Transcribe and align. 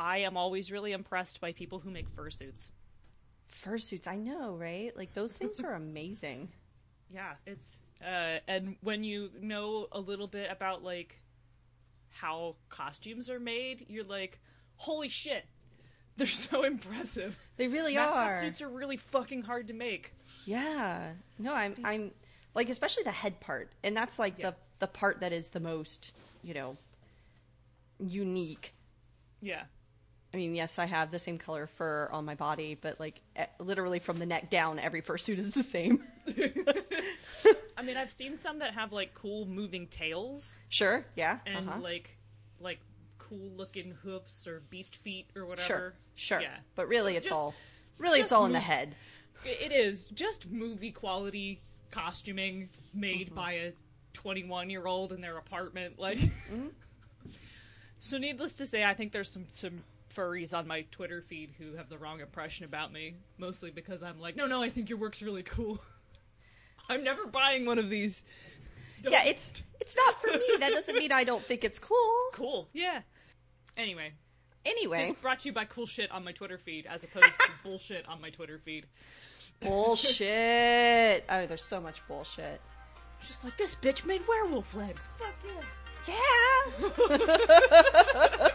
I 0.00 0.18
am 0.18 0.36
always 0.36 0.72
really 0.72 0.92
impressed 0.92 1.40
by 1.40 1.52
people 1.52 1.78
who 1.80 1.90
make 1.90 2.08
fursuits. 2.16 2.70
Fursuits, 3.52 4.06
I 4.06 4.16
know, 4.16 4.54
right? 4.56 4.96
Like 4.96 5.12
those 5.12 5.32
things 5.34 5.60
are 5.60 5.74
amazing. 5.84 6.48
Yeah, 7.12 7.34
it's 7.46 7.80
uh, 8.02 8.38
and 8.48 8.76
when 8.82 9.04
you 9.04 9.30
know 9.40 9.88
a 9.92 10.00
little 10.00 10.26
bit 10.28 10.50
about 10.50 10.82
like 10.82 11.20
how 12.10 12.56
costumes 12.68 13.28
are 13.28 13.40
made, 13.40 13.86
you're 13.88 14.04
like, 14.04 14.40
holy 14.76 15.08
shit, 15.08 15.44
they're 16.16 16.26
so 16.26 16.62
impressive. 16.74 17.38
They 17.56 17.68
really 17.68 17.94
Mascot 17.94 18.32
are. 18.32 18.40
suits 18.40 18.62
are 18.62 18.68
really 18.68 18.96
fucking 18.96 19.42
hard 19.42 19.68
to 19.68 19.74
make. 19.74 20.14
Yeah. 20.46 21.10
No, 21.38 21.52
I'm 21.54 21.74
I'm 21.84 22.12
like 22.54 22.68
especially 22.68 23.02
the 23.02 23.10
head 23.10 23.40
part. 23.40 23.70
And 23.82 23.96
that's 23.96 24.18
like 24.18 24.38
Yeah. 24.38 24.50
the 24.50 24.56
the 24.78 24.86
part 24.86 25.20
that 25.20 25.32
is 25.32 25.48
the 25.48 25.60
most, 25.60 26.14
you 26.42 26.54
know, 26.54 26.76
unique. 27.98 28.72
Yeah. 29.42 29.64
I 30.32 30.36
mean, 30.36 30.54
yes, 30.54 30.78
I 30.78 30.86
have 30.86 31.10
the 31.10 31.18
same 31.18 31.38
color 31.38 31.66
fur 31.66 32.08
on 32.12 32.24
my 32.24 32.34
body, 32.36 32.76
but 32.80 33.00
like 33.00 33.20
literally 33.58 33.98
from 33.98 34.18
the 34.18 34.26
neck 34.26 34.48
down, 34.50 34.78
every 34.78 35.02
fursuit 35.02 35.38
is 35.38 35.54
the 35.54 35.62
same. 35.64 36.04
I 37.76 37.82
mean, 37.82 37.96
I've 37.96 38.12
seen 38.12 38.36
some 38.36 38.58
that 38.60 38.74
have 38.74 38.92
like 38.92 39.14
cool 39.14 39.46
moving 39.46 39.86
tails 39.86 40.58
sure, 40.68 41.04
yeah. 41.16 41.38
and 41.46 41.68
uh-huh. 41.68 41.80
like 41.80 42.16
like 42.60 42.78
cool 43.18 43.50
looking 43.56 43.92
hoofs 44.02 44.46
or 44.46 44.60
beast 44.70 44.96
feet 44.96 45.26
or 45.34 45.46
whatever. 45.46 45.66
sure, 45.66 45.94
sure. 46.14 46.40
Yeah. 46.42 46.56
But 46.76 46.88
really, 46.88 47.16
it's 47.16 47.28
Just- 47.28 47.34
all 47.40 47.54
really 47.98 48.20
it's 48.20 48.32
all 48.32 48.46
in 48.46 48.52
the 48.52 48.60
head. 48.60 48.94
It 49.44 49.72
is 49.72 50.08
just 50.08 50.48
movie 50.50 50.92
quality 50.92 51.60
costuming 51.90 52.68
made 52.92 53.26
Mm-hmm. 53.28 53.34
by 53.34 53.52
a 53.52 53.72
21 54.12 54.68
year 54.70 54.86
old 54.86 55.12
in 55.12 55.20
their 55.22 55.38
apartment. 55.38 55.98
Like, 55.98 56.18
Mm-hmm. 56.18 56.66
so 58.00 58.18
needless 58.18 58.54
to 58.54 58.66
say, 58.66 58.84
I 58.84 58.94
think 58.94 59.12
there's 59.12 59.30
some 59.30 59.46
some 59.52 59.82
furries 60.14 60.52
on 60.52 60.66
my 60.66 60.82
Twitter 60.90 61.22
feed 61.22 61.50
who 61.58 61.74
have 61.76 61.88
the 61.88 61.98
wrong 61.98 62.20
impression 62.20 62.64
about 62.64 62.92
me, 62.92 63.14
mostly 63.38 63.70
because 63.70 64.02
I'm 64.02 64.20
like, 64.20 64.36
no, 64.36 64.46
no, 64.46 64.62
I 64.62 64.70
think 64.70 64.88
your 64.88 64.98
work's 64.98 65.22
really 65.22 65.42
cool. 65.42 65.80
I'm 66.88 67.04
never 67.04 67.26
buying 67.26 67.66
one 67.66 67.78
of 67.78 67.88
these. 67.90 68.22
Don't- 69.02 69.12
Yeah, 69.12 69.24
it's 69.24 69.52
it's 69.80 69.96
not 69.96 70.20
for 70.20 70.28
me. 70.28 70.40
That 70.58 70.70
doesn't 70.72 70.96
mean 70.96 71.12
I 71.12 71.24
don't 71.24 71.42
think 71.44 71.64
it's 71.64 71.78
cool. 71.78 72.12
cool. 72.34 72.68
Yeah. 72.72 73.00
Anyway, 73.76 74.12
Anyway, 74.66 75.06
this 75.06 75.12
brought 75.16 75.40
to 75.40 75.48
you 75.48 75.54
by 75.54 75.64
cool 75.64 75.86
shit 75.86 76.10
on 76.10 76.22
my 76.24 76.32
Twitter 76.32 76.58
feed, 76.58 76.84
as 76.86 77.02
opposed 77.04 77.30
to 77.40 77.50
bullshit 77.64 78.06
on 78.08 78.20
my 78.20 78.28
Twitter 78.30 78.58
feed. 78.62 78.86
bullshit. 79.60 81.24
Oh, 81.30 81.46
there's 81.46 81.62
so 81.64 81.80
much 81.80 82.06
bullshit. 82.08 82.60
Just 83.26 83.44
like 83.44 83.56
this 83.56 83.74
bitch 83.76 84.04
made 84.04 84.20
werewolf 84.28 84.74
legs. 84.74 85.08
Fuck 85.18 85.34
yeah. 85.46 85.62
Yeah. 87.08 88.48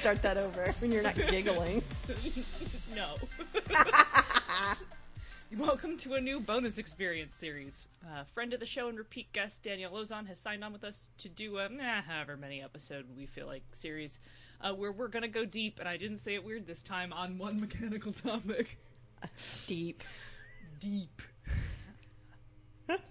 Start 0.00 0.22
that 0.22 0.38
over 0.38 0.72
when 0.78 0.90
you're 0.90 1.02
not 1.02 1.14
giggling. 1.14 1.82
no. 2.96 3.16
welcome 5.58 5.98
to 5.98 6.14
a 6.14 6.20
new 6.22 6.40
bonus 6.40 6.78
experience 6.78 7.34
series. 7.34 7.86
Uh, 8.02 8.24
friend 8.32 8.54
of 8.54 8.60
the 8.60 8.66
show 8.66 8.88
and 8.88 8.96
repeat 8.96 9.30
guest 9.34 9.62
Danielle 9.62 9.90
Lauzon 9.92 10.26
has 10.26 10.40
signed 10.40 10.64
on 10.64 10.72
with 10.72 10.84
us 10.84 11.10
to 11.18 11.28
do 11.28 11.58
a 11.58 11.66
eh, 11.66 12.00
however 12.08 12.38
many 12.38 12.62
episode 12.62 13.04
we 13.14 13.26
feel 13.26 13.46
like 13.46 13.62
series 13.74 14.20
uh, 14.62 14.72
where 14.72 14.90
we're 14.90 15.08
gonna 15.08 15.28
go 15.28 15.44
deep, 15.44 15.78
and 15.78 15.86
I 15.86 15.98
didn't 15.98 16.16
say 16.16 16.32
it 16.32 16.42
weird 16.42 16.66
this 16.66 16.82
time 16.82 17.12
on 17.12 17.36
one 17.36 17.60
mechanical 17.60 18.14
topic. 18.14 18.78
Deep. 19.66 20.02
Deep. 20.78 21.20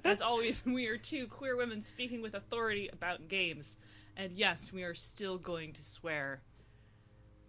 As 0.03 0.21
always, 0.21 0.65
we 0.65 0.87
are 0.87 0.97
two 0.97 1.27
queer 1.27 1.55
women 1.55 1.83
speaking 1.83 2.23
with 2.23 2.33
authority 2.33 2.89
about 2.91 3.27
games. 3.27 3.75
And 4.17 4.31
yes, 4.33 4.73
we 4.73 4.81
are 4.81 4.95
still 4.95 5.37
going 5.37 5.73
to 5.73 5.83
swear. 5.83 6.41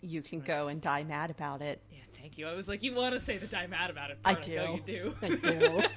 You 0.03 0.23
can 0.23 0.41
go 0.41 0.69
and 0.69 0.81
die 0.81 1.05
mad 1.05 1.31
about 1.31 1.63
it. 1.63 1.81
Yeah, 1.93 1.99
thank 2.19 2.39
you. 2.39 2.47
I 2.47 2.55
was 2.55 2.69
like, 2.69 2.83
you 2.83 2.95
want 2.95 3.15
to 3.15 3.21
say 3.21 3.37
the 3.37 3.47
die 3.47 3.67
mad 3.67 3.91
about 3.91 4.11
it. 4.11 4.19
I 4.25 4.35
do. 4.35 4.57
know 4.57 4.75
you 4.75 4.81
do. 4.87 5.15
I 5.23 5.29
do. 5.29 5.83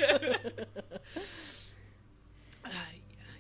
Uh, 2.66 2.70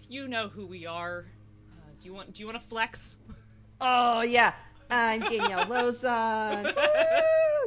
you 0.09 0.27
know 0.27 0.49
who 0.49 0.65
we 0.65 0.85
are. 0.85 1.25
Uh, 1.71 1.89
do 1.97 2.05
you 2.05 2.13
want? 2.13 2.33
Do 2.33 2.41
you 2.41 2.45
want 2.45 2.61
to 2.61 2.67
flex? 2.67 3.15
oh 3.79 4.21
yeah. 4.21 4.53
I'm 4.91 5.21
Danielle 5.21 5.65
Lauzon. 5.65 6.71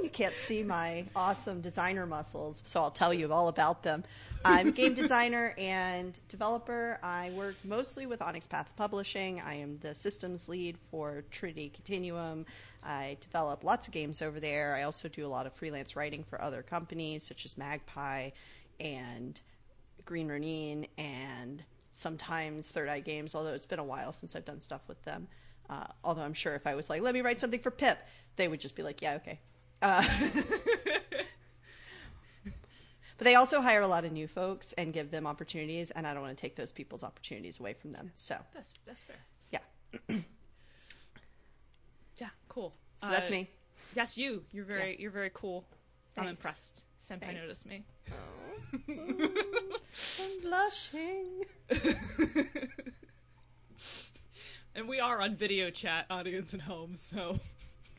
You 0.02 0.10
can't 0.10 0.34
see 0.42 0.62
my 0.62 1.04
awesome 1.16 1.60
designer 1.60 2.06
muscles, 2.06 2.62
so 2.64 2.80
I'll 2.80 2.90
tell 2.90 3.12
you 3.12 3.32
all 3.32 3.48
about 3.48 3.82
them. 3.82 4.04
I'm 4.44 4.68
a 4.68 4.72
game 4.72 4.94
designer 5.02 5.54
and 5.58 6.20
developer. 6.28 7.00
I 7.02 7.30
work 7.30 7.56
mostly 7.64 8.06
with 8.06 8.22
Onyx 8.22 8.46
Path 8.46 8.70
Publishing. 8.76 9.40
I 9.40 9.54
am 9.54 9.78
the 9.78 9.94
systems 9.94 10.48
lead 10.48 10.76
for 10.90 11.24
Trinity 11.32 11.70
Continuum. 11.70 12.46
I 12.86 13.16
develop 13.20 13.64
lots 13.64 13.88
of 13.88 13.92
games 13.92 14.22
over 14.22 14.38
there. 14.38 14.74
I 14.74 14.84
also 14.84 15.08
do 15.08 15.26
a 15.26 15.28
lot 15.28 15.46
of 15.46 15.52
freelance 15.52 15.96
writing 15.96 16.24
for 16.24 16.40
other 16.40 16.62
companies 16.62 17.24
such 17.24 17.44
as 17.44 17.58
Magpie 17.58 18.30
and 18.78 19.40
Green 20.04 20.28
Ronin 20.28 20.86
and 20.96 21.64
sometimes 21.90 22.70
Third 22.70 22.88
Eye 22.88 23.00
Games, 23.00 23.34
although 23.34 23.54
it's 23.54 23.66
been 23.66 23.78
a 23.78 23.84
while 23.84 24.12
since 24.12 24.36
I've 24.36 24.44
done 24.44 24.60
stuff 24.60 24.82
with 24.86 25.02
them. 25.02 25.26
Uh, 25.68 25.86
although 26.04 26.22
I'm 26.22 26.34
sure 26.34 26.54
if 26.54 26.66
I 26.66 26.76
was 26.76 26.88
like, 26.88 27.02
let 27.02 27.12
me 27.12 27.22
write 27.22 27.40
something 27.40 27.58
for 27.58 27.72
Pip, 27.72 27.98
they 28.36 28.46
would 28.46 28.60
just 28.60 28.76
be 28.76 28.84
like, 28.84 29.02
yeah, 29.02 29.14
okay. 29.14 29.40
Uh, 29.82 30.04
but 32.44 33.24
they 33.24 33.34
also 33.34 33.60
hire 33.60 33.80
a 33.80 33.88
lot 33.88 34.04
of 34.04 34.12
new 34.12 34.28
folks 34.28 34.72
and 34.74 34.92
give 34.92 35.10
them 35.10 35.26
opportunities, 35.26 35.90
and 35.90 36.06
I 36.06 36.14
don't 36.14 36.22
want 36.22 36.36
to 36.36 36.40
take 36.40 36.54
those 36.54 36.70
people's 36.70 37.02
opportunities 37.02 37.58
away 37.58 37.72
from 37.72 37.92
them. 37.92 38.12
So, 38.14 38.36
That's 38.54 38.72
that's 38.86 39.02
fair. 39.02 39.16
yeah. 39.50 40.16
Yeah, 42.18 42.28
cool. 42.48 42.74
So 42.98 43.08
that's 43.08 43.28
Uh, 43.28 43.30
me. 43.30 43.50
Yes, 43.94 44.16
you. 44.18 44.44
You're 44.52 44.64
very 44.64 44.92
Yeah. 44.92 44.96
you're 45.00 45.10
very 45.10 45.30
cool. 45.32 45.64
I'm 46.18 46.28
impressed. 46.28 46.82
Senpai 47.02 47.20
Thanks. 47.20 47.40
noticed 47.40 47.66
me. 47.66 47.84
I'm 48.88 50.40
blushing. 50.42 51.44
And 54.74 54.88
we 54.88 55.00
are 55.00 55.20
on 55.22 55.36
video 55.36 55.70
chat, 55.70 56.04
audience 56.10 56.52
at 56.52 56.60
home, 56.60 56.96
so. 56.96 57.40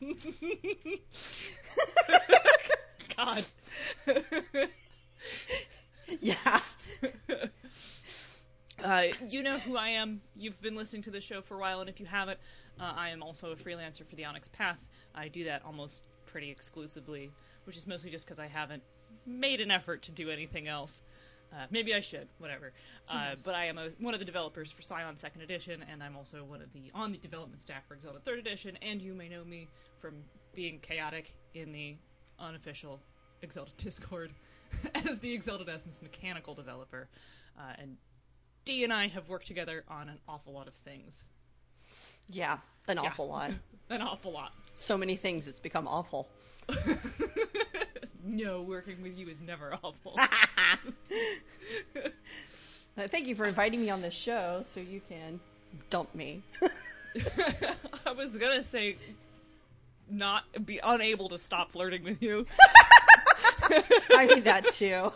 God. 3.16 3.44
Yeah. 6.20 6.60
Uh, 8.82 9.04
you 9.28 9.42
know 9.42 9.58
who 9.58 9.76
I 9.76 9.88
am. 9.88 10.20
You've 10.36 10.60
been 10.60 10.76
listening 10.76 11.02
to 11.04 11.10
the 11.10 11.20
show 11.20 11.42
for 11.42 11.56
a 11.56 11.58
while, 11.58 11.80
and 11.80 11.90
if 11.90 11.98
you 11.98 12.06
haven't, 12.06 12.38
uh, 12.80 12.92
I 12.96 13.10
am 13.10 13.22
also 13.22 13.50
a 13.50 13.56
freelancer 13.56 14.06
for 14.08 14.14
the 14.14 14.24
Onyx 14.24 14.48
Path. 14.48 14.78
I 15.14 15.28
do 15.28 15.44
that 15.44 15.62
almost 15.64 16.04
pretty 16.26 16.50
exclusively, 16.50 17.30
which 17.64 17.76
is 17.76 17.86
mostly 17.86 18.10
just 18.10 18.24
because 18.24 18.38
I 18.38 18.46
haven't 18.46 18.82
made 19.26 19.60
an 19.60 19.70
effort 19.70 20.02
to 20.02 20.12
do 20.12 20.30
anything 20.30 20.68
else. 20.68 21.00
Uh, 21.52 21.66
maybe 21.70 21.94
I 21.94 22.00
should, 22.00 22.28
whatever. 22.38 22.72
Uh, 23.08 23.34
but 23.44 23.54
I 23.54 23.64
am 23.66 23.78
a, 23.78 23.88
one 23.98 24.14
of 24.14 24.20
the 24.20 24.26
developers 24.26 24.70
for 24.70 24.82
Scion 24.82 25.16
Second 25.16 25.40
Edition, 25.40 25.84
and 25.90 26.02
I'm 26.02 26.14
also 26.14 26.44
one 26.44 26.60
of 26.60 26.72
the 26.72 26.90
on 26.94 27.10
the 27.10 27.18
development 27.18 27.60
staff 27.60 27.86
for 27.88 27.94
Exalted 27.94 28.24
Third 28.24 28.38
Edition. 28.38 28.76
And 28.82 29.00
you 29.00 29.14
may 29.14 29.28
know 29.28 29.44
me 29.44 29.66
from 29.98 30.16
being 30.54 30.78
chaotic 30.80 31.34
in 31.54 31.72
the 31.72 31.96
unofficial 32.38 33.00
Exalted 33.42 33.76
Discord 33.78 34.30
as 34.94 35.18
the 35.20 35.32
Exalted 35.32 35.68
Essence 35.68 36.00
mechanical 36.02 36.54
developer. 36.54 37.08
Uh, 37.58 37.72
and 37.78 37.96
Dee 38.68 38.84
and 38.84 38.92
I 38.92 39.08
have 39.08 39.30
worked 39.30 39.46
together 39.46 39.82
on 39.88 40.10
an 40.10 40.18
awful 40.28 40.52
lot 40.52 40.68
of 40.68 40.74
things. 40.84 41.22
Yeah. 42.28 42.58
An 42.86 42.98
Yeah. 42.98 43.04
awful 43.08 43.26
lot. 43.26 43.52
An 43.88 44.02
awful 44.02 44.30
lot. 44.30 44.52
So 44.74 44.98
many 44.98 45.16
things, 45.16 45.48
it's 45.48 45.58
become 45.58 45.88
awful. 45.88 46.28
No, 48.24 48.60
working 48.60 49.00
with 49.02 49.16
you 49.16 49.26
is 49.30 49.40
never 49.40 49.72
awful. 49.82 50.14
Uh, 50.18 50.26
Thank 53.08 53.26
you 53.26 53.34
for 53.34 53.46
inviting 53.46 53.80
me 53.80 53.88
on 53.88 54.02
this 54.02 54.12
show 54.12 54.60
so 54.62 54.80
you 54.80 55.00
can 55.08 55.40
dump 55.88 56.14
me. 56.14 56.42
I 58.04 58.12
was 58.14 58.36
gonna 58.36 58.62
say, 58.62 58.96
not 60.10 60.44
be 60.66 60.78
unable 60.84 61.30
to 61.30 61.38
stop 61.38 61.72
flirting 61.72 62.04
with 62.04 62.22
you. 62.22 62.44
I 64.10 64.26
need 64.26 64.44
that 64.44 64.68
too. 64.74 65.10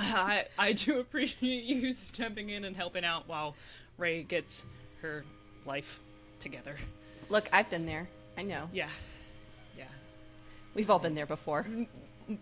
I 0.00 0.46
I 0.58 0.72
do 0.72 0.98
appreciate 0.98 1.64
you 1.64 1.92
stepping 1.92 2.50
in 2.50 2.64
and 2.64 2.76
helping 2.76 3.04
out 3.04 3.28
while 3.28 3.54
Ray 3.98 4.22
gets 4.22 4.64
her 5.02 5.24
life 5.66 6.00
together. 6.40 6.76
Look, 7.28 7.48
I've 7.52 7.70
been 7.70 7.86
there. 7.86 8.08
I 8.36 8.42
know. 8.42 8.68
Yeah, 8.72 8.88
yeah. 9.76 9.84
We've 10.74 10.90
all 10.90 10.98
been 10.98 11.14
there 11.14 11.26
before. 11.26 11.66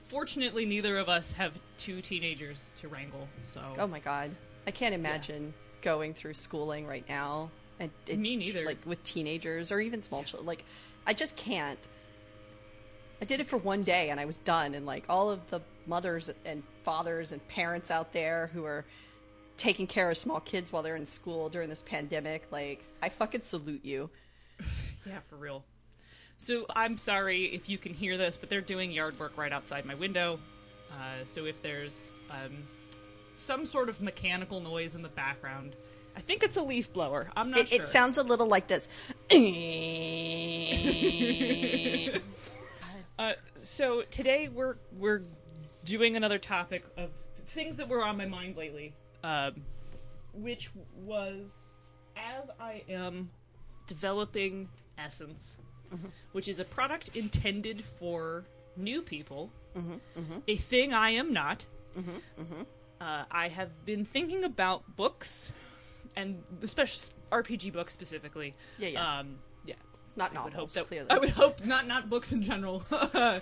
Fortunately, 0.08 0.64
neither 0.66 0.98
of 0.98 1.08
us 1.08 1.32
have 1.32 1.52
two 1.76 2.00
teenagers 2.00 2.72
to 2.80 2.88
wrangle. 2.88 3.28
So 3.44 3.60
Oh 3.78 3.86
my 3.86 4.00
god. 4.00 4.30
I 4.66 4.70
can't 4.70 4.94
imagine 4.94 5.54
going 5.82 6.14
through 6.14 6.34
schooling 6.34 6.86
right 6.86 7.08
now. 7.08 7.50
And, 7.80 7.90
Me 8.08 8.36
neither. 8.36 8.64
Like 8.64 8.84
with 8.84 9.02
teenagers 9.04 9.72
or 9.72 9.80
even 9.80 10.02
small 10.02 10.22
children. 10.24 10.46
Like, 10.46 10.64
I 11.06 11.14
just 11.14 11.36
can't. 11.36 11.78
I 13.22 13.24
did 13.24 13.40
it 13.40 13.48
for 13.48 13.56
one 13.56 13.82
day 13.82 14.10
and 14.10 14.20
I 14.20 14.24
was 14.24 14.38
done. 14.40 14.74
And 14.74 14.84
like 14.84 15.04
all 15.08 15.30
of 15.30 15.48
the 15.50 15.60
mothers 15.88 16.30
and 16.44 16.62
fathers 16.84 17.32
and 17.32 17.46
parents 17.48 17.90
out 17.90 18.12
there 18.12 18.50
who 18.52 18.64
are 18.64 18.84
taking 19.56 19.86
care 19.86 20.10
of 20.10 20.16
small 20.16 20.40
kids 20.40 20.72
while 20.72 20.82
they're 20.82 20.96
in 20.96 21.06
school 21.06 21.48
during 21.48 21.68
this 21.68 21.82
pandemic, 21.82 22.46
like, 22.52 22.84
I 23.02 23.08
fucking 23.08 23.42
salute 23.42 23.84
you. 23.84 24.10
Yeah, 25.06 25.20
for 25.30 25.36
real. 25.36 25.64
So 26.36 26.66
I'm 26.76 26.98
sorry 26.98 27.44
if 27.46 27.68
you 27.68 27.78
can 27.78 27.94
hear 27.94 28.18
this, 28.18 28.36
but 28.36 28.50
they're 28.50 28.60
doing 28.60 28.90
yard 28.92 29.18
work 29.18 29.32
right 29.38 29.52
outside 29.52 29.86
my 29.86 29.94
window. 29.94 30.38
Uh, 30.90 31.24
so 31.24 31.46
if 31.46 31.62
there's 31.62 32.10
um, 32.30 32.58
some 33.38 33.64
sort 33.64 33.88
of 33.88 34.02
mechanical 34.02 34.60
noise 34.60 34.94
in 34.96 35.02
the 35.02 35.08
background, 35.08 35.76
I 36.14 36.20
think 36.20 36.42
it's 36.42 36.58
a 36.58 36.62
leaf 36.62 36.92
blower. 36.92 37.30
I'm 37.36 37.50
not 37.50 37.60
It, 37.60 37.68
sure. 37.70 37.80
it 37.80 37.86
sounds 37.86 38.18
a 38.18 38.22
little 38.22 38.48
like 38.48 38.66
this. 38.66 38.88
Uh, 43.18 43.32
so 43.56 44.02
today 44.12 44.48
we're 44.48 44.76
we're 44.96 45.22
doing 45.88 46.16
another 46.16 46.38
topic 46.38 46.84
of 46.96 47.10
things 47.46 47.76
that 47.78 47.88
were 47.88 48.04
on 48.04 48.16
my 48.16 48.26
mind 48.26 48.56
lately, 48.56 48.94
um, 49.24 49.54
which 50.34 50.70
was 51.04 51.62
as 52.16 52.50
I 52.60 52.82
am 52.88 53.30
developing 53.86 54.68
Essence, 54.98 55.58
which 56.32 56.48
is 56.48 56.60
a 56.60 56.64
product 56.64 57.16
intended 57.16 57.84
for 57.98 58.44
new 58.76 59.02
people, 59.02 59.50
a 60.46 60.56
thing 60.56 60.92
I 60.92 61.10
am 61.10 61.32
not. 61.32 61.64
Uh, 63.00 63.24
I 63.30 63.48
have 63.48 63.84
been 63.84 64.04
thinking 64.04 64.42
about 64.44 64.96
books, 64.96 65.52
and 66.16 66.42
especially 66.62 67.12
RPG 67.30 67.72
books 67.72 67.92
specifically. 67.92 68.54
Yeah, 68.78 68.88
yeah. 68.88 69.18
Um, 69.20 69.36
yeah. 69.64 69.74
Not 70.16 70.36
I 70.36 70.42
would 70.44 70.52
hope 70.52 70.72
that 70.72 70.86
clearly. 70.86 71.08
I 71.10 71.18
would 71.18 71.28
hope 71.30 71.64
not 71.64 71.86
not 71.86 72.10
books 72.10 72.32
in 72.32 72.42
general 72.42 72.82
uh, 72.90 73.38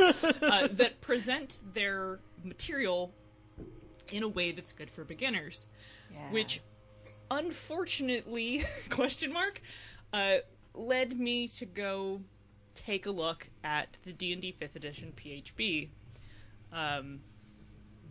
that 0.73 1.01
present 1.01 1.61
their 1.73 2.21
material 2.47 3.13
in 4.13 4.23
a 4.23 4.29
way 4.29 4.53
that's 4.53 4.73
good 4.73 4.91
for 4.91 5.05
beginners, 5.05 5.67
Yeah. 6.13 6.31
which 6.31 6.61
unfortunately 7.31 8.65
question 8.91 9.33
mark 9.33 9.61
uh, 10.13 10.37
led 10.75 11.19
me 11.19 11.49
to 11.49 11.67
go 11.67 12.21
take 12.75 13.07
a 13.07 13.11
look 13.11 13.49
at 13.65 13.97
the 14.05 14.13
D 14.13 14.33
and 14.33 14.41
D 14.43 14.53
Fifth 14.53 14.77
Edition 14.77 15.13
PHB, 15.17 15.89
um, 16.73 17.21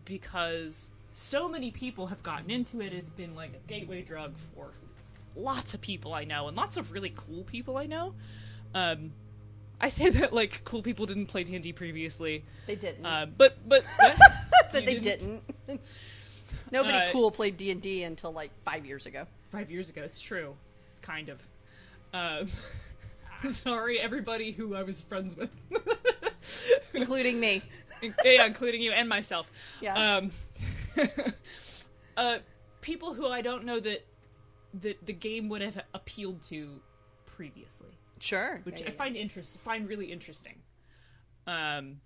because 0.03 0.91
so 1.13 1.47
many 1.47 1.71
people 1.71 2.07
have 2.07 2.21
gotten 2.23 2.49
into 2.51 2.81
it. 2.81 2.93
It's 2.93 3.09
been 3.09 3.35
like 3.35 3.51
a 3.53 3.67
gateway 3.67 4.01
drug 4.01 4.33
for 4.53 4.71
lots 5.35 5.73
of 5.73 5.81
people 5.81 6.13
I 6.13 6.23
know 6.23 6.47
and 6.47 6.55
lots 6.57 6.77
of 6.77 6.91
really 6.91 7.13
cool 7.15 7.43
people 7.43 7.77
I 7.77 7.85
know. 7.85 8.13
Um, 8.73 9.11
I 9.81 9.89
say 9.89 10.09
that 10.09 10.33
like 10.33 10.61
cool 10.65 10.81
people 10.81 11.05
didn't 11.05 11.27
play 11.27 11.43
D&D 11.43 11.73
previously, 11.73 12.43
They 12.65 12.75
didn't. 12.75 13.05
uh, 13.05 13.25
but 13.37 13.57
but 13.67 13.83
said 14.69 14.81
You 14.83 14.85
they 14.87 14.99
didn't. 14.99 15.43
Nobody 16.71 16.97
Uh, 16.97 17.11
cool 17.11 17.29
played 17.31 17.57
D 17.57 17.71
and 17.71 17.81
D 17.81 18.03
until 18.03 18.31
like 18.31 18.51
five 18.63 18.85
years 18.85 19.05
ago. 19.05 19.25
five 19.51 19.69
years 19.69 19.89
ago. 19.89 20.01
It's 20.03 20.19
true, 20.19 20.55
kind 21.01 21.29
of. 21.29 21.39
Um, 22.13 22.47
sorry, 23.51 23.99
everybody 23.99 24.51
who 24.51 24.75
I 24.75 24.83
was 24.83 25.01
friends 25.01 25.35
with, 25.35 25.49
including 26.93 27.39
me. 27.39 27.61
yeah, 28.23 28.45
including 28.45 28.81
you 28.81 28.91
and 28.93 29.07
myself. 29.07 29.47
Yeah. 29.81 30.17
Um, 30.17 30.31
uh, 32.17 32.39
people 32.81 33.13
who 33.13 33.27
I 33.27 33.41
don't 33.41 33.65
know 33.65 33.79
that 33.79 34.05
that 34.81 35.05
the 35.05 35.13
game 35.13 35.49
would 35.49 35.61
have 35.61 35.79
appealed 35.93 36.41
to 36.49 36.79
previously. 37.25 37.97
Sure. 38.19 38.61
which 38.63 38.81
Yeah, 38.81 38.87
I 38.87 38.91
find 38.91 39.15
interest 39.15 39.57
find 39.59 39.87
really 39.87 40.11
interesting. 40.11 40.55
Um, 41.47 42.01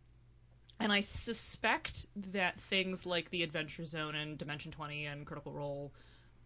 and 0.80 0.92
I 0.92 1.02
suspect 1.02 2.06
that 2.32 2.60
things 2.62 3.06
like 3.06 3.30
the 3.32 3.44
Adventure 3.44 3.86
Zone 3.86 4.16
and 4.16 4.38
Dimension 4.38 4.72
Twenty 4.72 5.06
and 5.06 5.26
Critical 5.26 5.52
Role 5.52 5.94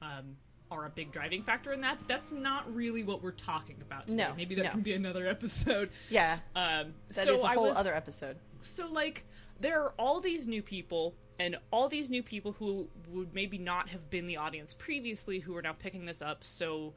um, 0.01 0.37
are 0.71 0.85
a 0.85 0.89
big 0.89 1.11
driving 1.11 1.43
factor 1.43 1.71
in 1.71 1.81
that. 1.81 1.99
That's 2.07 2.31
not 2.31 2.73
really 2.73 3.03
what 3.03 3.21
we're 3.21 3.31
talking 3.31 3.77
about. 3.81 4.07
Today. 4.07 4.23
No, 4.23 4.33
maybe 4.35 4.55
that 4.55 4.65
no. 4.65 4.71
can 4.71 4.81
be 4.81 4.93
another 4.93 5.27
episode. 5.27 5.89
yeah. 6.09 6.39
Um, 6.55 6.93
That 7.09 7.25
so 7.25 7.37
is 7.37 7.43
a 7.43 7.47
whole 7.47 7.67
was, 7.67 7.77
other 7.77 7.93
episode. 7.93 8.37
so 8.63 8.87
like 8.87 9.25
there 9.59 9.81
are 9.81 9.93
all 9.99 10.19
these 10.19 10.47
new 10.47 10.61
people 10.63 11.15
and 11.39 11.57
all 11.71 11.89
these 11.89 12.09
new 12.09 12.23
people 12.23 12.53
who 12.53 12.87
would 13.09 13.33
maybe 13.33 13.57
not 13.57 13.89
have 13.89 14.09
been 14.09 14.27
the 14.27 14.37
audience 14.37 14.73
previously 14.73 15.39
who 15.39 15.55
are 15.55 15.61
now 15.61 15.73
picking 15.73 16.05
this 16.05 16.21
up 16.21 16.43
so 16.43 16.93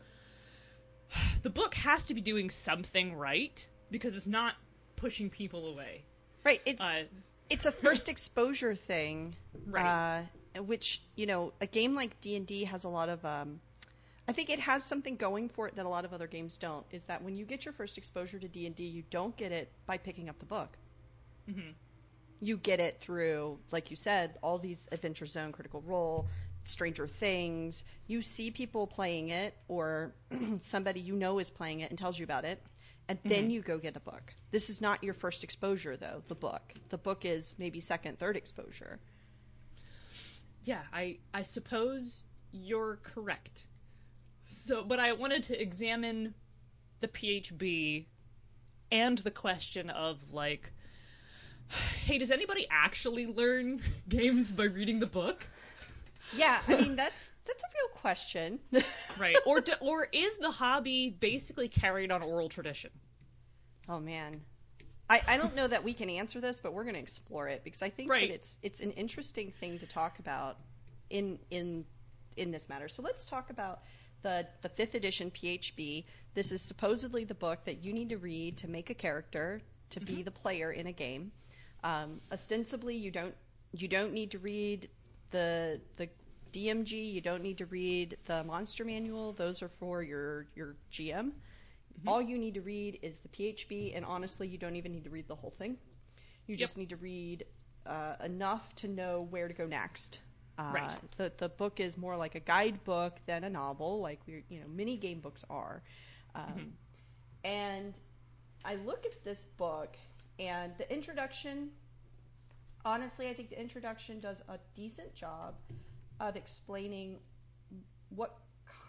the 1.43 1.50
book 1.50 1.75
has 1.75 2.05
to 2.06 2.14
be 2.14 2.20
doing 2.20 2.50
something 2.50 3.14
right 3.14 3.67
because 3.91 4.17
it's 4.17 4.26
not 4.26 4.55
pushing 4.97 5.29
people 5.31 5.67
away 5.67 6.05
Right. 6.44 6.61
It's 6.64 6.81
uh, 6.81 7.03
it's 7.50 7.67
a 7.67 7.73
first 7.73 8.08
exposure 8.08 8.75
thing, 8.76 9.35
Right. 9.67 10.29
Uh, 10.56 10.62
which 10.62 11.03
you 11.17 11.26
know, 11.26 11.53
a 11.61 11.67
game 11.67 11.97
like 11.97 12.20
D 12.20 12.37
and 12.37 12.47
D 12.47 12.62
has 12.64 12.85
a 12.85 12.88
lot 12.88 13.08
of. 13.08 13.25
Um, 13.25 13.61
I 14.29 14.32
think 14.32 14.49
it 14.49 14.61
has 14.61 14.85
something 14.85 15.17
going 15.17 15.49
for 15.49 15.67
it 15.67 15.75
that 15.75 15.87
a 15.87 15.88
lot 15.88 16.05
of 16.05 16.12
other 16.12 16.29
games 16.29 16.56
don't. 16.56 16.87
Is 16.93 17.03
that 17.05 17.23
when 17.25 17.37
you 17.37 17.44
get 17.44 17.64
your 17.64 17.73
first 17.73 17.99
exposure 17.99 18.38
to 18.38 18.47
D 18.47 18.64
and 18.67 18.76
D, 18.76 18.85
you 18.85 19.02
don't 19.11 19.37
get 19.37 19.50
it 19.50 19.73
by 19.87 19.99
picking 19.99 20.29
up 20.29 20.38
the 20.38 20.47
book. 20.47 20.79
Mhm. 21.50 21.75
You 22.41 22.59
get 22.59 22.79
it 22.79 23.00
through, 23.00 23.59
like 23.73 23.91
you 23.91 23.97
said, 23.97 24.38
all 24.43 24.59
these 24.59 24.87
Adventure 24.93 25.26
Zone, 25.26 25.50
Critical 25.50 25.81
Role, 25.82 26.29
Stranger 26.68 27.06
Things. 27.06 27.84
You 28.06 28.22
see 28.22 28.50
people 28.50 28.86
playing 28.86 29.30
it, 29.30 29.54
or 29.68 30.14
somebody 30.60 31.00
you 31.00 31.14
know 31.14 31.38
is 31.38 31.50
playing 31.50 31.80
it 31.80 31.90
and 31.90 31.98
tells 31.98 32.18
you 32.18 32.24
about 32.24 32.44
it, 32.44 32.62
and 33.08 33.18
then 33.24 33.42
mm-hmm. 33.42 33.50
you 33.50 33.60
go 33.62 33.78
get 33.78 33.96
a 33.96 34.00
book. 34.00 34.34
This 34.50 34.70
is 34.70 34.80
not 34.80 35.02
your 35.04 35.14
first 35.14 35.44
exposure, 35.44 35.96
though. 35.96 36.22
The 36.28 36.34
book. 36.34 36.74
The 36.88 36.98
book 36.98 37.24
is 37.24 37.54
maybe 37.58 37.80
second, 37.80 38.18
third 38.18 38.36
exposure. 38.36 39.00
yeah 40.64 40.82
i 40.92 41.18
i 41.32 41.42
suppose 41.42 42.24
you're 42.52 42.98
correct 43.02 43.66
so 44.44 44.82
but 44.82 44.98
i 44.98 45.12
wanted 45.12 45.42
to 45.42 45.60
examine 45.60 46.35
the 47.00 47.08
phb 47.08 48.06
and 48.90 49.18
the 49.18 49.30
question 49.30 49.90
of 49.90 50.32
like 50.32 50.73
hey 52.04 52.18
does 52.18 52.30
anybody 52.30 52.66
actually 52.70 53.26
learn 53.26 53.80
games 54.08 54.50
by 54.50 54.64
reading 54.64 55.00
the 55.00 55.06
book 55.06 55.46
Yeah, 56.35 56.61
I 56.66 56.76
mean 56.76 56.97
that's 57.02 57.30
that's 57.47 57.62
a 57.62 57.66
real 57.75 57.88
question. 58.00 58.61
right 59.18 59.37
or 59.47 59.61
do, 59.61 59.73
or 59.80 60.09
is 60.12 60.38
the 60.38 60.50
hobby 60.50 61.11
basically 61.11 61.68
carried 61.68 62.11
on 62.11 62.23
oral 62.23 62.49
tradition 62.49 62.90
oh 63.88 64.00
man, 64.00 64.40
I, 65.09 65.21
I 65.28 65.37
don't 65.37 65.54
know 65.54 65.68
that 65.68 65.83
we 65.85 65.95
can 65.95 66.11
answer 66.11 66.40
this, 66.40 66.59
but 66.61 66.73
we're 66.73 66.83
going 66.83 66.95
to 66.97 67.00
explore 67.00 67.49
it 67.49 67.62
because 67.62 67.83
I 67.83 67.88
think 67.88 68.11
Right. 68.11 68.28
that 68.28 68.35
it's 68.35 68.59
it's 68.62 68.80
an 68.80 68.90
interesting 68.92 69.52
thing 69.61 69.78
to 69.78 69.87
talk 69.87 70.18
about 70.18 70.59
in 71.11 71.38
in 71.50 71.85
in 72.37 72.50
this 72.50 72.68
matter. 72.68 72.88
So 72.88 73.02
let's 73.02 73.26
talk 73.26 73.50
about 73.50 73.83
the 74.23 74.47
the 74.62 74.68
fifth 74.68 74.95
edition 74.95 75.30
PHB. 75.30 76.04
This 76.35 76.50
is 76.52 76.61
supposedly 76.62 77.25
the 77.25 77.35
book 77.35 77.64
that 77.64 77.85
you 77.85 77.92
need 77.92 78.09
to 78.09 78.18
read 78.18 78.56
to 78.59 78.68
make 78.68 78.90
a 78.90 78.95
character 78.95 79.62
to 79.90 80.00
be 80.00 80.23
the 80.23 80.33
player 80.33 80.73
in 80.73 80.88
a 80.88 80.92
game. 80.92 81.30
Um, 81.85 82.21
ostensibly, 82.33 82.97
you 82.97 83.11
don't 83.12 83.37
you 83.73 83.87
don't 83.87 84.12
need 84.12 84.33
to 84.33 84.38
read 84.38 84.88
the 85.37 85.81
the 85.97 86.09
DMG. 86.52 86.93
You 87.16 87.21
don't 87.21 87.43
need 87.43 87.59
to 87.59 87.66
read 87.66 88.16
the 88.25 88.43
monster 88.45 88.85
manual. 88.85 89.33
Those 89.33 89.62
are 89.62 89.69
for 89.81 90.02
your 90.02 90.47
your 90.55 90.76
GM. 90.93 91.33
All 92.07 92.21
you 92.21 92.37
need 92.38 92.55
to 92.55 92.61
read 92.61 92.99
is 93.02 93.19
the 93.19 93.28
PHB, 93.28 93.97
and 93.97 94.05
honestly, 94.05 94.47
you 94.49 94.59
don't 94.59 94.76
even 94.76 94.93
need 94.93 95.05
to 95.05 95.11
read 95.11 95.28
the 95.28 95.35
whole 95.35 95.50
thing. 95.50 95.78
You 96.47 96.55
just 96.57 96.76
need 96.76 96.90
to 96.90 96.97
read 96.97 97.45
uh, 97.87 98.16
enough 98.23 98.75
to 98.76 98.88
know 98.88 99.26
where 99.31 99.49
to 99.49 99.55
go 99.55 99.66
next. 99.66 100.21
Uh, 100.59 100.73
Right. 100.75 100.95
The 101.16 101.33
the 101.37 101.49
book 101.49 101.81
is 101.81 101.97
more 101.99 102.16
like 102.25 102.35
a 102.35 102.40
guidebook 102.40 103.14
than 103.26 103.45
a 103.45 103.50
novel, 103.50 104.00
like 104.09 104.21
we 104.26 104.45
you 104.49 104.61
know 104.61 104.69
many 104.69 104.97
game 104.97 105.21
books 105.21 105.45
are. 105.50 105.83
Um, 106.35 106.73
And 107.45 107.93
I 108.64 108.75
look 108.76 109.07
at 109.07 109.23
this 109.25 109.47
book, 109.57 109.97
and 110.38 110.73
the 110.78 110.87
introduction. 110.93 111.71
Honestly, 112.87 113.28
I 113.28 113.35
think 113.35 113.50
the 113.50 113.61
introduction 113.61 114.21
does 114.21 114.43
a 114.49 114.59
decent 114.76 115.12
job 115.12 115.57
of 116.21 116.37
explaining 116.37 117.19
what 118.11 118.38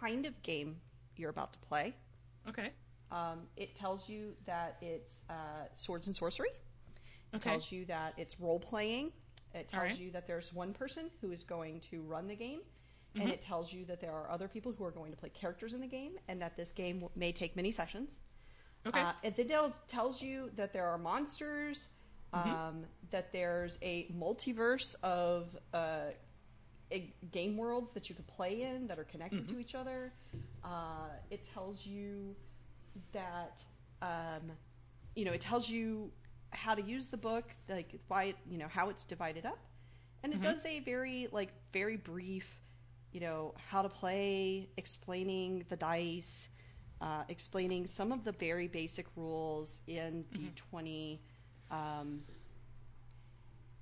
kind 0.00 0.24
of 0.24 0.40
game 0.42 0.76
you're 1.16 1.30
about 1.30 1.52
to 1.54 1.58
play. 1.58 1.96
okay 2.48 2.70
Um, 3.10 3.48
it 3.56 3.74
tells 3.74 4.08
you 4.08 4.34
that 4.46 4.76
it's 4.80 5.22
uh, 5.28 5.66
swords 5.74 6.06
and 6.06 6.14
sorcery. 6.14 6.50
It 7.32 7.36
Okay. 7.36 7.50
tells 7.50 7.72
you 7.72 7.84
that 7.86 8.14
it's 8.16 8.38
role 8.38 8.60
playing. 8.60 9.12
It 9.52 9.66
tells 9.68 9.82
right. 9.82 9.98
you 9.98 10.10
that 10.12 10.26
there's 10.28 10.52
one 10.54 10.72
person 10.72 11.10
who 11.20 11.32
is 11.32 11.42
going 11.44 11.80
to 11.90 12.02
run 12.02 12.28
the 12.28 12.36
game, 12.36 12.60
Mm-hmm. 13.14 13.22
and 13.22 13.30
it 13.32 13.40
tells 13.40 13.72
you 13.72 13.86
that 13.86 14.00
there 14.00 14.12
are 14.12 14.30
other 14.30 14.46
people 14.48 14.70
who 14.76 14.84
are 14.84 14.90
going 14.90 15.10
to 15.10 15.16
play 15.16 15.30
characters 15.30 15.72
in 15.74 15.80
the 15.80 15.86
game, 15.86 16.12
and 16.28 16.40
that 16.42 16.56
this 16.56 16.70
game 16.70 16.96
w- 17.00 17.10
may 17.16 17.32
take 17.32 17.56
many 17.56 17.72
sessions. 17.72 18.18
Okay. 18.86 19.00
Uh, 19.00 19.12
it 19.22 19.34
then 19.36 19.72
tells 19.88 20.20
you 20.22 20.50
that 20.56 20.72
there 20.74 20.86
are 20.86 20.98
monsters, 20.98 21.88
Mm-hmm. 22.34 22.48
um, 22.50 22.84
that 23.10 23.32
there's 23.32 23.78
a 23.82 24.06
multiverse 24.18 24.94
of 25.02 25.56
uh, 25.72 26.10
a- 26.92 27.12
game 27.32 27.56
worlds 27.56 27.90
that 27.92 28.08
you 28.10 28.14
could 28.14 28.26
play 28.26 28.62
in 28.62 28.86
that 28.88 28.98
are 28.98 29.04
connected 29.04 29.46
Mm-hmm. 29.46 29.54
to 29.54 29.60
each 29.60 29.74
other. 29.74 30.12
Uh, 30.62 31.08
it 31.30 31.42
tells 31.54 31.86
you 31.86 32.34
that 33.12 33.64
um, 34.02 34.52
you 35.14 35.24
know 35.24 35.32
it 35.32 35.40
tells 35.40 35.68
you 35.70 36.10
how 36.50 36.74
to 36.74 36.82
use 36.82 37.06
the 37.06 37.16
book, 37.16 37.44
like 37.68 37.98
why 38.08 38.24
it, 38.24 38.36
you 38.50 38.58
know 38.58 38.68
how 38.68 38.88
it's 38.90 39.04
divided 39.04 39.46
up, 39.46 39.58
and 40.22 40.32
it 40.34 40.40
Mhm. 40.40 40.42
does 40.42 40.64
a 40.66 40.80
very 40.80 41.28
like 41.32 41.52
very 41.72 41.96
brief, 41.96 42.60
you 43.12 43.20
know 43.20 43.54
how 43.70 43.80
to 43.82 43.88
play, 43.88 44.68
explaining 44.76 45.64
the 45.68 45.76
dice, 45.76 46.48
uh, 47.00 47.24
explaining 47.28 47.86
some 47.86 48.12
of 48.12 48.24
the 48.24 48.32
very 48.32 48.68
basic 48.68 49.06
rules 49.16 49.80
in 49.86 50.24
D 50.32 50.50
twenty, 50.56 51.20
um, 51.70 52.22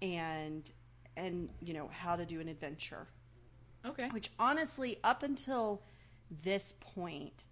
and 0.02 0.70
and 1.16 1.48
you 1.62 1.72
know 1.74 1.88
how 1.92 2.16
to 2.16 2.24
do 2.24 2.40
an 2.40 2.48
adventure. 2.48 3.06
Okay. 3.84 4.08
which 4.08 4.30
honestly 4.36 4.98
up 5.04 5.22
until 5.22 5.80
this 6.42 6.74
point 6.80 7.44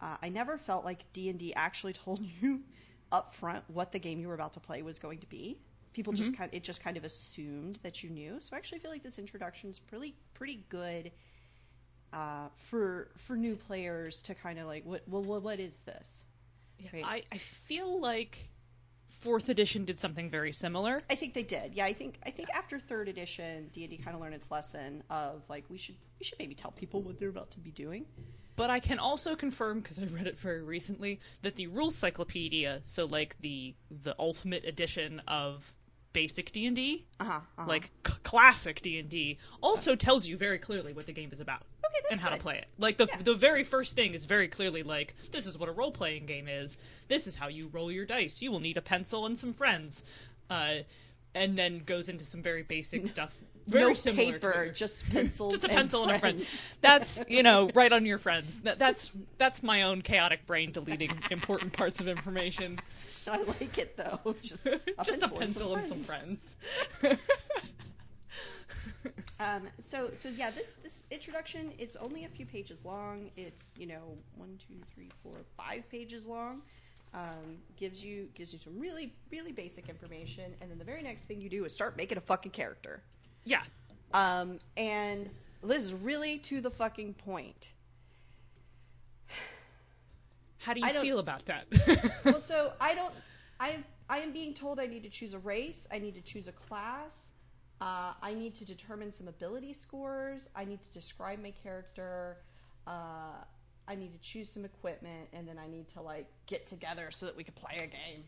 uh, 0.00 0.16
i 0.22 0.30
never 0.30 0.56
felt 0.56 0.82
like 0.82 1.04
d&d 1.12 1.52
actually 1.54 1.92
told 2.04 2.20
you 2.40 2.62
up 3.14 3.32
front 3.32 3.62
what 3.68 3.92
the 3.92 3.98
game 3.98 4.18
you 4.18 4.26
were 4.28 4.34
about 4.34 4.52
to 4.52 4.60
play 4.60 4.82
was 4.82 4.98
going 4.98 5.18
to 5.20 5.26
be. 5.26 5.56
People 5.92 6.12
just 6.12 6.36
kind 6.36 6.50
it 6.52 6.64
just 6.64 6.82
kind 6.82 6.96
of 6.96 7.04
assumed 7.04 7.78
that 7.84 8.02
you 8.02 8.10
knew. 8.10 8.38
So 8.40 8.50
i 8.54 8.56
actually 8.56 8.80
feel 8.80 8.90
like 8.90 9.04
this 9.04 9.18
introduction 9.20 9.70
is 9.70 9.78
pretty 9.78 10.16
pretty 10.34 10.64
good 10.68 11.12
uh, 12.12 12.48
for 12.56 13.10
for 13.16 13.36
new 13.36 13.54
players 13.54 14.20
to 14.22 14.34
kind 14.34 14.58
of 14.58 14.66
like 14.66 14.84
what 14.84 15.02
well 15.06 15.22
what, 15.22 15.42
what 15.42 15.60
is 15.60 15.78
this? 15.86 16.24
Yeah, 16.80 16.88
Right. 16.92 17.04
I, 17.06 17.22
I 17.30 17.38
feel 17.38 18.00
like 18.00 18.48
fourth 19.24 19.48
edition 19.48 19.84
did 19.84 19.98
something 19.98 20.28
very 20.30 20.52
similar. 20.52 21.02
I 21.10 21.14
think 21.16 21.34
they 21.34 21.42
did. 21.42 21.74
Yeah, 21.74 21.86
I 21.86 21.94
think 21.94 22.18
I 22.24 22.30
think 22.30 22.48
after 22.54 22.78
third 22.78 23.08
edition, 23.08 23.70
D 23.72 23.82
and 23.82 23.90
D 23.90 23.96
kind 23.96 24.14
of 24.14 24.20
learned 24.20 24.34
its 24.34 24.50
lesson 24.50 25.02
of 25.10 25.42
like 25.48 25.64
we 25.68 25.78
should 25.78 25.96
we 26.20 26.24
should 26.24 26.38
maybe 26.38 26.54
tell 26.54 26.70
people 26.70 27.02
what 27.02 27.18
they're 27.18 27.30
about 27.30 27.50
to 27.52 27.58
be 27.60 27.70
doing. 27.70 28.04
But 28.56 28.70
I 28.70 28.78
can 28.78 29.00
also 29.00 29.34
confirm 29.34 29.80
because 29.80 29.98
I 29.98 30.04
read 30.04 30.28
it 30.28 30.38
very 30.38 30.62
recently 30.62 31.18
that 31.42 31.56
the 31.56 31.66
rules 31.66 31.96
cyclopedia, 31.96 32.82
so 32.84 33.06
like 33.06 33.36
the 33.40 33.74
the 33.90 34.14
ultimate 34.18 34.64
edition 34.64 35.20
of 35.26 35.72
basic 36.12 36.52
D 36.52 36.66
and 36.66 36.76
D, 36.76 37.06
Uh 37.18 37.40
like 37.66 37.90
c- 38.06 38.12
classic 38.22 38.80
D 38.82 38.98
and 39.00 39.08
D, 39.08 39.38
also 39.60 39.96
tells 39.96 40.28
you 40.28 40.36
very 40.36 40.58
clearly 40.58 40.92
what 40.92 41.06
the 41.06 41.12
game 41.12 41.30
is 41.32 41.40
about. 41.40 41.62
That's 42.02 42.12
and 42.12 42.20
how 42.20 42.30
good. 42.30 42.36
to 42.36 42.42
play 42.42 42.56
it. 42.58 42.66
Like 42.78 42.96
the 42.98 43.06
Yeah. 43.06 43.16
the 43.22 43.34
very 43.34 43.64
first 43.64 43.94
thing 43.96 44.14
is 44.14 44.24
very 44.24 44.48
clearly 44.48 44.82
like 44.82 45.14
this 45.30 45.46
is 45.46 45.56
what 45.58 45.68
a 45.68 45.72
role 45.72 45.92
playing 45.92 46.26
game 46.26 46.48
is. 46.48 46.76
This 47.08 47.26
is 47.26 47.36
how 47.36 47.48
you 47.48 47.68
roll 47.68 47.90
your 47.92 48.04
dice. 48.06 48.42
You 48.42 48.50
will 48.52 48.60
need 48.60 48.76
a 48.76 48.82
pencil 48.82 49.26
and 49.26 49.38
some 49.38 49.52
friends, 49.54 50.02
uh, 50.50 50.78
and 51.34 51.56
then 51.58 51.80
goes 51.84 52.08
into 52.08 52.24
some 52.24 52.42
very 52.42 52.62
basic 52.62 53.06
stuff. 53.06 53.34
Very 53.66 53.82
no 53.84 53.94
similar 53.94 54.32
paper, 54.34 54.68
just 54.74 55.08
pencils. 55.10 55.52
just 55.54 55.64
a 55.64 55.68
pencil 55.68 56.02
and 56.02 56.12
a 56.12 56.18
friend. 56.18 56.44
That's 56.82 57.20
you 57.28 57.42
know 57.42 57.70
right 57.74 57.90
on 57.92 58.04
your 58.04 58.18
friends. 58.18 58.60
That, 58.60 58.78
that's 58.78 59.10
that's 59.38 59.62
my 59.62 59.82
own 59.82 60.02
chaotic 60.02 60.46
brain 60.46 60.70
deleting 60.72 61.12
important 61.30 61.72
parts 61.72 61.98
of 61.98 62.06
information. 62.08 62.78
I 63.26 63.38
like 63.38 63.78
it 63.78 63.96
though. 63.96 64.34
Just 64.42 64.66
a 64.66 64.80
just 65.02 65.22
a 65.22 65.28
pencil, 65.28 65.38
pencil 65.38 65.74
and 65.76 65.88
some 65.88 66.00
friends. 66.02 66.56
Um, 69.44 69.68
so 69.78 70.10
so 70.16 70.30
yeah, 70.30 70.50
this 70.50 70.74
this 70.82 71.04
introduction 71.10 71.72
it's 71.78 71.96
only 71.96 72.24
a 72.24 72.28
few 72.28 72.46
pages 72.46 72.84
long. 72.84 73.30
It's 73.36 73.74
you 73.78 73.86
know 73.86 74.16
one, 74.36 74.58
two, 74.66 74.74
three, 74.94 75.10
four, 75.22 75.34
five 75.56 75.88
pages 75.90 76.26
long. 76.26 76.62
Um, 77.12 77.58
gives 77.76 78.02
you 78.02 78.28
gives 78.34 78.52
you 78.52 78.58
some 78.58 78.78
really 78.78 79.12
really 79.30 79.52
basic 79.52 79.88
information, 79.88 80.54
and 80.60 80.70
then 80.70 80.78
the 80.78 80.84
very 80.84 81.02
next 81.02 81.24
thing 81.24 81.40
you 81.40 81.50
do 81.50 81.64
is 81.64 81.74
start 81.74 81.96
making 81.96 82.16
a 82.18 82.22
fucking 82.22 82.52
character. 82.52 83.02
Yeah, 83.44 83.62
Um, 84.14 84.58
and 84.78 85.28
this 85.62 85.84
is 85.84 85.92
really 85.92 86.38
to 86.38 86.62
the 86.62 86.70
fucking 86.70 87.14
point. 87.14 87.70
how 90.56 90.72
do 90.72 90.80
you 90.80 90.88
feel 91.02 91.18
about 91.18 91.44
that? 91.44 91.66
well, 92.24 92.40
so 92.40 92.72
I 92.80 92.94
don't. 92.94 93.12
I 93.60 93.84
I 94.08 94.20
am 94.20 94.32
being 94.32 94.54
told 94.54 94.80
I 94.80 94.86
need 94.86 95.02
to 95.02 95.10
choose 95.10 95.34
a 95.34 95.38
race. 95.38 95.86
I 95.92 95.98
need 95.98 96.14
to 96.14 96.22
choose 96.22 96.48
a 96.48 96.52
class. 96.52 97.33
Uh, 97.80 98.12
I 98.22 98.34
need 98.34 98.54
to 98.56 98.64
determine 98.64 99.12
some 99.12 99.28
ability 99.28 99.74
scores. 99.74 100.48
I 100.54 100.64
need 100.64 100.82
to 100.82 100.88
describe 100.90 101.42
my 101.42 101.52
character. 101.62 102.38
Uh, 102.86 103.42
I 103.86 103.94
need 103.94 104.12
to 104.12 104.18
choose 104.20 104.48
some 104.48 104.64
equipment, 104.64 105.28
and 105.32 105.46
then 105.46 105.58
I 105.58 105.68
need 105.68 105.88
to 105.90 106.00
like 106.00 106.26
get 106.46 106.66
together 106.66 107.10
so 107.10 107.26
that 107.26 107.36
we 107.36 107.44
could 107.44 107.56
play 107.56 107.78
a 107.78 107.86
game. 107.86 108.24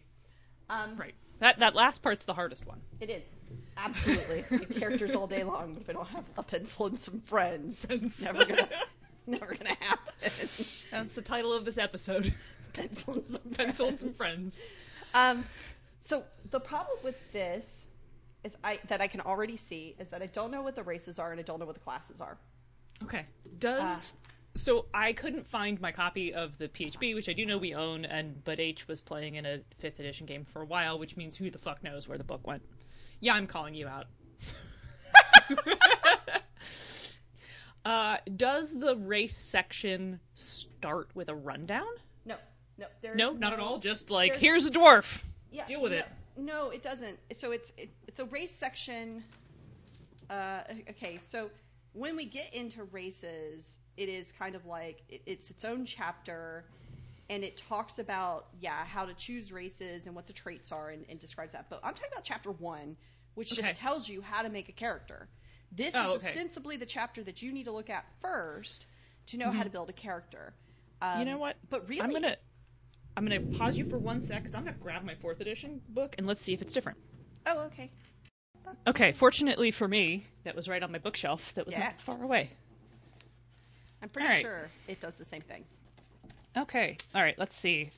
Um, 0.68 0.96
right. 0.96 1.14
That 1.38 1.58
that 1.58 1.74
last 1.74 2.02
part's 2.02 2.24
the 2.24 2.34
hardest 2.34 2.66
one. 2.66 2.80
It 3.00 3.10
is 3.10 3.30
absolutely 3.76 4.42
characters 4.78 5.14
all 5.14 5.26
day 5.26 5.44
long, 5.44 5.74
but 5.74 5.82
if 5.82 5.90
I 5.90 5.92
don't 5.92 6.08
have 6.08 6.24
a 6.36 6.42
pencil 6.42 6.86
and 6.86 6.98
some 6.98 7.20
friends, 7.20 7.86
it's 7.88 8.22
never 8.22 8.44
gonna, 8.44 8.68
never 9.26 9.54
gonna 9.54 9.76
happen. 9.80 10.48
That's 10.90 11.14
the 11.14 11.22
title 11.22 11.52
of 11.52 11.64
this 11.64 11.78
episode. 11.78 12.34
pencil 12.72 13.14
and 13.14 13.24
some 13.32 13.52
Pencil 13.52 13.88
and 13.88 13.98
some 13.98 14.14
friends. 14.14 14.60
Um, 15.14 15.44
so 16.00 16.24
the 16.50 16.60
problem 16.60 16.98
with 17.02 17.16
this 17.32 17.75
is 18.46 18.56
I 18.64 18.78
that 18.88 19.00
I 19.00 19.08
can 19.08 19.20
already 19.20 19.56
see 19.56 19.94
is 19.98 20.08
that 20.08 20.22
I 20.22 20.26
don't 20.26 20.50
know 20.50 20.62
what 20.62 20.74
the 20.74 20.82
races 20.82 21.18
are 21.18 21.30
and 21.32 21.40
I 21.40 21.42
don't 21.42 21.58
know 21.58 21.66
what 21.66 21.74
the 21.74 21.80
classes 21.80 22.20
are. 22.20 22.38
Okay. 23.02 23.26
Does 23.58 24.14
so 24.56 24.86
I 24.94 25.12
couldn't 25.12 25.46
find 25.46 25.80
my 25.80 25.92
copy 25.92 26.32
of 26.32 26.56
the 26.58 26.68
PHB, 26.68 27.14
which 27.14 27.28
I 27.28 27.32
do 27.32 27.44
know 27.44 27.58
we 27.58 27.74
own, 27.74 28.04
and 28.04 28.42
but 28.42 28.58
H 28.58 28.88
was 28.88 29.00
playing 29.00 29.34
in 29.34 29.44
a 29.44 29.60
fifth 29.78 30.00
edition 30.00 30.26
game 30.26 30.44
for 30.44 30.62
a 30.62 30.64
while, 30.64 30.98
which 30.98 31.16
means 31.16 31.36
who 31.36 31.50
the 31.50 31.58
fuck 31.58 31.82
knows 31.84 32.08
where 32.08 32.18
the 32.18 32.24
book 32.24 32.46
went. 32.46 32.62
Yeah, 33.20 33.34
I'm 33.34 33.46
calling 33.46 33.74
you 33.74 33.86
out. 33.86 34.06
uh, 37.84 38.16
does 38.34 38.78
the 38.78 38.96
race 38.96 39.36
section 39.36 40.20
start 40.34 41.10
with 41.14 41.28
a 41.28 41.34
rundown? 41.34 41.86
No, 42.24 42.36
no, 42.78 42.86
there's 43.02 43.16
No, 43.16 43.32
not 43.32 43.52
at 43.52 43.60
all. 43.60 43.78
Just 43.78 44.10
like 44.10 44.36
here's 44.36 44.64
a 44.64 44.70
dwarf. 44.70 45.22
yeah, 45.50 45.66
deal 45.66 45.82
with 45.82 45.92
no, 45.92 45.98
it. 45.98 46.06
No, 46.36 46.70
it 46.70 46.82
doesn't. 46.82 47.18
So 47.34 47.52
it's 47.52 47.72
it, 47.76 47.90
it's 48.06 48.18
a 48.18 48.26
race 48.26 48.54
section. 48.54 49.24
Uh, 50.28 50.62
okay, 50.90 51.18
so 51.18 51.50
when 51.92 52.16
we 52.16 52.24
get 52.26 52.52
into 52.52 52.84
races, 52.84 53.78
it 53.96 54.08
is 54.08 54.32
kind 54.32 54.54
of 54.54 54.66
like 54.66 55.02
it, 55.08 55.22
it's 55.26 55.50
its 55.50 55.64
own 55.64 55.84
chapter, 55.84 56.66
and 57.30 57.44
it 57.44 57.56
talks 57.56 57.98
about 57.98 58.48
yeah 58.60 58.84
how 58.84 59.04
to 59.04 59.14
choose 59.14 59.52
races 59.52 60.06
and 60.06 60.14
what 60.14 60.26
the 60.26 60.32
traits 60.32 60.72
are 60.72 60.90
and, 60.90 61.04
and 61.08 61.18
describes 61.18 61.52
that. 61.52 61.66
But 61.70 61.80
I'm 61.84 61.94
talking 61.94 62.10
about 62.12 62.24
chapter 62.24 62.50
one, 62.52 62.96
which 63.34 63.50
Okay. 63.52 63.62
just 63.62 63.76
tells 63.76 64.08
you 64.08 64.20
how 64.22 64.42
to 64.42 64.48
make 64.50 64.68
a 64.68 64.72
character. 64.72 65.28
This 65.72 65.94
Oh, 65.94 66.02
is 66.02 66.14
okay. 66.14 66.16
ostensibly 66.16 66.76
the 66.76 66.86
chapter 66.86 67.22
that 67.24 67.42
you 67.42 67.52
need 67.52 67.64
to 67.64 67.72
look 67.72 67.90
at 67.90 68.04
first 68.20 68.86
to 69.26 69.36
know 69.36 69.50
how 69.52 69.64
to 69.64 69.70
build 69.70 69.90
a 69.90 69.92
character. 69.92 70.54
Um, 71.02 71.08
Mm-hmm. 71.12 71.18
you 71.20 71.24
know 71.24 71.38
what? 71.38 71.56
But 71.70 71.88
really, 71.88 72.02
I'm 72.04 72.12
gonna 72.12 72.36
I'm 73.16 73.24
gonna 73.26 73.40
pause 73.40 73.76
you 73.76 73.84
for 73.84 73.98
one 73.98 74.20
sec 74.20 74.38
because 74.42 74.54
I'm 74.54 74.64
gonna 74.64 74.76
grab 74.78 75.02
my 75.04 75.14
fourth 75.14 75.40
edition 75.40 75.80
book 75.88 76.14
and 76.18 76.26
let's 76.26 76.40
see 76.40 76.52
if 76.52 76.60
it's 76.60 76.72
different. 76.72 76.98
oh 77.46 77.60
okay. 77.66 77.90
Okay, 78.86 79.12
fortunately 79.12 79.70
for 79.70 79.86
me, 79.86 80.26
that 80.44 80.56
was 80.56 80.68
right 80.68 80.82
on 80.82 80.90
my 80.90 80.98
bookshelf. 80.98 81.54
That 81.54 81.66
was 81.66 81.74
Yeah. 81.76 81.84
not 81.84 82.02
far 82.02 82.22
away. 82.22 82.50
I'm 84.02 84.08
pretty 84.08 84.28
right. 84.28 84.42
sure 84.42 84.68
it 84.88 85.00
does 85.00 85.14
the 85.14 85.24
same 85.24 85.40
thing. 85.42 85.64
Okay. 86.56 86.96
All 87.14 87.22
right. 87.22 87.38
Let's 87.38 87.56
see. 87.56 87.90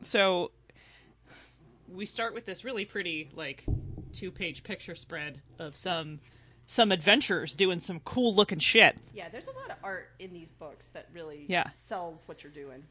So 0.00 0.50
we 1.88 2.06
start 2.06 2.34
with 2.34 2.46
this 2.46 2.64
really 2.64 2.84
pretty, 2.84 3.28
like, 3.34 3.64
two-page 4.12 4.62
picture 4.64 4.94
spread 4.94 5.42
of 5.58 5.76
some 5.76 6.20
some 6.66 6.92
adventurers 6.92 7.54
doing 7.54 7.80
some 7.80 8.00
cool 8.00 8.34
looking 8.34 8.58
shit. 8.58 8.96
Yeah, 9.12 9.28
there's 9.28 9.48
a 9.48 9.52
lot 9.52 9.70
of 9.70 9.76
art 9.82 10.10
in 10.18 10.32
these 10.32 10.50
books 10.50 10.88
that 10.94 11.08
really 11.12 11.44
Yeah. 11.48 11.70
sells 11.88 12.22
what 12.26 12.42
you're 12.42 12.52
doing. 12.52 12.84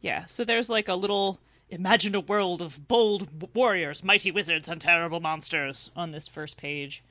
Yeah. 0.00 0.26
So 0.26 0.44
there's 0.44 0.70
like 0.70 0.88
a 0.88 0.94
little 0.94 1.40
imagine 1.68 2.14
a 2.14 2.20
world 2.20 2.62
of 2.62 2.86
bold 2.86 3.54
warriors, 3.54 4.04
mighty 4.04 4.30
wizards, 4.30 4.68
and 4.68 4.80
terrible 4.80 5.20
monsters 5.20 5.90
on 5.96 6.12
this 6.12 6.28
first 6.28 6.56
page. 6.56 7.02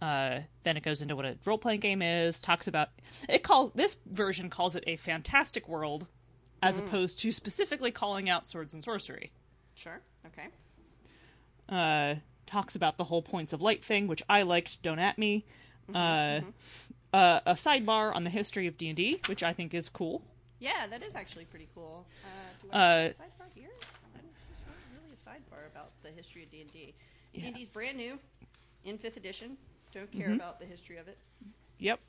Uh, 0.00 0.40
then 0.62 0.76
it 0.76 0.82
goes 0.82 1.02
into 1.02 1.14
what 1.16 1.24
a 1.26 1.36
role 1.44 1.58
playing 1.58 1.80
game 1.80 2.00
is. 2.02 2.40
Talks 2.40 2.66
about 2.66 2.88
it 3.28 3.42
calls 3.42 3.72
this 3.74 3.98
version 4.06 4.48
calls 4.48 4.74
it 4.76 4.84
a 4.86 4.96
fantastic 4.96 5.68
world, 5.68 6.06
as 6.62 6.78
opposed 6.78 7.18
to 7.20 7.32
specifically 7.32 7.90
calling 7.90 8.28
out 8.30 8.46
swords 8.46 8.72
and 8.74 8.82
sorcery. 8.82 9.30
Sure. 9.74 10.00
Okay. 10.26 10.48
Uh, 11.68 12.14
talks 12.48 12.74
about 12.74 12.96
the 12.96 13.04
whole 13.04 13.22
points 13.22 13.52
of 13.52 13.60
light 13.60 13.84
thing, 13.84 14.06
which 14.08 14.22
I 14.28 14.42
liked. 14.42 14.82
Don't 14.82 14.98
at 14.98 15.18
me. 15.18 15.44
uh, 15.94 16.40
uh, 17.12 17.40
a 17.46 17.52
sidebar 17.54 18.14
on 18.14 18.24
the 18.24 18.30
history 18.30 18.66
of 18.66 18.76
D 18.76 18.88
and 18.88 18.96
D, 18.96 19.20
which 19.26 19.42
I 19.42 19.52
think 19.52 19.72
is 19.74 19.88
cool. 19.88 20.22
Yeah, 20.60 20.86
that 20.88 21.02
is 21.02 21.14
actually 21.14 21.44
pretty 21.46 21.68
cool. 21.74 22.04
Uh, 22.24 22.28
do 22.62 22.68
Uh, 22.70 22.76
I 22.76 22.80
have 22.80 23.10
a 23.10 23.14
sidebar 23.14 23.46
here? 23.54 23.70
Really 24.92 25.12
a 25.14 25.16
sidebar 25.16 25.66
about 25.72 25.90
the 26.02 26.10
history 26.10 26.42
of 26.42 26.50
D 26.50 26.60
and 26.62 26.72
D. 26.72 26.94
D 27.34 27.46
and 27.46 27.54
D's 27.54 27.68
brand 27.68 27.96
new, 27.96 28.18
in 28.84 28.98
fifth 28.98 29.16
edition. 29.16 29.56
Don't 29.92 30.10
care 30.12 30.28
Mhm. 30.30 30.34
about 30.36 30.58
the 30.60 30.66
history 30.66 30.96
of 30.98 31.08
it. 31.08 31.16
Yep. 31.78 32.00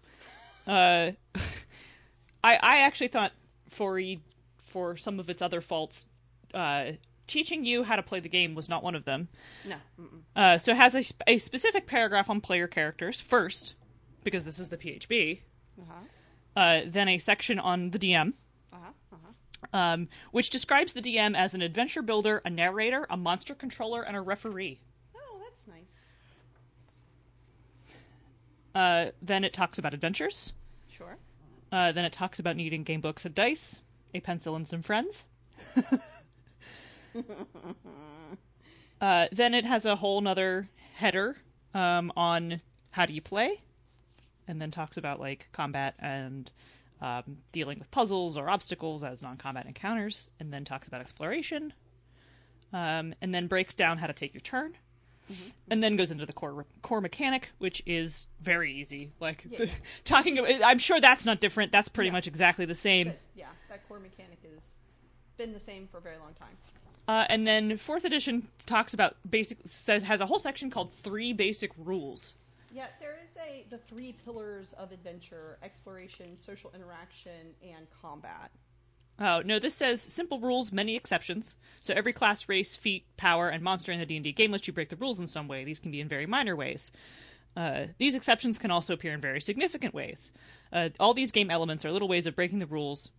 Uh, 0.67 1.12
I 2.43 2.55
I 2.55 2.79
actually 2.79 3.08
thought 3.10 3.31
for 3.69 4.00
e- 4.00 4.19
for 4.63 4.98
some 4.98 5.19
of 5.19 5.29
its 5.29 5.41
other 5.41 5.62
faults, 5.62 6.05
uh, 6.53 6.91
teaching 7.29 7.63
you 7.63 7.83
how 7.83 7.95
to 7.95 8.03
play 8.03 8.19
the 8.19 8.27
game 8.29 8.55
was 8.55 8.67
not 8.67 8.83
one 8.83 8.95
of 8.95 9.05
them. 9.05 9.29
No. 9.65 9.75
Uh, 10.36 10.57
so 10.57 10.71
it 10.71 10.77
has 10.77 10.95
a, 10.95 11.01
sp- 11.01 11.24
a 11.27 11.38
specific 11.38 11.88
paragraph 11.88 12.29
on 12.29 12.41
player 12.41 12.67
characters 12.67 13.21
first, 13.21 13.75
because 14.24 14.43
this 14.43 14.59
is 14.59 14.67
the 14.69 14.77
PHB. 14.77 15.39
Uh-huh. 15.81 15.93
Uh, 16.59 16.81
then 16.86 17.07
a 17.07 17.19
section 17.19 17.57
on 17.59 17.91
the 17.91 18.00
DM, 18.00 18.33
Uh-huh. 18.74 18.91
Uh-huh. 19.13 19.77
um, 19.77 20.09
which 20.31 20.50
describes 20.50 20.91
the 20.93 21.01
DM 21.01 21.38
as 21.38 21.53
an 21.53 21.62
adventure 21.62 22.01
builder, 22.01 22.41
a 22.43 22.50
narrator, 22.50 23.05
a 23.09 23.15
monster 23.15 23.55
controller, 23.55 24.01
and 24.01 24.17
a 24.17 24.21
referee. 24.21 24.81
Oh, 25.15 25.39
that's 25.43 25.65
nice. 25.67 25.95
Uh, 28.75 29.12
then 29.21 29.43
it 29.43 29.53
talks 29.53 29.77
about 29.77 29.93
adventures. 29.93 30.53
Sure. 30.89 31.17
Uh, 31.71 31.91
then 31.91 32.03
it 32.05 32.12
talks 32.13 32.39
about 32.39 32.55
needing 32.55 32.83
game 32.83 33.00
books 33.01 33.25
and 33.25 33.36
dice, 33.36 33.81
a 34.13 34.19
pencil 34.19 34.55
and 34.55 34.67
some 34.67 34.81
friends. 34.81 35.25
uh, 39.01 39.27
then 39.31 39.53
it 39.53 39.65
has 39.65 39.85
a 39.85 39.95
whole 39.95 40.21
nother 40.21 40.67
header 40.95 41.37
um, 41.73 42.11
on 42.15 42.61
how 42.91 43.05
do 43.05 43.13
you 43.13 43.21
play, 43.21 43.61
and 44.47 44.61
then 44.61 44.71
talks 44.71 44.97
about 44.97 45.19
like 45.19 45.47
combat 45.51 45.95
and 45.99 46.51
um, 47.01 47.37
dealing 47.51 47.79
with 47.79 47.89
puzzles 47.91 48.35
or 48.37 48.49
obstacles 48.49 49.03
as 49.03 49.21
non-combat 49.21 49.65
encounters, 49.65 50.29
and 50.39 50.51
then 50.51 50.65
talks 50.65 50.87
about 50.87 50.99
exploration, 51.01 51.71
um, 52.73 53.13
and 53.21 53.33
then 53.33 53.47
breaks 53.47 53.75
down 53.75 53.97
how 53.99 54.07
to 54.07 54.13
take 54.13 54.33
your 54.33 54.41
turn. 54.41 54.75
And 55.69 55.83
then 55.83 55.95
goes 55.95 56.09
into 56.09 56.25
the 56.25 56.33
core 56.33 56.65
core 56.81 57.01
mechanic, 57.01 57.49
which 57.59 57.83
is 57.85 58.25
very 58.41 58.73
easy. 58.73 59.11
Like 59.19 59.45
Yeah, 59.47 59.57
the- 59.59 59.65
yeah. 59.67 59.73
talking, 60.03 60.39
about, 60.39 60.49
I'm 60.63 60.79
sure 60.79 60.99
that's 60.99 61.23
not 61.23 61.39
different. 61.39 61.71
That's 61.71 61.87
pretty 61.87 62.07
Yeah. 62.07 62.13
much 62.13 62.25
exactly 62.25 62.65
the 62.65 62.73
same. 62.73 63.09
But 63.09 63.19
yeah, 63.35 63.49
that 63.69 63.87
core 63.87 63.99
mechanic 63.99 64.39
has 64.55 64.71
been 65.37 65.53
the 65.53 65.59
same 65.59 65.87
for 65.91 65.99
a 65.99 66.01
very 66.01 66.17
long 66.17 66.33
time. 66.33 66.57
Uh, 67.09 67.25
and 67.31 67.47
then 67.47 67.75
fourth 67.75 68.05
edition 68.05 68.47
talks 68.67 68.93
about 68.93 69.15
basic 69.27 69.57
says 69.65 70.03
has 70.03 70.21
a 70.21 70.27
whole 70.27 70.37
section 70.37 70.69
called 70.69 70.93
three 70.93 71.33
basic 71.33 71.71
rules. 71.75 72.35
Yeah, 72.71 72.85
there 72.99 73.17
is 73.23 73.31
a 73.35 73.65
the 73.71 73.79
three 73.79 74.13
pillars 74.23 74.75
of 74.77 74.91
adventure: 74.91 75.57
exploration, 75.63 76.37
social 76.37 76.71
interaction, 76.75 77.55
and 77.63 77.87
combat. 77.99 78.51
Oh 79.17 79.41
no, 79.43 79.57
this 79.57 79.73
says 79.73 80.03
simple 80.03 80.39
rules, 80.39 80.71
many 80.71 80.95
exceptions. 80.95 81.55
So 81.79 81.95
every 81.95 82.13
class, 82.13 82.47
race, 82.47 82.75
feat, 82.75 83.05
power, 83.17 83.49
and 83.49 83.63
monster 83.63 83.91
in 83.91 83.99
the 83.99 84.05
D 84.05 84.17
and 84.17 84.23
D 84.23 84.31
game 84.31 84.51
lets 84.51 84.67
you 84.67 84.73
break 84.73 84.89
the 84.89 84.95
rules 84.95 85.19
in 85.19 85.25
some 85.25 85.47
way. 85.47 85.63
These 85.63 85.79
can 85.79 85.89
be 85.89 86.01
in 86.01 86.07
very 86.07 86.27
minor 86.27 86.55
ways. 86.55 86.91
Uh, 87.57 87.85
these 87.97 88.13
exceptions 88.13 88.59
can 88.59 88.69
also 88.69 88.93
appear 88.93 89.13
in 89.13 89.19
very 89.19 89.41
significant 89.41 89.95
ways. 89.95 90.31
Uh, 90.71 90.89
all 90.99 91.15
these 91.15 91.31
game 91.31 91.49
elements 91.49 91.83
are 91.83 91.91
little 91.91 92.07
ways 92.07 92.27
of 92.27 92.35
breaking 92.35 92.59
the 92.59 92.67
rules, 92.67 93.09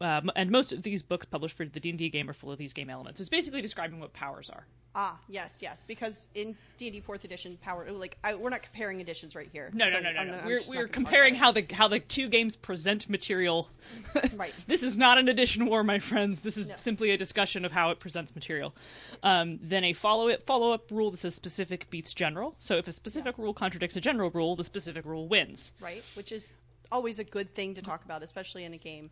uh, 0.00 0.20
and 0.36 0.50
most 0.50 0.72
of 0.72 0.82
these 0.82 1.02
books 1.02 1.26
published 1.26 1.56
for 1.56 1.64
the 1.66 1.80
D 1.80 1.90
and 1.90 1.98
D 1.98 2.08
game 2.08 2.28
are 2.30 2.32
full 2.32 2.50
of 2.50 2.58
these 2.58 2.72
game 2.72 2.88
elements. 2.90 3.18
So 3.18 3.22
it's 3.22 3.28
basically 3.28 3.60
describing 3.60 4.00
what 4.00 4.12
powers 4.12 4.48
are. 4.50 4.66
Ah, 4.94 5.18
yes, 5.28 5.58
yes. 5.60 5.84
Because 5.86 6.26
in 6.34 6.56
D 6.78 6.86
and 6.86 6.94
D 6.94 7.00
Fourth 7.00 7.24
Edition, 7.24 7.56
power 7.62 7.86
like 7.92 8.16
I, 8.24 8.34
we're 8.34 8.50
not 8.50 8.62
comparing 8.62 9.00
editions 9.00 9.36
right 9.36 9.48
here. 9.52 9.70
No, 9.72 9.88
so 9.88 10.00
no, 10.00 10.10
no, 10.10 10.24
no, 10.24 10.38
no. 10.38 10.42
We're 10.46 10.60
we're 10.68 10.88
comparing 10.88 11.34
how 11.36 11.52
the 11.52 11.64
how 11.70 11.86
the 11.86 12.00
two 12.00 12.28
games 12.28 12.56
present 12.56 13.08
material. 13.08 13.68
right. 14.36 14.54
This 14.66 14.82
is 14.82 14.96
not 14.96 15.18
an 15.18 15.28
edition 15.28 15.66
war, 15.66 15.84
my 15.84 15.98
friends. 15.98 16.40
This 16.40 16.56
is 16.56 16.70
No. 16.70 16.76
simply 16.76 17.10
a 17.10 17.16
discussion 17.16 17.64
of 17.64 17.72
how 17.72 17.90
it 17.90 18.00
presents 18.00 18.34
material. 18.34 18.74
Um, 19.22 19.60
then 19.62 19.84
a 19.84 19.92
follow 19.92 20.28
it 20.28 20.44
follow 20.46 20.72
up 20.72 20.90
rule 20.90 21.10
that 21.12 21.18
says 21.18 21.34
specific 21.34 21.88
beats 21.90 22.12
general. 22.14 22.56
So 22.58 22.76
if 22.76 22.88
a 22.88 22.92
specific 22.92 23.38
rule 23.38 23.54
contradicts 23.54 23.96
a 23.96 24.00
general 24.00 24.30
rule, 24.30 24.56
the 24.56 24.64
specific 24.64 25.04
rule 25.04 25.28
wins. 25.28 25.72
right? 25.80 26.02
Which 26.14 26.32
is 26.32 26.50
always 26.90 27.20
a 27.20 27.24
good 27.24 27.54
thing 27.54 27.74
to 27.74 27.82
talk 27.82 28.04
about, 28.04 28.22
especially 28.24 28.64
in 28.64 28.74
a 28.74 28.78
game 28.78 29.10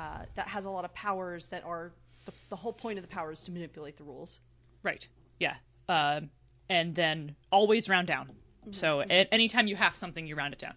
uh, 0.00 0.24
that 0.34 0.48
has 0.48 0.64
a 0.64 0.70
lot 0.70 0.84
of 0.84 0.94
powers 0.94 1.46
that 1.46 1.62
are 1.64 1.92
the, 2.24 2.32
the 2.48 2.56
whole 2.56 2.72
point 2.72 2.98
of 2.98 3.04
the 3.04 3.08
power 3.08 3.30
is 3.30 3.40
to 3.42 3.50
manipulate 3.50 3.96
the 3.98 4.04
rules. 4.04 4.40
Right. 4.82 5.06
Yeah. 5.38 5.56
Um, 5.88 6.30
and 6.70 6.94
then 6.94 7.36
always 7.52 7.88
round 7.88 8.06
down. 8.06 8.30
So 8.72 9.00
at 9.00 9.28
any 9.32 9.48
time 9.48 9.66
you 9.66 9.76
have 9.76 9.96
something, 9.96 10.26
you 10.26 10.36
round 10.36 10.52
it 10.54 10.58
down. 10.58 10.74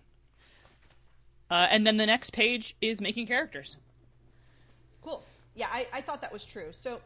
Uh, 1.50 1.68
and 1.70 1.86
then 1.86 1.98
the 1.98 2.06
next 2.06 2.32
page 2.34 2.76
is 2.82 3.02
making 3.02 3.28
characters. 3.28 3.78
Cool. 5.02 5.24
Yeah, 5.56 5.68
I, 5.72 5.88
I 5.94 6.02
thought 6.02 6.22
that 6.22 6.34
was 6.34 6.44
true. 6.44 6.70
So, 6.72 7.00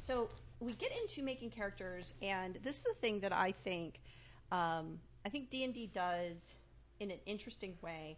so 0.00 0.28
we 0.60 0.72
get 0.72 0.90
into 1.00 1.22
making 1.22 1.50
characters, 1.50 2.14
and 2.20 2.58
this 2.62 2.80
is 2.80 2.86
a 2.92 2.94
thing 2.96 3.20
that 3.20 3.32
I 3.32 3.52
think, 3.52 4.00
um, 4.50 4.98
I 5.24 5.28
think 5.28 5.50
D 5.50 5.64
and 5.64 5.72
D 5.72 5.86
does 5.86 6.54
in 6.98 7.10
an 7.10 7.18
interesting 7.26 7.74
way. 7.82 8.16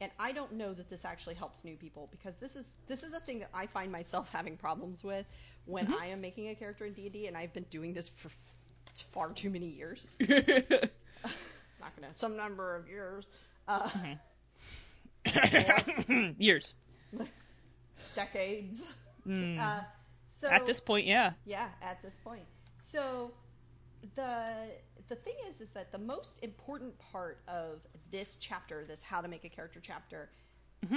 And 0.00 0.12
I 0.18 0.30
don't 0.32 0.52
know 0.52 0.72
that 0.74 0.88
this 0.88 1.04
actually 1.04 1.34
helps 1.34 1.64
new 1.64 1.76
people 1.76 2.08
because 2.12 2.36
this 2.36 2.54
is 2.54 2.72
this 2.86 3.02
is 3.02 3.14
a 3.14 3.20
thing 3.20 3.40
that 3.40 3.50
I 3.52 3.66
find 3.66 3.90
myself 3.90 4.28
having 4.32 4.56
problems 4.56 5.02
with 5.02 5.26
when 5.66 5.92
I 5.92 6.06
am 6.06 6.20
making 6.20 6.48
a 6.50 6.54
character 6.54 6.84
in 6.86 6.92
D 6.92 7.26
and 7.26 7.36
I've 7.36 7.52
been 7.52 7.66
doing 7.70 7.94
this 7.94 8.08
for 8.08 8.28
f- 8.28 9.04
far 9.12 9.32
too 9.32 9.50
many 9.50 9.66
years. 9.66 10.06
Not 11.80 11.94
gonna 11.96 12.12
some 12.14 12.36
number 12.36 12.76
of 12.76 12.88
years, 12.88 13.28
uh, 13.66 13.88
more, 15.26 16.34
Years. 16.38 16.74
decades. 18.14 18.86
Uh, 19.28 19.80
so 20.40 20.48
At 20.48 20.64
this 20.66 20.80
point, 20.80 21.06
yeah. 21.06 21.32
yeah, 21.44 21.68
at 21.82 22.00
this 22.02 22.14
point. 22.24 22.44
So 22.78 23.32
the 24.14 24.46
the 25.08 25.16
thing 25.16 25.34
is 25.48 25.60
is 25.60 25.70
that 25.70 25.92
the 25.92 25.98
most 25.98 26.38
important 26.42 26.98
part 26.98 27.40
of 27.48 27.80
this 28.10 28.36
chapter, 28.40 28.84
this 28.86 29.02
how 29.02 29.20
to 29.20 29.28
make 29.28 29.44
a 29.44 29.48
character 29.48 29.80
chapter, 29.82 30.30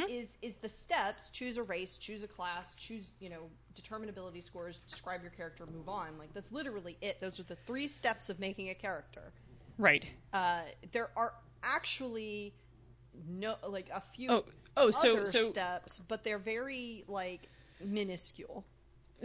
is 0.09 0.37
is 0.41 0.55
the 0.57 0.69
steps, 0.69 1.29
choose 1.29 1.57
a 1.57 1.63
race, 1.63 1.97
choose 1.97 2.23
a 2.23 2.27
class, 2.27 2.75
choose, 2.75 3.09
you 3.19 3.29
know, 3.29 3.49
determine 3.73 4.09
ability 4.09 4.41
scores, 4.41 4.79
describe 4.87 5.21
your 5.21 5.31
character, 5.31 5.65
move 5.65 5.89
on. 5.89 6.17
Like 6.19 6.33
that's 6.33 6.51
literally 6.51 6.97
it. 7.01 7.19
Those 7.19 7.39
are 7.39 7.43
the 7.43 7.55
three 7.55 7.87
steps 7.87 8.29
of 8.29 8.39
making 8.39 8.69
a 8.69 8.75
character. 8.75 9.33
Right. 9.77 10.05
Uh, 10.33 10.61
there 10.91 11.09
are 11.15 11.33
actually 11.63 12.53
no 13.27 13.55
like 13.67 13.89
a 13.93 14.01
few 14.01 14.29
Oh, 14.29 14.45
oh, 14.77 14.91
so 14.91 15.13
other 15.13 15.25
so 15.25 15.49
steps, 15.49 15.99
but 16.07 16.23
they're 16.23 16.37
very 16.37 17.03
like 17.07 17.49
minuscule. 17.83 18.65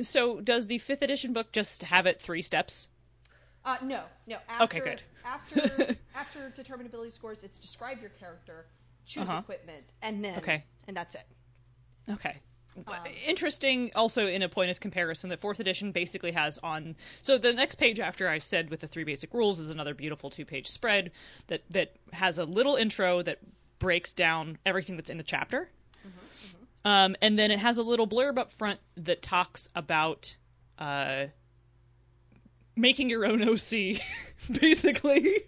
so 0.01 0.40
does 0.40 0.68
the 0.68 0.79
fifth 0.79 1.03
edition 1.03 1.33
book 1.33 1.53
just 1.53 1.83
have 1.85 2.07
it 2.07 2.20
three 2.20 2.42
steps? 2.42 2.88
Uh, 3.66 3.76
no, 3.83 4.05
no. 4.26 4.38
After, 4.48 4.64
Okay, 4.64 4.81
good. 4.81 5.02
After 5.24 5.96
after 6.14 6.48
determine 6.50 6.87
ability 6.87 7.11
scores, 7.11 7.42
it's 7.42 7.59
describe 7.59 8.00
your 8.00 8.11
character, 8.11 8.66
choose 9.05 9.29
Uh-huh. 9.29 9.38
equipment, 9.40 9.85
and 10.02 10.24
then 10.24 10.38
Okay. 10.38 10.64
and 10.87 10.96
that's 10.96 11.14
it. 11.16 11.26
Okay. 12.09 12.37
Um, 12.87 12.94
Interesting, 13.26 13.90
also 13.94 14.26
in 14.26 14.42
a 14.42 14.48
point 14.50 14.70
of 14.70 14.81
comparison, 14.81 15.31
that 15.31 15.40
fourth 15.40 15.59
edition 15.61 15.92
basically 15.92 16.33
has 16.33 16.59
on. 16.59 16.94
So 17.22 17.38
the 17.38 17.52
next 17.55 17.76
page 17.76 17.98
after 17.98 18.29
I 18.29 18.38
said 18.38 18.68
with 18.70 18.81
the 18.81 18.87
three 18.87 19.02
basic 19.05 19.33
rules 19.35 19.59
is 19.59 19.70
another 19.70 19.94
beautiful 19.94 20.29
two-page 20.31 20.68
spread 20.68 21.11
that 21.48 21.62
that 21.70 21.96
has 22.12 22.38
a 22.38 22.44
little 22.44 22.76
intro 22.76 23.22
that 23.22 23.38
breaks 23.79 24.12
down 24.12 24.59
everything 24.64 24.96
that's 24.96 25.11
in 25.11 25.16
the 25.16 25.22
chapter, 25.24 25.70
um, 26.85 27.16
and 27.22 27.38
then 27.38 27.50
it 27.50 27.59
has 27.59 27.79
a 27.79 27.83
little 27.83 28.07
blurb 28.07 28.38
up 28.38 28.52
front 28.52 28.79
that 28.96 29.22
talks 29.22 29.68
about 29.74 30.37
uh, 30.79 31.26
making 32.77 33.09
your 33.11 33.25
own 33.27 33.43
OC, 33.43 34.01
basically 34.61 35.45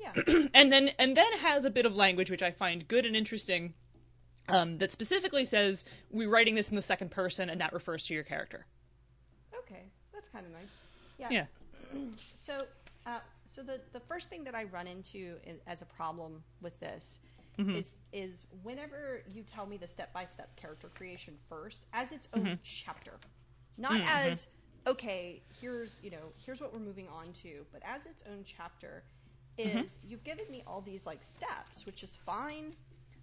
Yeah, 0.00 0.12
yeah. 0.26 0.46
and 0.54 0.70
then 0.72 0.90
and 0.98 1.16
then 1.16 1.32
has 1.38 1.64
a 1.64 1.70
bit 1.70 1.86
of 1.86 1.96
language 1.96 2.30
which 2.30 2.42
I 2.42 2.50
find 2.50 2.86
good 2.86 3.04
and 3.06 3.16
interesting. 3.16 3.74
Um, 4.48 4.78
that 4.78 4.90
specifically 4.90 5.44
says 5.44 5.84
we're 6.10 6.28
writing 6.28 6.56
this 6.56 6.70
in 6.70 6.74
the 6.76 6.82
second 6.82 7.12
person, 7.12 7.48
and 7.48 7.60
that 7.60 7.72
refers 7.72 8.04
to 8.06 8.14
your 8.14 8.24
character. 8.24 8.66
okay, 9.56 9.84
that's 10.12 10.28
kind 10.28 10.44
of 10.44 10.50
nice. 10.52 10.70
Yeah. 11.18 11.28
Yeah. 11.30 11.46
So, 12.34 12.58
uh, 13.06 13.20
so 13.48 13.62
the 13.62 13.80
the 13.92 14.00
first 14.00 14.28
thing 14.28 14.42
that 14.44 14.54
I 14.56 14.64
run 14.64 14.86
into 14.88 15.36
in, 15.44 15.58
as 15.66 15.82
a 15.82 15.86
problem 15.86 16.42
with 16.60 16.78
this 16.80 17.20
Mm-hmm. 17.58 17.74
is 17.76 17.90
is 18.12 18.46
whenever 18.62 19.22
you 19.30 19.42
tell 19.42 19.66
me 19.66 19.76
the 19.76 19.86
step 19.86 20.12
by 20.14 20.24
step 20.24 20.56
character 20.56 20.88
creation 20.96 21.34
first 21.48 21.84
as 21.92 22.10
its 22.10 22.26
own 22.34 22.42
Mm-hmm. 22.44 22.54
chapter, 22.64 23.12
not 23.76 24.00
as 24.00 24.48
okay. 24.86 25.42
Here's 25.60 25.98
you 26.02 26.10
know 26.10 26.32
here's 26.36 26.60
what 26.60 26.72
we're 26.72 26.80
moving 26.80 27.08
on 27.08 27.32
to, 27.42 27.66
but 27.72 27.82
as 27.84 28.06
its 28.06 28.22
own 28.30 28.44
chapter 28.44 29.04
is 29.58 29.98
Mm-hmm. 30.00 30.08
you've 30.08 30.24
given 30.24 30.46
me 30.50 30.62
all 30.66 30.80
these 30.80 31.06
like 31.06 31.22
steps, 31.22 31.86
which 31.86 32.02
is 32.02 32.16
fine, 32.24 32.74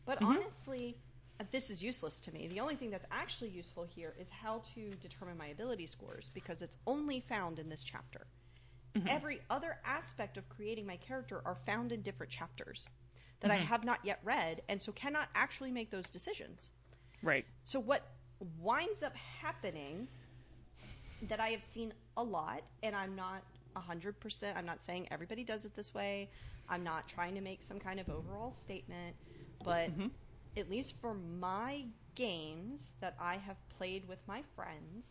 but 0.05 0.19
Mm-hmm. 0.21 0.33
honestly. 0.41 0.97
uh, 1.39 1.43
This 1.51 1.69
is 1.69 1.83
useless 1.83 2.19
to 2.21 2.33
me. 2.33 2.47
The 2.47 2.59
only 2.59 2.75
thing 2.75 2.89
that's 2.91 3.05
actually 3.11 3.49
useful 3.49 3.83
here 3.85 4.13
is 4.19 4.29
how 4.29 4.61
to 4.75 4.95
determine 5.01 5.37
my 5.37 5.47
ability 5.47 5.87
scores 5.87 6.29
because 6.33 6.61
it's 6.61 6.77
only 6.87 7.19
found 7.19 7.59
in 7.59 7.69
this 7.69 7.83
chapter 7.83 8.27
every 9.07 9.41
other 9.49 9.77
aspect 9.85 10.37
of 10.37 10.49
creating 10.49 10.85
my 10.85 10.97
character 10.97 11.41
are 11.45 11.55
found 11.65 11.91
in 11.91 12.01
different 12.01 12.31
chapters 12.31 12.87
that 13.39 13.51
I 13.51 13.55
have 13.57 13.83
not 13.83 13.99
yet 14.03 14.19
read 14.23 14.61
and 14.69 14.81
so 14.81 14.91
cannot 14.91 15.29
actually 15.35 15.71
make 15.71 15.91
those 15.91 16.09
decisions. 16.09 16.69
Right. 17.23 17.45
So 17.63 17.79
what 17.79 18.03
winds 18.59 19.03
up 19.03 19.15
happening 19.15 20.07
that 21.23 21.39
I 21.39 21.49
have 21.49 21.63
seen 21.63 21.93
a 22.15 22.23
lot, 22.23 22.63
and 22.83 22.95
I'm 22.95 23.15
not 23.15 23.43
hundred 23.75 24.19
percent. 24.19 24.57
I'm 24.57 24.65
not 24.65 24.81
saying 24.81 25.07
everybody 25.11 25.43
does 25.43 25.63
it 25.63 25.75
this 25.75 25.93
way. 25.93 26.31
I'm 26.67 26.83
not 26.83 27.07
trying 27.07 27.35
to 27.35 27.41
make 27.41 27.61
some 27.61 27.79
kind 27.79 27.99
of 27.99 28.09
overall 28.09 28.49
statement, 28.49 29.15
but 29.63 29.91
Mhm. 29.95 30.09
at 30.57 30.67
least 30.67 30.95
for 30.99 31.13
my 31.13 31.85
games 32.15 32.91
that 33.01 33.15
I 33.19 33.37
have 33.37 33.57
played 33.69 34.07
with 34.07 34.27
my 34.27 34.41
friends, 34.55 35.05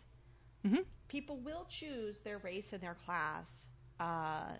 Mhm. 0.64 0.84
people 1.06 1.36
will 1.36 1.64
choose 1.66 2.18
their 2.18 2.38
race 2.38 2.72
and 2.72 2.82
their 2.82 2.96
class 2.96 3.68
uh, 4.00 4.56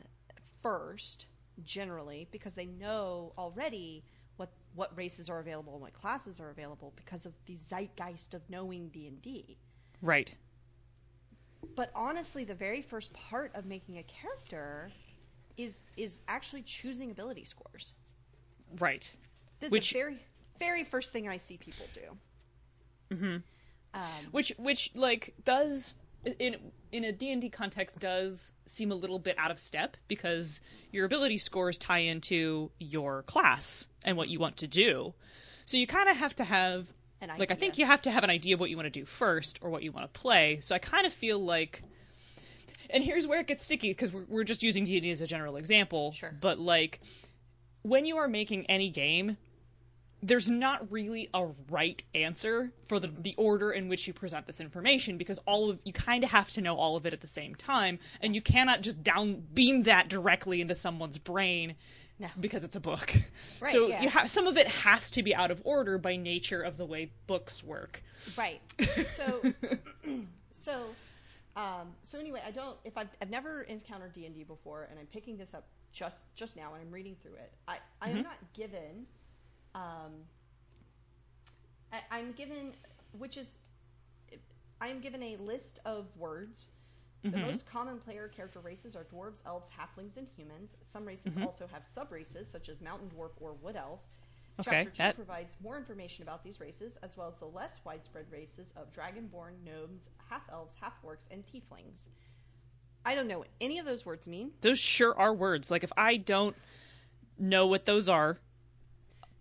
first, 0.63 1.27
generally, 1.63 2.27
because 2.31 2.55
they 2.55 2.67
know 2.67 3.33
already 3.37 4.05
what 4.37 4.51
what 4.75 4.97
races 4.97 5.29
are 5.29 5.41
available 5.41 5.73
and 5.75 5.83
what 5.83 5.93
classes 5.93 6.39
are 6.39 6.51
available 6.51 6.93
because 6.97 7.27
of 7.27 7.35
the 7.47 7.57
zeitgeist 7.57 8.35
of 8.35 8.49
knowing 8.49 8.89
D 8.91 9.07
and 9.09 9.21
D. 9.21 9.59
Right. 10.01 10.35
But 11.75 11.91
honestly, 11.95 12.45
the 12.45 12.55
very 12.55 12.83
first 12.83 13.13
part 13.13 13.51
of 13.55 13.67
making 13.67 13.99
a 13.99 14.03
character 14.05 14.91
is 15.57 15.81
is 15.97 16.21
actually 16.29 16.63
choosing 16.63 17.11
ability 17.11 17.45
scores. 17.45 17.93
Right. 18.79 19.11
This 19.61 19.71
Which- 19.71 19.87
is 19.89 19.93
the 19.93 19.99
very 19.99 20.19
very 20.59 20.85
first 20.85 21.13
thing 21.13 21.29
I 21.29 21.37
see 21.39 21.57
people 21.59 21.87
do. 21.93 22.19
Mhm. 23.15 23.43
Um, 23.95 24.03
which 24.31 24.53
which 24.59 24.91
like 24.95 25.35
does 25.45 25.95
in 26.39 26.73
in 26.93 27.05
a 27.05 27.13
D&D 27.13 27.51
context 27.51 27.99
does 27.99 28.53
seem 28.67 28.91
a 28.91 28.95
little 28.95 29.19
bit 29.19 29.37
out 29.39 29.51
of 29.51 29.59
step 29.59 29.97
because 30.09 30.61
your 30.93 31.05
ability 31.05 31.39
scores 31.39 31.77
tie 31.79 31.99
into 32.01 32.71
your 32.79 33.23
class 33.25 33.87
and 34.03 34.17
what 34.17 34.29
you 34.29 34.39
want 34.39 34.57
to 34.59 34.67
do. 34.67 35.15
So 35.65 35.77
you 35.77 35.87
kind 35.87 36.09
of 36.09 36.17
have 36.17 36.35
to 36.37 36.45
have 36.45 36.93
An 37.21 37.31
like 37.39 37.51
I 37.51 37.55
think 37.55 37.79
you 37.79 37.87
have 37.87 38.03
to 38.03 38.11
have 38.11 38.25
an 38.25 38.31
idea 38.31 38.55
of 38.55 38.61
what 38.61 38.71
you 38.71 38.77
want 38.77 38.87
to 38.87 39.01
do 39.01 39.07
first 39.07 39.59
or 39.63 39.71
what 39.71 39.83
you 39.83 39.93
want 39.93 40.13
to 40.13 40.21
play. 40.21 40.59
So 40.61 40.75
I 40.75 40.79
kind 40.79 41.07
of 41.07 41.13
feel 41.13 41.39
like 41.39 41.83
and 42.91 43.03
here's 43.03 43.27
where 43.27 43.41
it 43.41 43.47
gets 43.47 43.65
sticky 43.65 43.91
because 43.91 44.13
we're, 44.13 44.25
we're 44.29 44.45
just 44.45 44.63
using 44.63 44.85
D&D 44.85 45.11
as 45.11 45.21
a 45.21 45.27
general 45.27 45.57
example. 45.57 46.13
Sure. 46.13 46.35
But 46.41 46.59
like 46.59 47.01
when 47.83 48.07
you 48.07 48.17
are 48.17 48.29
making 48.29 48.67
any 48.67 48.91
game, 48.91 49.37
there's 50.23 50.51
not 50.51 50.91
really 50.91 51.29
a 51.35 51.47
right 51.71 52.03
answer 52.15 52.73
for 52.87 52.99
the, 52.99 53.09
the 53.09 53.35
order 53.37 53.71
in 53.71 53.89
which 53.89 54.07
you 54.07 54.13
present 54.13 54.47
this 54.47 54.61
information 54.61 55.19
because 55.19 55.39
all 55.47 55.71
of 55.71 55.79
you 55.85 55.93
kind 55.93 56.25
of 56.25 56.31
have 56.31 56.51
to 56.51 56.61
know 56.61 56.77
all 56.77 56.97
of 56.97 57.07
it 57.07 57.13
at 57.13 57.21
the 57.21 57.27
same 57.27 57.55
time 57.55 57.99
and 58.21 58.35
you 58.35 58.41
cannot 58.41 58.81
just 58.81 59.03
down 59.03 59.43
beam 59.53 59.83
that 59.83 60.09
directly 60.09 60.61
into 60.61 60.75
someone's 60.75 61.19
brain 61.19 61.75
No. 62.19 62.29
because 62.41 62.65
it's 62.65 62.77
a 62.77 62.81
book 62.81 63.13
Right, 63.61 63.73
so 63.73 63.89
yeah. 63.89 64.03
you 64.03 64.09
have 64.09 64.31
some 64.31 64.47
of 64.47 64.57
it 64.57 64.67
has 64.69 65.11
to 65.11 65.23
be 65.23 65.35
out 65.35 65.51
of 65.51 65.61
order 65.65 65.99
by 65.99 66.17
nature 66.17 66.63
of 66.63 66.79
the 66.79 66.87
way 66.87 67.11
books 67.27 67.63
work 67.63 68.03
Right. 68.37 68.61
So, 69.15 69.53
so, 70.51 70.87
um, 71.55 71.95
so 72.03 72.19
anyway, 72.19 72.41
I 72.47 72.51
don't. 72.51 72.77
If 72.85 72.97
I've, 72.99 73.09
I've 73.21 73.31
never 73.31 73.63
encountered 73.63 74.13
D 74.13 74.27
and 74.27 74.35
D 74.35 74.43
before, 74.43 74.89
and 74.91 74.99
I'm 74.99 75.07
picking 75.07 75.37
this 75.37 75.55
up 75.55 75.67
just 75.93 76.27
just 76.35 76.57
now, 76.57 76.75
and 76.75 76.83
I'm 76.83 76.91
reading 76.93 77.17
through 77.23 77.35
it. 77.35 77.53
I 77.69 77.79
I 78.01 78.11
am 78.11 78.23
not 78.23 78.37
given. 78.55 79.07
Um, 79.75 80.25
I, 81.93 82.01
I'm 82.11 82.33
given, 82.33 82.73
which 83.19 83.37
is, 83.37 83.59
I 84.81 84.89
am 84.89 85.01
given 85.01 85.23
a 85.23 85.37
list 85.37 85.81
of 85.85 86.07
words. 86.17 86.69
The 87.23 87.31
mm-hmm. 87.31 87.47
most 87.47 87.67
common 87.67 87.99
player 87.99 88.29
character 88.29 88.61
races 88.61 88.95
are 88.95 89.05
dwarves, 89.05 89.41
elves, 89.47 89.69
halflings, 89.69 90.17
and 90.17 90.29
humans. 90.37 90.77
Some 90.81 91.05
races 91.05 91.35
mm-hmm. 91.35 91.47
also 91.47 91.67
have 91.73 91.85
sub 91.85 92.13
races, 92.13 92.47
such 92.49 92.69
as 92.69 92.81
mountain 92.81 93.11
dwarf 93.17 93.31
or 93.41 93.55
wood 93.55 93.77
elf. 93.77 94.01
Okay, 94.61 94.85
Chapter 94.85 94.91
2 94.91 94.97
that- 94.99 95.17
provides 95.17 95.57
more 95.63 95.77
information 95.77 96.23
about 96.23 96.45
these 96.45 96.61
races, 96.61 96.97
as 97.03 97.17
well 97.17 97.29
as 97.29 97.37
the 97.37 97.47
less 97.47 97.81
widespread 97.85 98.27
races 98.31 98.73
of 98.77 98.93
dragonborn, 98.93 99.55
gnomes, 99.65 100.09
half 100.31 100.49
elves, 100.51 100.75
half 100.81 100.95
orcs, 101.05 101.27
and 101.31 101.45
tieflings. 101.45 102.09
I 103.05 103.15
don't 103.15 103.29
know 103.29 103.39
what 103.39 103.49
any 103.61 103.79
of 103.79 103.87
those 103.87 104.05
words 104.05 104.27
mean. 104.27 104.51
those 104.63 104.81
sure 104.81 105.17
are 105.17 105.33
words 105.33 105.71
like 105.71 105.85
if 105.85 105.93
i 105.97 106.17
don't 106.17 106.57
know 107.39 107.67
what 107.69 107.85
those 107.85 108.09
are 108.09 108.39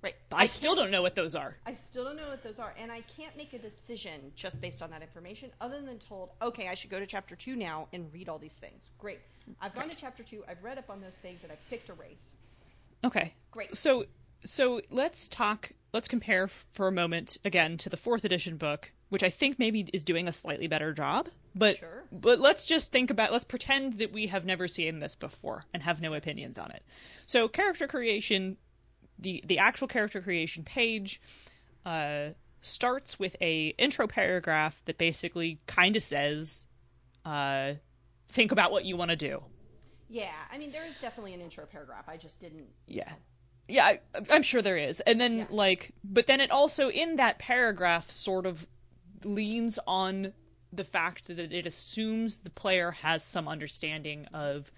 Right. 0.05 0.15
i, 0.31 0.45
still 0.45 0.75
don't 0.75 0.91
know 0.91 1.01
what 1.01 1.15
those 1.15 1.33
are 1.35 1.57
I 1.65 1.73
still 1.73 2.03
don't 2.03 2.15
know 2.15 2.29
what 2.29 2.43
those 2.43 2.59
are, 2.59 2.73
and 2.77 2.91
I 2.91 3.01
can't 3.17 3.35
make 3.35 3.53
a 3.53 3.57
decision 3.59 4.31
just 4.35 4.61
based 4.61 4.81
on 4.81 4.89
that 4.91 5.01
information, 5.01 5.49
other 5.61 5.81
than 5.81 5.97
told, 5.99 6.29
okay, 6.41 6.67
I 6.67 6.75
should 6.75 6.89
go 6.91 6.99
to 6.99 7.05
chapter 7.07 7.35
two 7.35 7.55
now 7.55 7.87
and 7.93 8.11
read 8.13 8.29
all 8.29 8.37
these 8.37 8.53
things. 8.53 8.91
Great. 8.99 9.19
I've 9.61 9.73
gone 9.73 9.89
to 9.89 9.95
chapter 9.95 10.23
two. 10.23 10.43
I've 10.47 10.63
read 10.63 10.77
up 10.77 10.89
on 10.89 11.01
those 11.01 11.15
things, 11.15 11.43
and 11.43 11.51
I've 11.51 11.69
picked 11.69 11.89
a 11.89 11.93
race. 11.93 12.33
Okay. 13.03 13.33
Great. 13.51 13.75
So 13.75 14.05
so 14.43 14.81
let's 14.89 15.27
talk 15.27 15.71
let's 15.93 16.07
compare 16.07 16.49
for 16.73 16.87
a 16.87 16.91
moment 16.91 17.37
again 17.45 17.77
to 17.77 17.89
the 17.89 17.97
4th 17.97 18.23
edition 18.25 18.57
book, 18.57 18.91
which 19.09 19.23
I 19.23 19.29
think 19.29 19.57
maybe 19.57 19.87
is 19.93 20.03
doing 20.03 20.27
a 20.27 20.31
slightly 20.31 20.67
better 20.67 20.93
job. 20.93 21.29
But 21.55 21.77
Sure. 21.77 22.03
but 22.11 22.39
let's 22.39 22.65
just 22.65 22.91
think 22.91 23.09
about 23.09 23.31
let's 23.31 23.45
pretend 23.45 23.93
that 23.99 24.11
we 24.11 24.27
have 24.27 24.45
never 24.45 24.67
seen 24.67 24.99
this 24.99 25.15
before 25.15 25.65
and 25.73 25.81
have 25.83 26.01
no 26.01 26.13
opinions 26.13 26.57
on 26.57 26.71
it. 26.71 26.83
So 27.25 27.47
character 27.47 27.87
creation 27.87 28.57
the 29.17 29.43
the 29.45 29.58
actual 29.60 29.88
character 29.88 30.21
creation 30.21 30.63
page 30.63 31.21
uh 31.86 32.30
starts 32.62 33.19
with 33.19 33.36
a 33.41 33.67
intro 33.78 34.08
paragraph 34.08 34.82
that 34.86 34.97
basically 34.97 35.60
kind 35.67 35.95
of 35.95 36.01
says 36.01 36.65
uh 37.25 37.73
think 38.30 38.51
about 38.51 38.71
what 38.71 38.86
you 38.86 38.97
want 38.97 39.12
to 39.12 39.15
do. 39.15 39.43
Yeah, 40.10 40.32
I 40.51 40.58
mean, 40.58 40.71
there 40.71 40.86
is 40.86 40.93
definitely 41.01 41.34
an 41.34 41.41
intro 41.41 41.65
paragraph. 41.65 42.06
I 42.08 42.17
just 42.17 42.39
didn't. 42.39 42.67
Yeah. 42.88 43.12
Yeah, 43.67 43.86
I, 43.86 43.99
I'm 44.30 44.43
sure 44.43 44.62
there 44.62 44.78
is. 44.78 44.99
And 45.01 45.19
then, 45.19 45.38
Yeah. 45.38 45.45
like, 45.49 45.93
but 46.04 46.28
then 46.28 46.39
it 46.39 46.51
also, 46.51 46.89
in 46.89 47.15
that 47.15 47.39
paragraph, 47.39 48.12
sort 48.12 48.45
of 48.45 48.67
leans 49.23 49.80
on 49.88 50.34
the 50.71 50.84
fact 50.84 51.28
that 51.28 51.39
it 51.39 51.65
assumes 51.65 52.39
the 52.39 52.51
player 52.51 52.91
has 52.91 53.23
some 53.23 53.47
understanding 53.47 54.28
of 54.34 54.71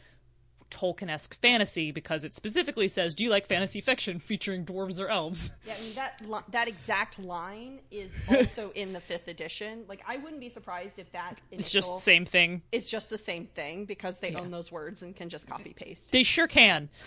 Tolkien 0.69 1.09
esque 1.09 1.33
fantasy 1.35 1.91
because 1.91 2.23
it 2.23 2.35
specifically 2.35 2.87
says, 2.87 3.15
Do 3.15 3.23
you 3.23 3.29
like 3.29 3.47
fantasy 3.47 3.81
fiction 3.81 4.19
featuring 4.21 4.65
dwarves 4.65 4.99
or 4.99 5.07
elves? 5.07 5.51
Yeah, 5.65 5.75
I 5.77 5.81
mean 5.81 5.95
that 5.95 6.21
li- 6.27 6.41
that 6.49 6.67
exact 6.67 7.19
line 7.19 7.79
is 7.91 8.11
also 8.29 8.71
in 8.75 8.93
the 8.93 8.99
fifth 8.99 9.27
edition. 9.27 9.85
Like, 9.87 10.03
I 10.07 10.17
wouldn't 10.17 10.39
be 10.39 10.49
surprised 10.49 10.99
if 10.99 11.11
that 11.13 11.39
It's 11.51 11.71
just 11.71 11.95
the 11.95 12.01
same 12.01 12.25
thing. 12.25 12.61
is 12.71 12.89
just 12.89 13.09
the 13.09 13.17
same 13.17 13.45
thing 13.47 13.85
because 13.85 14.19
they 14.19 14.35
own 14.35 14.51
those 14.51 14.71
words 14.71 15.03
and 15.03 15.15
can 15.15 15.29
just 15.29 15.47
copy 15.47 15.73
paste. 15.73 16.11
They 16.11 16.23
sure 16.23 16.47
can. 16.47 16.89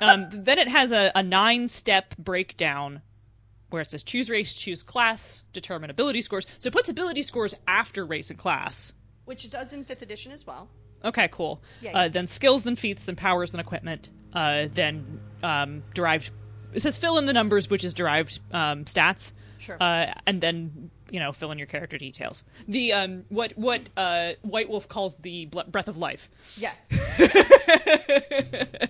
Um, 0.00 0.28
then 0.30 0.58
it 0.58 0.68
has 0.68 0.92
a, 0.92 1.10
a 1.16 1.22
nine 1.24 1.66
step 1.66 2.14
breakdown 2.18 3.02
where 3.70 3.82
it 3.82 3.90
says 3.90 4.02
choose 4.04 4.30
race, 4.30 4.54
choose 4.54 4.82
class, 4.82 5.42
determine 5.52 5.90
ability 5.90 6.22
scores. 6.22 6.46
So 6.58 6.68
it 6.68 6.72
puts 6.72 6.88
ability 6.88 7.22
scores 7.22 7.54
after 7.66 8.06
race 8.06 8.30
and 8.30 8.38
class. 8.38 8.92
Which 9.24 9.44
it 9.44 9.50
does 9.50 9.72
in 9.72 9.84
fifth 9.84 10.02
edition 10.02 10.30
as 10.32 10.46
well. 10.46 10.68
Okay, 11.04 11.28
cool. 11.30 11.60
Yeah, 11.80 11.96
Uh, 11.96 12.08
then 12.08 12.26
skills, 12.26 12.64
then 12.64 12.76
feats, 12.76 13.04
then 13.04 13.16
powers, 13.16 13.52
then 13.52 13.60
equipment, 13.60 14.08
uh, 14.32 14.66
then 14.72 15.20
um, 15.42 15.82
derived. 15.94 16.30
It 16.72 16.80
says 16.80 16.98
fill 16.98 17.18
in 17.18 17.26
the 17.26 17.32
numbers, 17.32 17.70
which 17.70 17.84
is 17.84 17.94
derived 17.94 18.40
um, 18.52 18.84
stats. 18.84 19.32
Sure. 19.58 19.76
Uh, 19.80 20.12
and 20.26 20.40
then 20.40 20.90
you 21.10 21.20
know 21.20 21.32
fill 21.32 21.50
in 21.50 21.58
your 21.58 21.66
character 21.66 21.98
details. 21.98 22.44
The 22.66 22.92
um, 22.92 23.24
what 23.28 23.52
what 23.56 23.88
uh, 23.96 24.32
White 24.42 24.68
Wolf 24.68 24.88
calls 24.88 25.16
the 25.16 25.46
ble- 25.46 25.64
breath 25.68 25.88
of 25.88 25.98
life. 25.98 26.30
Yes. 26.56 26.88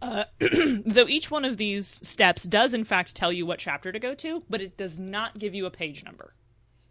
Though 0.38 1.06
each 1.08 1.30
one 1.30 1.44
of 1.44 1.56
these 1.56 1.86
steps 2.06 2.44
does 2.44 2.74
in 2.74 2.84
fact 2.84 3.14
tell 3.14 3.32
you 3.32 3.46
what 3.46 3.58
chapter 3.58 3.92
to 3.92 3.98
go 3.98 4.14
to, 4.14 4.42
but 4.48 4.60
it 4.60 4.76
does 4.76 5.00
not 5.00 5.38
give 5.38 5.54
you 5.54 5.66
a 5.66 5.70
page 5.70 6.04
number. 6.04 6.34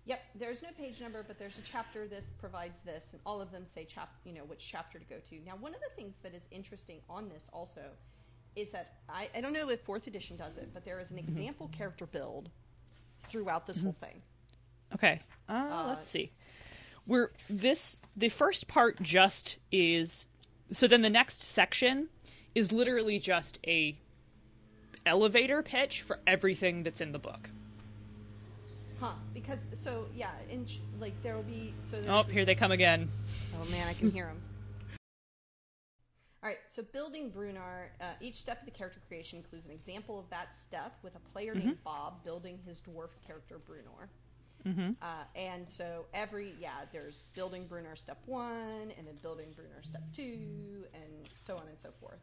Yep. 0.06 0.22
There's 0.36 0.62
no 0.62 0.70
page 0.78 1.02
number, 1.02 1.24
but 1.28 1.40
there's 1.40 1.58
a 1.58 1.62
chapter. 1.62 2.08
This 2.08 2.32
provides 2.40 2.80
this, 2.86 3.06
and 3.12 3.22
all 3.26 3.42
of 3.42 3.52
them 3.52 3.66
say 3.66 3.86
chap. 3.86 4.10
You 4.24 4.34
know 4.34 4.44
which 4.44 4.66
chapter 4.66 5.00
to 5.00 5.06
go 5.06 5.16
to. 5.30 5.36
Now, 5.46 5.54
one 5.60 5.74
of 5.74 5.82
the 5.82 5.96
things 5.96 6.16
that 6.24 6.34
is 6.34 6.44
interesting 6.52 7.00
on 7.10 7.30
this 7.30 7.50
also 7.52 7.82
is 8.56 8.70
that 8.70 8.94
I, 9.10 9.28
I 9.36 9.42
don't 9.42 9.54
know 9.54 9.70
if 9.70 9.82
fourth 9.82 10.08
edition 10.08 10.38
does 10.38 10.58
it, 10.58 10.70
but 10.74 10.86
there 10.86 11.00
is 11.00 11.12
an 11.12 11.18
mm-hmm. 11.18 11.30
example 11.30 11.70
character 11.76 12.06
build 12.06 12.50
throughout 13.22 13.66
this 13.66 13.80
whole 13.80 13.94
mm-hmm. 13.94 14.06
thing. 14.06 14.22
Okay. 14.94 15.22
Uh, 15.50 15.54
uh, 15.54 15.86
let's 15.88 16.08
see. 16.08 16.32
We're 17.08 17.32
this 17.50 18.02
the 18.16 18.30
first 18.30 18.68
part 18.68 19.02
just 19.02 19.58
is 19.72 20.26
so 20.72 20.88
then 20.88 21.02
the 21.02 21.10
next 21.10 21.42
section 21.42 22.10
is 22.56 22.72
literally 22.72 23.20
just 23.20 23.60
a 23.68 23.98
elevator 25.06 25.62
pitch 25.62 26.02
for 26.02 26.20
everything 26.26 26.84
that's 26.84 27.02
in 27.02 27.12
the 27.12 27.20
book. 27.20 27.50
Huh? 29.00 29.12
Because 29.34 29.60
so 29.74 30.06
yeah, 30.16 30.30
in 30.50 30.66
ch- 30.66 30.82
like 31.00 31.14
there 31.24 31.36
will 31.36 31.44
be 31.44 31.74
so. 31.84 31.98
Oh, 32.08 32.24
this- 32.24 32.34
here 32.34 32.46
they 32.46 32.56
come 32.56 32.72
again. 32.72 33.10
Oh 33.60 33.70
man, 33.72 33.88
I 33.88 33.94
can 33.94 34.12
hear 34.12 34.26
them. 34.26 34.42
All 36.44 36.50
right, 36.50 36.60
so 36.70 36.84
building 36.84 37.32
Brunar, 37.32 37.88
uh, 38.00 38.04
each 38.22 38.36
step 38.36 38.60
of 38.60 38.66
the 38.66 38.72
character 38.72 39.00
creation 39.08 39.40
includes 39.40 39.66
an 39.66 39.72
example 39.72 40.20
of 40.20 40.30
that 40.30 40.54
step 40.54 40.94
with 41.02 41.16
a 41.16 41.20
player 41.34 41.56
named 41.56 41.78
Bob 41.84 42.24
building 42.24 42.60
his 42.68 42.80
dwarf 42.82 43.10
character 43.26 43.60
Brunar. 43.68 44.08
Uh, 45.02 45.24
and 45.36 45.68
so 45.68 46.06
every 46.14 46.54
yeah, 46.60 46.86
there's 46.92 47.24
building 47.34 47.66
Brunar 47.68 47.98
step 47.98 48.20
one, 48.28 48.92
and 48.98 49.08
then 49.08 49.16
building 49.24 49.48
Brunar 49.58 49.84
step 49.84 50.04
two, 50.14 50.86
and 50.94 51.28
so 51.44 51.56
on 51.58 51.68
and 51.68 51.80
so 51.80 51.90
forth. 52.00 52.20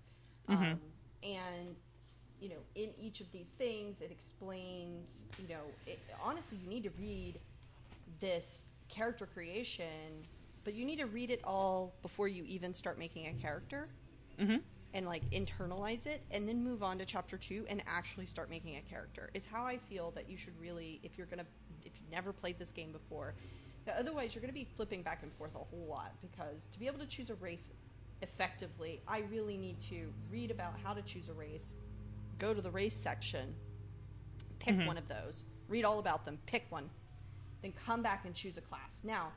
Um, 0.48 0.78
and 1.24 1.74
you 2.42 2.50
know, 2.50 2.64
in 2.74 2.90
each 2.98 3.20
of 3.20 3.30
these 3.32 3.50
things, 3.58 4.00
it 4.00 4.10
explains. 4.10 5.24
You 5.38 5.48
know, 5.48 5.76
it, 5.86 6.02
honestly, 6.22 6.58
you 6.58 6.68
need 6.68 6.84
to 6.84 6.90
read 6.98 7.40
this 8.20 8.68
character 8.88 9.26
creation 9.26 10.26
but 10.64 10.74
you 10.74 10.84
need 10.84 10.98
to 10.98 11.06
read 11.06 11.30
it 11.30 11.40
all 11.44 11.98
before 12.02 12.28
you 12.28 12.44
even 12.44 12.74
start 12.74 12.98
making 12.98 13.26
a 13.26 13.32
character 13.32 13.88
Mm-hmm. 14.40 14.58
and 14.94 15.06
like 15.06 15.30
internalize 15.30 16.06
it 16.06 16.24
and 16.30 16.48
then 16.48 16.62
move 16.62 16.82
on 16.82 16.98
to 16.98 17.04
chapter 17.04 17.38
two 17.38 17.66
and 17.68 17.82
actually 17.86 18.26
start 18.26 18.50
making 18.50 18.76
a 18.76 18.82
character 18.82 19.30
is 19.34 19.46
how 19.46 19.64
i 19.64 19.78
feel 19.78 20.10
that 20.12 20.28
you 20.28 20.36
should 20.36 20.58
really 20.58 21.00
if 21.02 21.18
you're 21.18 21.26
gonna 21.26 21.46
if 21.84 22.00
you've 22.00 22.10
never 22.10 22.32
played 22.32 22.58
this 22.58 22.72
game 22.72 22.92
before 22.92 23.34
otherwise 23.96 24.34
you're 24.34 24.42
gonna 24.42 24.52
be 24.52 24.64
flipping 24.64 25.02
back 25.02 25.22
and 25.22 25.32
forth 25.32 25.54
a 25.54 25.58
whole 25.58 25.86
lot 25.88 26.14
because 26.22 26.66
to 26.72 26.78
be 26.78 26.86
able 26.86 26.98
to 26.98 27.06
choose 27.06 27.30
a 27.30 27.34
race 27.36 27.70
effectively 28.22 29.00
i 29.08 29.20
really 29.30 29.56
need 29.56 29.80
to 29.80 30.12
read 30.30 30.50
about 30.50 30.74
how 30.82 30.92
to 30.92 31.02
choose 31.02 31.28
a 31.28 31.34
race 31.34 31.72
go 32.42 32.52
to 32.52 32.60
the 32.60 32.70
race 32.72 32.96
section 32.96 33.54
pick 34.58 34.74
Mhm. 34.74 34.86
one 34.88 34.98
of 34.98 35.06
those 35.06 35.44
read 35.68 35.84
all 35.84 36.00
about 36.00 36.24
them 36.24 36.38
pick 36.46 36.66
one 36.70 36.90
then 37.62 37.72
come 37.72 38.02
back 38.02 38.24
and 38.24 38.34
choose 38.34 38.58
a 38.58 38.60
class 38.60 38.92
now 39.04 39.30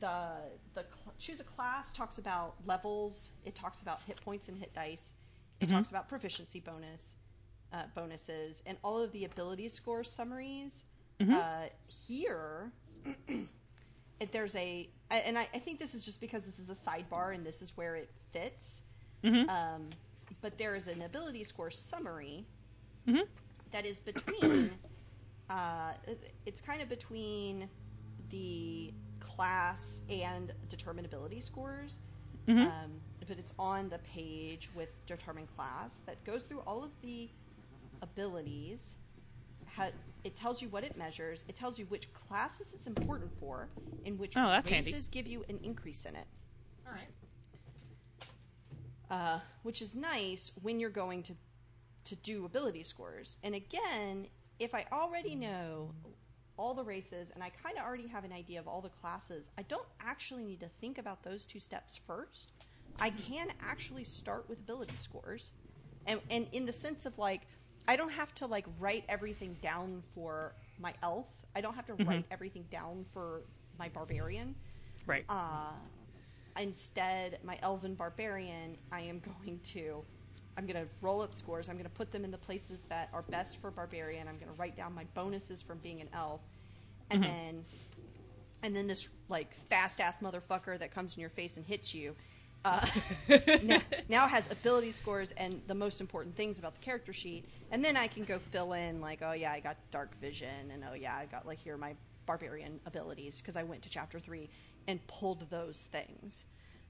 the 0.00 0.40
the 0.72 0.82
cl- 0.94 1.14
choose 1.18 1.38
a 1.40 1.44
class 1.44 1.92
talks 1.92 2.16
about 2.16 2.54
levels 2.66 3.30
it 3.44 3.54
talks 3.54 3.82
about 3.82 4.00
hit 4.02 4.18
points 4.22 4.48
and 4.48 4.56
hit 4.58 4.72
dice 4.74 5.12
it 5.60 5.68
Mhm. 5.68 5.72
talks 5.72 5.90
about 5.90 6.08
proficiency 6.08 6.60
bonus 6.60 7.16
uh, 7.72 7.84
bonuses 7.94 8.62
and 8.64 8.78
all 8.82 8.98
of 9.02 9.12
the 9.12 9.24
ability 9.26 9.68
score 9.68 10.02
summaries 10.02 10.84
Mhm. 11.20 11.34
uh, 11.34 11.68
here 11.88 12.72
it, 14.20 14.32
there's 14.32 14.54
a 14.56 14.88
and 15.10 15.38
I, 15.38 15.46
I 15.54 15.58
think 15.58 15.78
this 15.78 15.94
is 15.94 16.04
just 16.06 16.20
because 16.20 16.42
this 16.44 16.58
is 16.58 16.70
a 16.70 16.74
sidebar 16.74 17.34
and 17.34 17.44
this 17.44 17.60
is 17.60 17.76
where 17.76 17.96
it 17.96 18.08
fits 18.32 18.80
Mm-hmm. 19.22 19.48
um, 19.48 19.90
but 20.40 20.56
there 20.58 20.74
is 20.74 20.88
an 20.88 21.02
ability 21.02 21.44
score 21.44 21.70
summary 21.70 22.44
mm-hmm. 23.08 23.20
that 23.72 23.84
is 23.86 23.98
between 23.98 24.70
uh, 25.50 25.92
it's 26.44 26.60
kind 26.60 26.82
of 26.82 26.88
between 26.88 27.68
the 28.30 28.92
class 29.20 30.00
and 30.10 30.52
determined 30.68 31.06
ability 31.06 31.40
scores 31.40 32.00
Mhm. 32.48 32.66
um, 32.66 32.90
but 33.26 33.38
it's 33.40 33.52
on 33.58 33.88
the 33.88 33.98
page 33.98 34.70
with 34.76 35.04
determined 35.06 35.48
class 35.56 35.98
that 36.06 36.22
goes 36.24 36.42
through 36.42 36.60
all 36.60 36.84
of 36.84 36.90
the 37.02 37.28
abilities 38.02 38.96
ha- 39.66 39.90
it 40.22 40.36
tells 40.36 40.62
you 40.62 40.68
what 40.68 40.84
it 40.84 40.96
measures 40.96 41.44
it 41.48 41.56
tells 41.56 41.76
you 41.78 41.86
which 41.86 42.12
classes 42.12 42.72
it's 42.72 42.86
important 42.86 43.30
for 43.40 43.68
and 44.04 44.16
which 44.18 44.36
Oh, 44.36 44.48
that's 44.48 44.68
handy. 44.68 44.92
races 44.92 45.08
give 45.08 45.26
you 45.26 45.44
an 45.48 45.58
increase 45.64 46.04
in 46.04 46.14
it 46.14 46.26
All 46.86 46.92
right. 46.92 47.08
Uh, 49.10 49.40
which 49.62 49.82
is 49.82 49.94
nice 49.94 50.50
when 50.62 50.80
you're 50.80 50.90
going 50.90 51.22
to 51.24 51.34
to 52.04 52.14
do 52.16 52.44
ability 52.44 52.84
scores. 52.84 53.36
And 53.42 53.54
again, 53.54 54.28
if 54.60 54.74
I 54.74 54.86
already 54.92 55.34
know 55.34 55.90
all 56.56 56.72
the 56.72 56.84
races 56.84 57.32
and 57.34 57.42
I 57.42 57.50
kind 57.50 57.76
of 57.76 57.84
already 57.84 58.06
have 58.06 58.22
an 58.24 58.32
idea 58.32 58.60
of 58.60 58.68
all 58.68 58.80
the 58.80 58.90
classes, 58.90 59.48
I 59.58 59.62
don't 59.62 59.86
actually 60.00 60.44
need 60.44 60.60
to 60.60 60.68
think 60.80 60.98
about 60.98 61.24
those 61.24 61.44
two 61.46 61.58
steps 61.58 61.98
first. 62.06 62.52
I 63.00 63.10
can 63.10 63.48
actually 63.60 64.04
start 64.04 64.48
with 64.48 64.60
ability 64.60 64.96
scores, 64.96 65.50
and 66.06 66.20
and 66.30 66.46
in 66.52 66.64
the 66.64 66.72
sense 66.72 67.06
of 67.06 67.18
like, 67.18 67.42
I 67.88 67.96
don't 67.96 68.12
have 68.12 68.34
to 68.36 68.46
like 68.46 68.66
write 68.78 69.04
everything 69.08 69.56
down 69.60 70.02
for 70.14 70.54
my 70.78 70.94
elf. 71.02 71.26
I 71.56 71.60
don't 71.60 71.74
have 71.74 71.86
to 71.86 71.94
Mhm. 71.94 72.06
write 72.06 72.26
everything 72.30 72.64
down 72.70 73.04
for 73.12 73.42
my 73.78 73.88
barbarian. 73.88 74.54
Right. 75.06 75.24
Uh, 75.28 75.72
instead, 76.62 77.38
my 77.44 77.58
elven 77.62 77.94
barbarian, 77.94 78.76
I 78.92 79.00
am 79.02 79.20
going 79.44 79.60
to, 79.64 80.02
I'm 80.56 80.66
going 80.66 80.82
to 80.82 80.88
roll 81.02 81.20
up 81.20 81.34
scores. 81.34 81.68
I'm 81.68 81.74
going 81.76 81.84
to 81.84 81.90
put 81.90 82.10
them 82.12 82.24
in 82.24 82.30
the 82.30 82.38
places 82.38 82.78
that 82.88 83.08
are 83.12 83.22
best 83.22 83.58
for 83.60 83.70
barbarian. 83.70 84.28
I'm 84.28 84.36
going 84.38 84.52
to 84.52 84.58
write 84.58 84.76
down 84.76 84.94
my 84.94 85.04
bonuses 85.14 85.62
from 85.62 85.78
being 85.78 86.00
an 86.00 86.08
elf, 86.12 86.40
and 87.10 87.20
Mhm. 87.22 87.26
then, 87.26 87.64
and 88.62 88.74
then 88.76 88.86
this 88.86 89.08
like 89.28 89.52
fast 89.54 90.00
ass 90.00 90.20
motherfucker 90.20 90.78
that 90.78 90.90
comes 90.90 91.14
in 91.16 91.20
your 91.20 91.30
face 91.30 91.56
and 91.56 91.66
hits 91.66 91.94
you. 91.94 92.14
Uh, 92.64 92.84
now, 93.62 93.80
now 94.08 94.26
has 94.26 94.50
ability 94.50 94.90
scores 94.90 95.30
and 95.32 95.60
the 95.68 95.74
most 95.74 96.00
important 96.00 96.34
things 96.34 96.58
about 96.58 96.74
the 96.74 96.80
character 96.80 97.12
sheet, 97.12 97.44
and 97.70 97.84
then 97.84 97.96
I 97.96 98.08
can 98.08 98.24
go 98.24 98.38
fill 98.38 98.72
in 98.72 99.00
like, 99.00 99.20
oh 99.22 99.32
yeah, 99.32 99.52
I 99.52 99.60
got 99.60 99.76
dark 99.92 100.18
vision, 100.20 100.70
and 100.72 100.82
oh 100.90 100.94
yeah, 100.94 101.14
I 101.14 101.26
got 101.26 101.46
like 101.46 101.58
here 101.58 101.76
my 101.76 101.94
barbarian 102.26 102.80
abilities 102.86 103.38
because 103.40 103.56
I 103.56 103.62
went 103.62 103.82
to 103.82 103.88
chapter 103.88 104.18
three 104.18 104.48
and 104.88 105.04
pulled 105.06 105.48
those 105.50 105.88
things. 105.92 106.44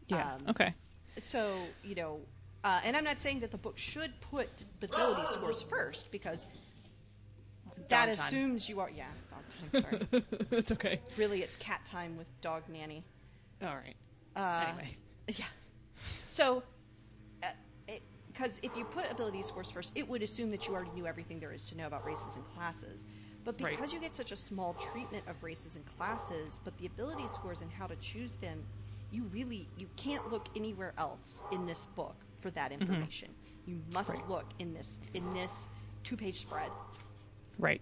Yeah. 0.08 0.34
Um, 0.34 0.42
okay. 0.48 0.74
So 1.18 1.54
you 1.84 1.94
know, 1.94 2.20
uh, 2.64 2.80
and 2.84 2.96
I'm 2.96 3.04
not 3.04 3.20
saying 3.20 3.40
that 3.40 3.50
the 3.50 3.58
book 3.58 3.78
should 3.78 4.12
put 4.20 4.48
ability 4.82 5.22
scores 5.32 5.62
first 5.62 6.10
because 6.10 6.44
that 7.88 8.06
Dog 8.06 8.16
time. 8.16 8.26
assumes 8.26 8.68
you 8.68 8.80
are. 8.80 8.90
Yeah, 8.90 9.04
dog 9.30 9.82
time. 9.84 10.08
Sorry, 10.10 10.24
it's 10.50 10.72
okay. 10.72 11.00
it's 11.04 11.16
really 11.18 11.42
it's 11.42 11.56
cat 11.56 11.84
time 11.84 12.16
with 12.16 12.28
dog 12.40 12.62
nanny. 12.68 13.04
All 13.62 13.74
right. 13.76 13.96
Uh, 14.34 14.66
Anyway. 14.68 14.96
Yeah. 15.28 15.44
So, 16.28 16.62
because 18.32 18.58
if 18.62 18.76
you 18.76 18.84
put 18.84 19.10
ability 19.10 19.42
scores 19.42 19.70
first, 19.70 19.92
it 19.94 20.06
would 20.06 20.22
assume 20.22 20.50
that 20.50 20.68
you 20.68 20.74
already 20.74 20.90
knew 20.94 21.06
everything 21.06 21.40
there 21.40 21.52
is 21.52 21.62
to 21.62 21.76
know 21.76 21.86
about 21.86 22.04
races 22.04 22.36
and 22.36 22.44
classes. 22.54 23.06
But 23.46 23.58
Right. 23.62 23.74
because 23.76 23.92
you 23.92 24.00
get 24.00 24.14
such 24.14 24.32
a 24.32 24.36
small 24.36 24.74
treatment 24.92 25.22
of 25.28 25.40
races 25.42 25.76
and 25.76 25.86
classes, 25.96 26.58
but 26.64 26.76
the 26.78 26.86
ability 26.86 27.26
scores 27.28 27.60
and 27.62 27.70
how 27.70 27.86
to 27.86 27.94
choose 27.96 28.32
them, 28.42 28.62
you 29.12 29.22
really 29.32 29.68
you 29.78 29.88
can't 29.96 30.30
look 30.30 30.48
anywhere 30.56 30.92
else 30.98 31.42
in 31.52 31.64
this 31.64 31.86
book 31.94 32.16
for 32.40 32.50
that 32.50 32.72
information. 32.72 33.28
You 33.66 33.80
must 33.94 34.10
Mm-hmm. 34.10 34.20
Right. 34.20 34.28
look 34.30 34.46
in 34.58 34.74
this 34.74 34.98
in 35.14 35.32
this 35.32 35.68
two 36.02 36.16
page 36.16 36.40
spread. 36.40 36.70
Right. 37.58 37.80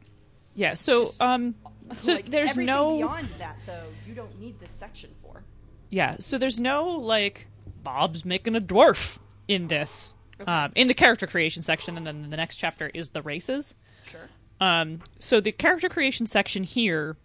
Yeah. 0.54 0.74
So, 0.74 1.06
Just- 1.06 1.20
um, 1.22 1.54
so 1.96 2.12
Like, 2.14 2.30
there's 2.30 2.50
everything 2.50 2.66
no 2.66 2.96
beyond 2.98 3.28
that 3.38 3.56
though. 3.66 3.86
You 4.06 4.14
don't 4.14 4.38
need 4.38 4.60
this 4.60 4.70
section 4.70 5.10
for. 5.22 5.42
Yeah, 5.90 6.16
so 6.20 6.36
there's 6.38 6.60
no 6.60 6.84
like 6.90 7.48
Bob's 7.82 8.24
making 8.24 8.54
a 8.54 8.60
dwarf 8.60 9.16
in 9.48 9.68
this. 9.68 10.12
Okay. 10.40 10.50
Um, 10.50 10.72
in 10.74 10.88
the 10.88 10.94
character 10.94 11.26
creation 11.26 11.62
section, 11.62 11.96
and 11.96 12.06
then 12.06 12.28
the 12.28 12.36
next 12.36 12.56
chapter 12.56 12.88
is 12.92 13.10
the 13.10 13.22
races. 13.22 13.74
Sure. 14.04 14.28
Um, 14.60 15.00
so 15.18 15.40
the 15.40 15.52
character 15.52 15.88
creation 15.88 16.26
section 16.26 16.64
here 16.64 17.16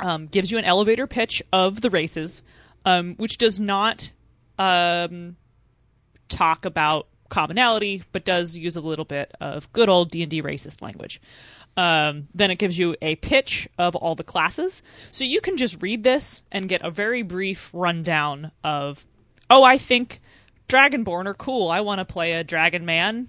um, 0.00 0.26
gives 0.26 0.50
you 0.50 0.58
an 0.58 0.64
elevator 0.64 1.06
pitch 1.06 1.42
of 1.52 1.80
the 1.80 1.90
races, 1.90 2.42
um, 2.84 3.14
which 3.16 3.38
does 3.38 3.58
not 3.60 4.10
um, 4.58 5.36
talk 6.28 6.64
about 6.64 7.06
commonality, 7.28 8.02
but 8.12 8.24
does 8.24 8.56
use 8.56 8.76
a 8.76 8.80
little 8.80 9.04
bit 9.04 9.32
of 9.40 9.72
good 9.72 9.88
old 9.88 10.10
D 10.10 10.22
and 10.22 10.30
D 10.30 10.42
racist 10.42 10.82
language. 10.82 11.20
Um, 11.76 12.28
then 12.34 12.50
it 12.50 12.58
gives 12.58 12.78
you 12.78 12.96
a 13.02 13.16
pitch 13.16 13.68
of 13.78 13.94
all 13.94 14.14
the 14.14 14.24
classes, 14.24 14.82
so 15.10 15.24
you 15.24 15.40
can 15.40 15.56
just 15.56 15.82
read 15.82 16.04
this 16.04 16.42
and 16.50 16.68
get 16.68 16.82
a 16.82 16.90
very 16.90 17.22
brief 17.22 17.70
rundown 17.74 18.50
of, 18.64 19.04
oh, 19.50 19.62
I 19.62 19.76
think 19.76 20.20
Dragonborn 20.68 21.26
are 21.26 21.34
cool. 21.34 21.68
I 21.68 21.80
want 21.80 21.98
to 21.98 22.04
play 22.06 22.32
a 22.32 22.44
Dragon 22.44 22.86
Man. 22.86 23.28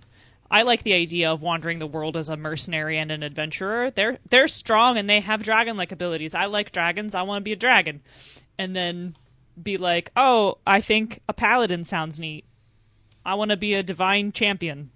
I 0.50 0.64
like 0.64 0.84
the 0.84 0.94
idea 0.94 1.32
of 1.32 1.42
wandering 1.42 1.80
the 1.80 1.88
world 1.88 2.16
as 2.16 2.30
a 2.30 2.38
mercenary 2.38 2.98
and 2.98 3.12
an 3.12 3.24
adventurer. 3.24 3.92
They're 3.92 4.20
they're 4.30 4.48
strong 4.48 4.98
and 4.98 5.10
they 5.10 5.20
have 5.20 5.44
dragon 5.44 5.78
like 5.78 5.92
abilities. 5.92 6.34
I 6.34 6.46
like 6.46 6.72
dragons. 6.72 7.16
I 7.16 7.24
want 7.24 7.42
to 7.42 7.44
be 7.44 7.54
a 7.54 7.58
dragon. 7.58 8.02
And 8.58 8.76
then 8.76 9.16
be 9.62 9.78
like, 9.78 10.12
"Oh, 10.16 10.58
I 10.66 10.82
think 10.82 11.22
a 11.28 11.34
paladin 11.34 11.84
sounds 11.84 12.20
neat. 12.20 12.46
I 13.26 13.36
want 13.36 13.52
to 13.52 13.58
be 13.58 13.74
a 13.74 13.84
divine 13.84 14.32
champion." 14.32 14.92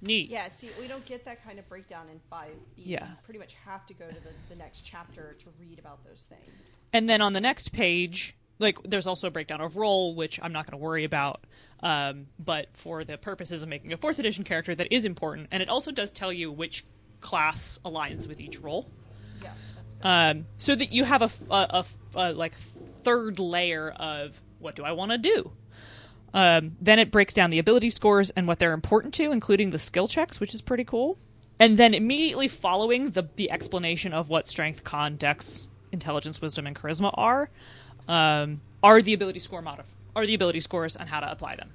Neat. 0.00 0.28
Yeah, 0.28 0.48
see, 0.50 0.68
we 0.78 0.86
don't 0.86 1.04
get 1.06 1.24
that 1.24 1.42
kind 1.42 1.58
of 1.58 1.66
breakdown 1.66 2.06
in 2.12 2.20
5e. 2.30 2.50
Yeah. 2.76 3.06
You 3.06 3.14
pretty 3.24 3.38
much 3.38 3.54
have 3.64 3.86
to 3.86 3.94
go 3.94 4.06
to 4.06 4.14
the, 4.14 4.30
the 4.50 4.56
next 4.56 4.82
chapter 4.82 5.34
to 5.38 5.46
read 5.58 5.78
about 5.78 6.04
those 6.04 6.26
things. 6.28 6.74
And 6.92 7.08
then 7.08 7.22
on 7.22 7.32
the 7.32 7.40
next 7.40 7.72
page, 7.72 8.34
like 8.58 8.78
there's 8.84 9.06
also 9.06 9.28
a 9.28 9.30
breakdown 9.30 9.60
of 9.60 9.76
role, 9.76 10.14
which 10.14 10.38
I'm 10.42 10.52
not 10.52 10.66
going 10.66 10.78
to 10.78 10.82
worry 10.84 11.04
about. 11.04 11.44
Um, 11.80 12.26
but 12.38 12.68
for 12.72 13.04
the 13.04 13.18
purposes 13.18 13.62
of 13.62 13.68
making 13.68 13.92
a 13.92 13.96
fourth 13.96 14.18
edition 14.18 14.44
character, 14.44 14.74
that 14.74 14.92
is 14.92 15.04
important, 15.04 15.48
and 15.50 15.62
it 15.62 15.68
also 15.68 15.90
does 15.90 16.10
tell 16.10 16.32
you 16.32 16.50
which 16.50 16.84
class 17.20 17.78
aligns 17.84 18.26
with 18.26 18.40
each 18.40 18.60
role. 18.60 18.88
Yes, 19.42 19.56
um, 20.02 20.46
so 20.56 20.74
that 20.74 20.92
you 20.92 21.04
have 21.04 21.22
a 21.50 21.84
a 22.14 22.32
like 22.32 22.54
third 23.02 23.38
layer 23.38 23.90
of 23.90 24.40
what 24.58 24.76
do 24.76 24.84
I 24.84 24.92
want 24.92 25.12
to 25.12 25.18
do. 25.18 25.52
Um, 26.32 26.76
then 26.80 26.98
it 26.98 27.12
breaks 27.12 27.32
down 27.32 27.50
the 27.50 27.60
ability 27.60 27.90
scores 27.90 28.30
and 28.30 28.48
what 28.48 28.58
they're 28.58 28.72
important 28.72 29.14
to, 29.14 29.30
including 29.30 29.70
the 29.70 29.78
skill 29.78 30.08
checks, 30.08 30.40
which 30.40 30.52
is 30.52 30.60
pretty 30.60 30.84
cool. 30.84 31.16
And 31.60 31.78
then 31.78 31.94
immediately 31.94 32.48
following 32.48 33.10
the 33.10 33.28
the 33.36 33.50
explanation 33.50 34.12
of 34.12 34.28
what 34.28 34.46
strength, 34.46 34.82
con, 34.84 35.16
dex, 35.16 35.68
intelligence, 35.92 36.40
wisdom, 36.40 36.66
and 36.66 36.74
charisma 36.74 37.10
are, 37.14 37.50
um, 38.08 38.60
are 38.82 39.02
the 39.02 39.14
ability 39.14 39.40
score 39.40 39.62
modif- 39.62 39.84
are 40.14 40.26
the 40.26 40.34
ability 40.34 40.60
scores 40.60 40.96
and 40.96 41.08
how 41.08 41.20
to 41.20 41.30
apply 41.30 41.56
them. 41.56 41.70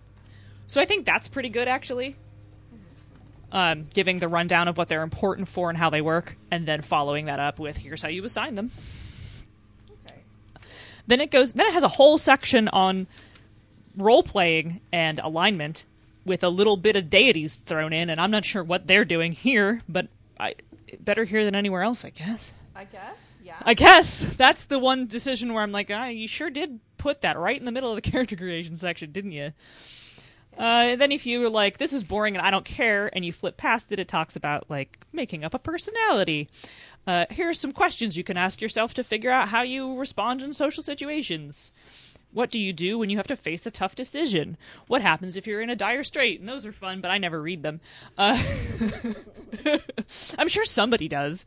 So 0.68 0.80
I 0.80 0.86
think 0.86 1.06
that's 1.06 1.28
pretty 1.28 1.50
good 1.50 1.68
actually. 1.68 2.16
Um, 3.52 3.88
giving 3.94 4.20
the 4.20 4.28
rundown 4.28 4.68
of 4.68 4.78
what 4.78 4.90
they're 4.90 5.02
important 5.02 5.48
for 5.48 5.70
and 5.70 5.78
how 5.78 5.90
they 5.90 6.02
work, 6.02 6.38
and 6.52 6.68
then 6.68 6.84
following 6.84 7.26
that 7.26 7.40
up 7.40 7.58
with 7.58 7.78
here's 7.78 8.04
how 8.04 8.08
you 8.08 8.24
assign 8.24 8.54
them. 8.54 8.70
Okay. 10.06 10.20
Then 11.08 11.20
it 11.20 11.32
goes. 11.32 11.54
Then 11.54 11.66
it 11.66 11.74
has 11.74 11.82
a 11.82 11.88
whole 11.88 12.20
section 12.20 12.68
on 12.68 13.08
role 13.98 14.22
playing 14.22 14.82
and 14.92 15.20
alignment, 15.20 15.86
with 16.26 16.44
a 16.44 16.50
little 16.50 16.78
bit 16.78 16.96
of 16.96 17.10
deities 17.10 17.58
thrown 17.66 17.92
in, 17.92 18.10
and 18.10 18.22
I'm 18.22 18.32
not 18.32 18.46
sure 18.46 18.64
what 18.64 18.86
they're 18.86 19.04
doing 19.04 19.32
here, 19.32 19.82
but 19.90 20.08
I 20.40 20.54
better 21.00 21.24
here 21.24 21.44
than 21.44 21.56
anywhere 21.56 21.82
else, 21.82 22.06
I 22.06 22.12
guess. 22.12 22.54
I 22.76 22.86
guess. 22.86 23.29
I 23.64 23.74
guess 23.74 24.22
that's 24.38 24.66
the 24.66 24.80
one 24.80 25.08
decision 25.08 25.54
where 25.54 25.64
I'm 25.64 25.72
like, 25.72 25.90
ah, 25.94 26.08
you 26.08 26.28
sure 26.28 26.50
did 26.50 26.80
put 26.98 27.22
that 27.22 27.38
right 27.38 27.58
in 27.58 27.66
the 27.66 27.72
middle 27.72 27.92
of 27.92 27.96
the 27.96 28.02
character 28.12 28.36
creation 28.36 28.76
section, 28.76 29.12
didn't 29.12 29.32
you? 29.32 29.54
Uh, 30.58 30.98
then 30.98 31.12
if 31.12 31.26
you 31.26 31.40
were 31.40 31.50
like, 31.50 31.78
this 31.78 31.94
is 31.94 32.04
boring 32.04 32.36
and 32.36 32.46
I 32.46 32.52
don't 32.52 32.66
care, 32.66 33.10
and 33.16 33.24
you 33.24 33.32
flip 33.32 33.56
past 33.56 33.92
it, 33.92 34.00
it 34.00 34.08
talks 34.08 34.36
about 34.36 34.70
like 34.70 34.98
making 35.14 35.44
up 35.44 35.54
a 35.54 35.60
personality. 35.60 36.50
Uh, 37.08 37.26
here 37.30 37.50
are 37.50 37.54
some 37.54 37.72
questions 37.72 38.18
you 38.18 38.26
can 38.26 38.38
ask 38.38 38.62
yourself 38.62 38.94
to 38.96 39.04
figure 39.04 39.32
out 39.32 39.50
how 39.50 39.62
you 39.62 39.98
respond 39.98 40.42
in 40.42 40.54
social 40.54 40.84
situations. 40.84 41.72
What 42.32 42.52
do 42.52 42.60
you 42.60 42.74
do 42.74 43.00
when 43.00 43.10
you 43.10 43.18
have 43.18 43.28
to 43.28 43.36
face 43.36 43.66
a 43.66 43.72
tough 43.72 43.96
decision? 43.96 44.58
What 44.88 45.02
happens 45.02 45.36
if 45.36 45.48
you're 45.48 45.62
in 45.62 45.70
a 45.70 45.76
dire 45.76 46.04
strait? 46.04 46.40
And 46.40 46.48
those 46.48 46.66
are 46.66 46.72
fun, 46.72 47.02
but 47.02 47.10
I 47.10 47.18
never 47.18 47.42
read 47.42 47.64
them. 47.64 47.80
Uh, 48.18 48.40
I'm 50.38 50.48
sure 50.48 50.66
somebody 50.66 51.08
does. 51.08 51.46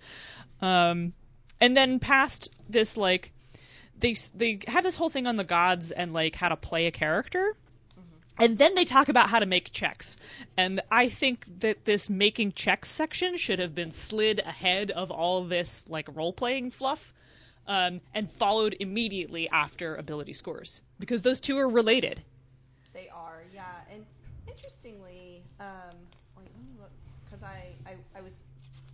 Um, 0.61 1.13
and 1.63 1.77
then 1.77 2.01
past 2.01 2.51
this, 2.69 2.97
like 2.97 3.33
they 3.97 4.17
they 4.35 4.59
have 4.67 4.83
this 4.83 4.97
whole 4.97 5.09
thing 5.09 5.29
on 5.29 5.37
the 5.37 5.45
gods 5.45 5.93
and 5.93 6.13
like 6.13 6.35
how 6.35 6.49
to 6.49 6.57
play 6.57 6.87
a 6.87 6.91
character. 6.91 7.57
And 8.39 8.59
then 8.59 8.75
they 8.75 8.85
talk 8.85 9.09
about 9.09 9.29
how 9.29 9.39
to 9.39 9.47
make 9.47 9.71
checks. 9.71 10.17
And 10.57 10.81
I 10.91 11.09
think 11.09 11.45
that 11.61 11.85
this 11.85 12.11
making 12.11 12.53
checks 12.53 12.91
section 12.91 13.37
should 13.37 13.61
have 13.61 13.75
been 13.75 13.93
slid 13.93 14.41
ahead 14.41 14.91
of 14.91 15.13
all 15.13 15.45
this 15.45 15.85
like 15.89 16.09
role 16.13 16.33
playing 16.33 16.73
fluff 16.73 17.13
um, 17.69 18.01
and 18.13 18.29
followed 18.29 18.75
immediately 18.81 19.49
after 19.51 19.95
ability 19.95 20.33
scores 20.33 20.81
because 20.99 21.23
those 21.23 21.41
two 21.41 21.57
are 21.59 21.69
related. 21.69 22.23
They 22.93 23.09
are, 23.15 23.45
yeah. 23.55 23.63
And 23.93 24.05
interestingly, 24.49 25.45
um, 25.61 25.95
wait, 26.37 26.49
let 26.57 26.65
me 26.65 26.73
look 26.81 26.91
because 27.25 27.45
I, 27.45 27.69
I 27.87 27.95
I 28.19 28.21
was 28.21 28.41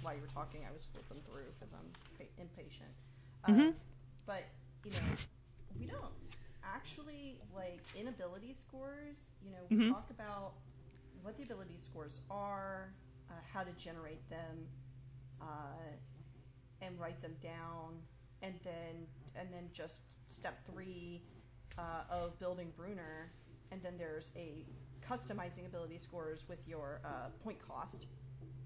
while 0.02 0.14
you 0.14 0.20
were 0.20 0.34
talking, 0.34 0.60
I 0.68 0.72
was 0.72 0.86
flipping 0.92 1.22
through 1.24 1.48
because 1.58 1.72
I'm 1.72 1.88
pa- 2.18 2.24
impatient. 2.38 2.90
Um, 3.44 3.54
Mhm. 3.54 3.74
But 4.26 4.44
you 4.84 4.92
know, 4.92 4.98
we 5.78 5.86
don't 5.86 6.12
actually 6.64 7.40
like 7.54 7.80
inability 7.94 8.52
scores. 8.54 9.16
You 9.42 9.50
know, 9.52 9.58
we 9.70 9.76
Mhm. 9.76 9.88
talk 9.88 10.10
about 10.10 10.54
what 11.22 11.36
the 11.36 11.42
ability 11.44 11.76
scores 11.78 12.20
are, 12.30 12.94
uh, 13.30 13.34
how 13.52 13.62
to 13.64 13.72
generate 13.72 14.28
them, 14.30 14.68
uh, 15.40 15.96
and 16.80 16.98
write 17.00 17.20
them 17.22 17.36
down, 17.42 18.02
and 18.42 18.54
then 18.62 19.06
and 19.34 19.52
then 19.52 19.70
just 19.72 20.02
step 20.28 20.64
three 20.66 21.22
uh, 21.78 22.04
of 22.10 22.38
building 22.38 22.72
Bruenor, 22.76 23.30
and 23.70 23.82
then 23.82 23.96
there's 23.98 24.30
a 24.36 24.64
customizing 25.00 25.66
ability 25.66 25.98
scores 25.98 26.48
with 26.48 26.66
your 26.66 27.00
uh, 27.04 27.30
point 27.42 27.58
cost, 27.66 28.06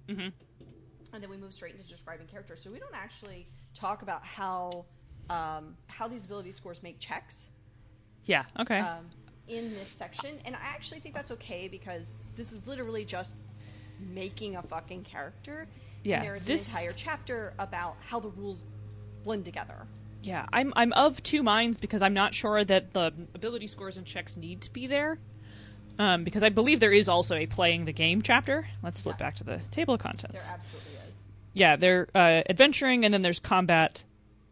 hmm 0.09 0.29
and 1.13 1.23
then 1.23 1.31
we 1.31 1.37
move 1.37 1.55
straight 1.55 1.75
into 1.75 1.87
describing 1.89 2.27
characters. 2.27 2.61
So 2.63 2.71
we 2.71 2.79
don't 2.79 2.95
actually 2.95 3.47
talk 3.75 4.03
about 4.03 4.25
how 4.25 4.85
um, 5.31 5.77
how 5.87 6.09
these 6.09 6.25
ability 6.25 6.53
scores 6.53 6.83
make 6.83 6.99
checks 6.99 7.49
Yeah. 8.25 8.45
Okay. 8.59 8.79
um, 8.81 9.07
in 9.49 9.73
this 9.75 9.89
section, 9.89 10.39
and 10.45 10.55
I 10.55 10.61
actually 10.63 11.01
think 11.01 11.15
that's 11.15 11.31
okay 11.33 11.69
because 11.69 12.17
this 12.37 12.53
is 12.53 12.67
literally 12.67 13.05
just 13.05 13.35
making 14.01 14.57
a 14.57 14.63
fucking 14.63 15.05
character. 15.05 15.67
Yeah, 16.05 16.17
and 16.19 16.25
there's 16.27 16.45
this- 16.45 16.73
an 16.75 16.79
entire 16.81 16.93
chapter 16.95 17.55
about 17.59 17.97
how 18.01 18.19
the 18.21 18.31
rules 18.31 18.65
blend 19.23 19.45
together. 19.45 19.87
Yeah, 20.23 20.47
I'm 20.53 20.73
I'm 20.77 20.93
of 20.93 21.23
two 21.23 21.43
minds 21.43 21.77
because 21.79 22.03
I'm 22.03 22.15
not 22.15 22.35
sure 22.35 22.65
that 22.65 22.93
the 22.93 23.13
ability 23.35 23.67
scores 23.69 23.97
and 23.97 24.07
checks 24.07 24.37
need 24.37 24.63
to 24.63 24.73
be 24.73 24.87
there. 24.87 25.19
Um, 25.99 26.25
because 26.25 26.43
I 26.43 26.49
believe 26.49 26.81
there 26.81 26.93
is 26.93 27.09
also 27.09 27.35
a 27.37 27.47
playing 27.47 27.85
the 27.85 27.93
game 27.93 28.23
chapter. 28.23 28.67
Let's 28.83 28.99
flip 29.01 29.17
Yeah. 29.21 29.27
back 29.27 29.37
to 29.37 29.45
the 29.45 29.59
table 29.71 29.95
of 29.95 30.01
There 30.01 30.11
contents. 30.11 30.43
absolutely 30.51 30.92
is. 30.92 30.92
Yeah, 31.55 31.77
they're 31.77 32.09
uh, 32.15 32.43
adventuring, 32.49 33.05
and 33.05 33.13
then 33.13 33.23
there's 33.23 33.39
combat 33.39 34.03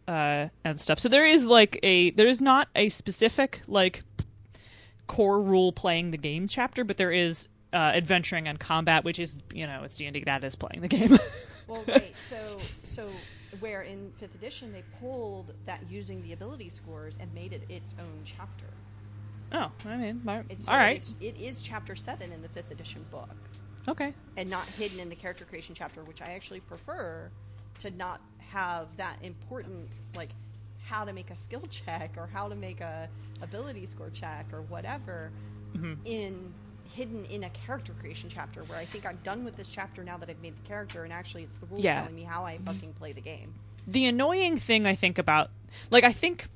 uh, 0.08 0.48
and 0.64 0.80
stuff. 0.80 0.98
So 0.98 1.08
there 1.08 1.26
is 1.26 1.46
like 1.46 1.78
a 1.82 2.10
there 2.10 2.28
is 2.28 2.40
not 2.42 2.68
a 2.74 2.88
specific 2.88 3.62
like 3.66 4.02
core 5.06 5.40
rule 5.42 5.72
playing 5.72 6.10
the 6.10 6.18
game 6.18 6.46
chapter, 6.48 6.84
but 6.84 6.96
there 6.96 7.12
is 7.12 7.48
uh, 7.72 7.76
adventuring 7.76 8.48
and 8.48 8.58
combat, 8.58 9.04
which 9.04 9.18
is 9.18 9.38
you 9.52 9.66
know 9.66 9.82
it's 9.84 9.96
D 9.96 10.06
and 10.06 10.14
D 10.14 10.24
that 10.24 10.44
is 10.44 10.56
playing 10.56 10.80
the 10.82 10.88
game. 10.88 11.18
Well, 11.70 11.84
right. 11.86 12.12
So, 12.28 12.58
so 12.82 13.08
where 13.60 13.82
in 13.82 14.10
fifth 14.18 14.34
edition 14.34 14.72
they 14.72 14.82
pulled 14.98 15.54
that 15.66 15.80
using 15.88 16.20
the 16.22 16.32
ability 16.32 16.68
scores 16.68 17.16
and 17.20 17.32
made 17.32 17.52
it 17.52 17.62
its 17.68 17.94
own 18.00 18.22
chapter. 18.24 18.66
oh, 19.52 19.70
I 19.88 19.96
mean, 19.96 20.20
my, 20.24 20.42
It's, 20.48 20.66
all 20.68 20.76
right, 20.76 20.96
it's, 20.96 21.14
it 21.20 21.36
is 21.40 21.60
chapter 21.62 21.94
seven 21.94 22.32
in 22.32 22.42
the 22.42 22.48
fifth 22.48 22.72
edition 22.72 23.04
book, 23.12 23.28
okay, 23.88 24.14
and 24.36 24.48
not 24.50 24.66
hidden 24.66 25.00
in 25.00 25.08
the 25.08 25.16
character 25.16 25.44
creation 25.44 25.74
chapter, 25.74 26.02
which 26.04 26.22
I 26.22 26.32
actually 26.32 26.60
prefer 26.60 27.30
to 27.80 27.90
not 27.90 28.20
have 28.38 28.96
that 28.96 29.16
important 29.22 29.88
like 30.14 30.30
how 30.84 31.04
to 31.04 31.12
make 31.12 31.30
a 31.30 31.36
skill 31.36 31.62
check 31.70 32.16
or 32.16 32.26
how 32.26 32.48
to 32.48 32.54
make 32.56 32.80
a 32.80 33.08
ability 33.42 33.86
score 33.86 34.10
check 34.10 34.52
or 34.52 34.62
whatever 34.62 35.30
Mhm. 35.74 35.98
in 36.04 36.52
hidden 36.84 37.24
in 37.26 37.44
a 37.44 37.50
character 37.50 37.92
creation 38.00 38.28
chapter 38.28 38.64
where 38.64 38.76
I 38.76 38.84
think 38.84 39.06
I'm 39.06 39.20
done 39.22 39.44
with 39.44 39.56
this 39.56 39.70
chapter 39.70 40.02
now 40.02 40.16
that 40.18 40.28
I've 40.28 40.40
made 40.42 40.56
the 40.56 40.62
character 40.66 41.04
and 41.04 41.12
actually 41.12 41.44
it's 41.44 41.54
the 41.54 41.66
rules 41.66 41.84
Yeah. 41.84 42.00
telling 42.00 42.16
me 42.16 42.24
how 42.24 42.44
I 42.44 42.58
fucking 42.58 42.94
play 42.94 43.12
the 43.12 43.20
game. 43.20 43.54
the 43.86 44.06
annoying 44.06 44.58
thing 44.58 44.86
I 44.86 44.94
think 44.94 45.16
about 45.18 45.50
like 45.90 46.02
I 46.04 46.12
think 46.12 46.48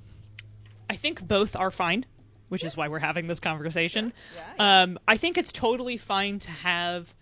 I 0.91 0.97
think 0.97 1.27
both 1.27 1.55
are 1.57 1.71
fine, 1.71 2.05
which 2.55 2.65
is 2.65 2.77
why 2.77 2.89
we're 2.89 2.99
having 3.01 3.27
this 3.27 3.41
conversation. 3.41 4.13
Sure. 4.33 4.43
Yeah, 4.57 4.83
Um, 4.83 4.99
I 5.07 5.19
think 5.19 5.37
it's 5.37 5.53
totally 5.53 5.97
fine 5.99 6.39
to 6.39 6.51
have 6.51 7.15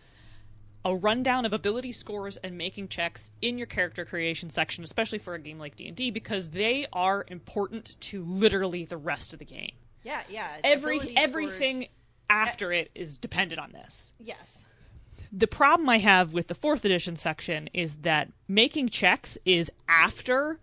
a 0.85 0.95
rundown 0.95 1.45
of 1.45 1.53
ability 1.53 1.93
scores 1.93 2.37
and 2.37 2.57
making 2.59 2.89
checks 2.89 3.31
in 3.41 3.57
your 3.57 3.67
character 3.67 4.05
creation 4.05 4.51
section, 4.51 4.85
especially 4.85 5.19
for 5.19 5.35
a 5.35 5.39
game 5.39 5.59
like 5.59 5.75
D&D 5.77 6.11
because 6.11 6.51
they 6.51 6.87
are 6.93 7.25
important 7.29 7.97
to 8.01 8.23
literally 8.25 8.85
the 8.85 8.97
rest 8.97 9.33
of 9.33 9.39
the 9.39 9.45
game. 9.45 9.73
Yeah, 10.05 10.23
yeah. 10.29 10.49
Every 10.63 10.99
ability 10.99 11.17
everything 11.17 11.75
scores- 11.77 11.89
after 12.31 12.73
it 12.73 12.91
is 12.95 13.17
dependent 13.17 13.61
on 13.61 13.73
this 13.73 14.13
yes. 14.19 14.65
the 15.31 15.47
problem 15.47 15.89
I 15.89 15.99
have 15.99 16.33
with 16.33 16.49
the 16.49 16.55
fourth 16.55 16.85
edition 16.85 17.15
section 17.17 17.69
is 17.75 17.97
that 17.97 18.31
making 18.49 18.89
checks 18.89 19.37
is 19.45 19.71
after 19.89 20.59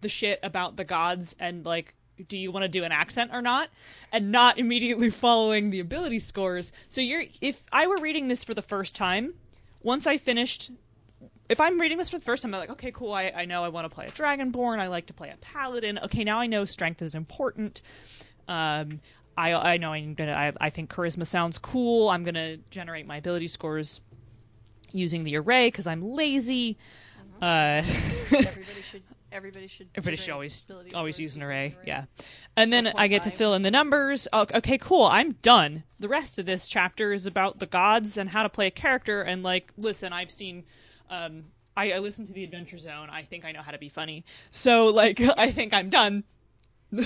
the 0.00 0.08
shit 0.08 0.40
about 0.42 0.76
the 0.76 0.84
gods 0.84 1.36
and 1.38 1.64
like 1.64 1.94
do 2.28 2.36
you 2.36 2.50
want 2.50 2.62
to 2.62 2.68
do 2.68 2.84
an 2.84 2.92
accent 2.92 3.30
or 3.32 3.42
not 3.42 3.68
and 4.12 4.30
not 4.30 4.58
immediately 4.58 5.10
following 5.24 5.70
the 5.70 5.80
ability 5.80 6.18
scores 6.18 6.72
so 6.88 7.00
you're 7.00 7.24
if 7.40 7.64
i 7.72 7.86
were 7.86 7.98
reading 7.98 8.28
this 8.28 8.44
for 8.44 8.54
the 8.54 8.62
first 8.62 8.94
time 8.94 9.34
once 9.82 10.06
i 10.06 10.16
finished 10.16 10.70
if 11.48 11.60
i'm 11.60 11.80
reading 11.80 11.98
this 11.98 12.08
for 12.08 12.18
the 12.18 12.24
first 12.24 12.42
time 12.42 12.54
i'm 12.54 12.60
like 12.60 12.70
okay 12.70 12.90
cool 12.92 13.12
i, 13.12 13.24
I 13.34 13.44
know 13.44 13.64
i 13.64 13.68
want 13.68 13.84
to 13.84 13.94
play 13.94 14.06
a 14.06 14.10
dragonborn 14.10 14.78
i 14.78 14.86
like 14.88 15.06
to 15.06 15.14
play 15.14 15.30
a 15.30 15.36
paladin 15.36 15.98
okay 16.04 16.24
now 16.24 16.38
i 16.40 16.46
know 16.46 16.64
strength 16.64 17.02
is 17.02 17.14
important 17.14 17.82
um, 18.48 19.00
I, 19.36 19.52
I 19.52 19.76
know 19.78 19.92
I'm 19.92 20.14
gonna. 20.14 20.32
I, 20.32 20.52
I 20.60 20.70
think 20.70 20.90
charisma 20.90 21.26
sounds 21.26 21.58
cool. 21.58 22.10
I'm 22.10 22.24
gonna 22.24 22.58
generate 22.70 23.06
my 23.06 23.16
ability 23.16 23.48
scores 23.48 24.00
using 24.90 25.24
the 25.24 25.36
array 25.36 25.68
because 25.68 25.86
I'm 25.86 26.00
lazy. 26.00 26.76
Uh, 27.40 27.44
Everybody 28.30 28.82
should. 28.84 29.02
Everybody 29.32 29.66
should. 29.66 29.88
everybody 29.94 30.16
should 30.16 30.32
always 30.32 30.64
always 30.94 31.18
use 31.18 31.34
an 31.34 31.40
using 31.40 31.42
array. 31.42 31.76
Yeah, 31.86 32.04
and 32.56 32.72
then 32.72 32.86
I 32.88 33.08
get 33.08 33.22
to 33.22 33.30
fill 33.30 33.54
in 33.54 33.62
the 33.62 33.70
numbers. 33.70 34.28
Oh, 34.32 34.46
okay, 34.54 34.78
cool. 34.78 35.04
I'm 35.04 35.32
done. 35.42 35.84
The 35.98 36.08
rest 36.08 36.38
of 36.38 36.46
this 36.46 36.68
chapter 36.68 37.12
is 37.12 37.26
about 37.26 37.58
the 37.58 37.66
gods 37.66 38.18
and 38.18 38.30
how 38.30 38.42
to 38.42 38.48
play 38.48 38.66
a 38.66 38.70
character. 38.70 39.22
And 39.22 39.42
like, 39.42 39.72
listen, 39.76 40.12
I've 40.12 40.30
seen. 40.30 40.64
Um, 41.10 41.44
I, 41.76 41.92
I 41.92 41.98
listened 42.00 42.26
to 42.26 42.32
the 42.34 42.44
Adventure 42.44 42.76
Zone. 42.78 43.08
I 43.10 43.22
think 43.22 43.44
I 43.44 43.52
know 43.52 43.62
how 43.62 43.70
to 43.70 43.78
be 43.78 43.88
funny. 43.88 44.24
So 44.50 44.86
like, 44.86 45.20
I 45.36 45.50
think 45.50 45.72
I'm 45.72 45.90
done. 45.90 46.24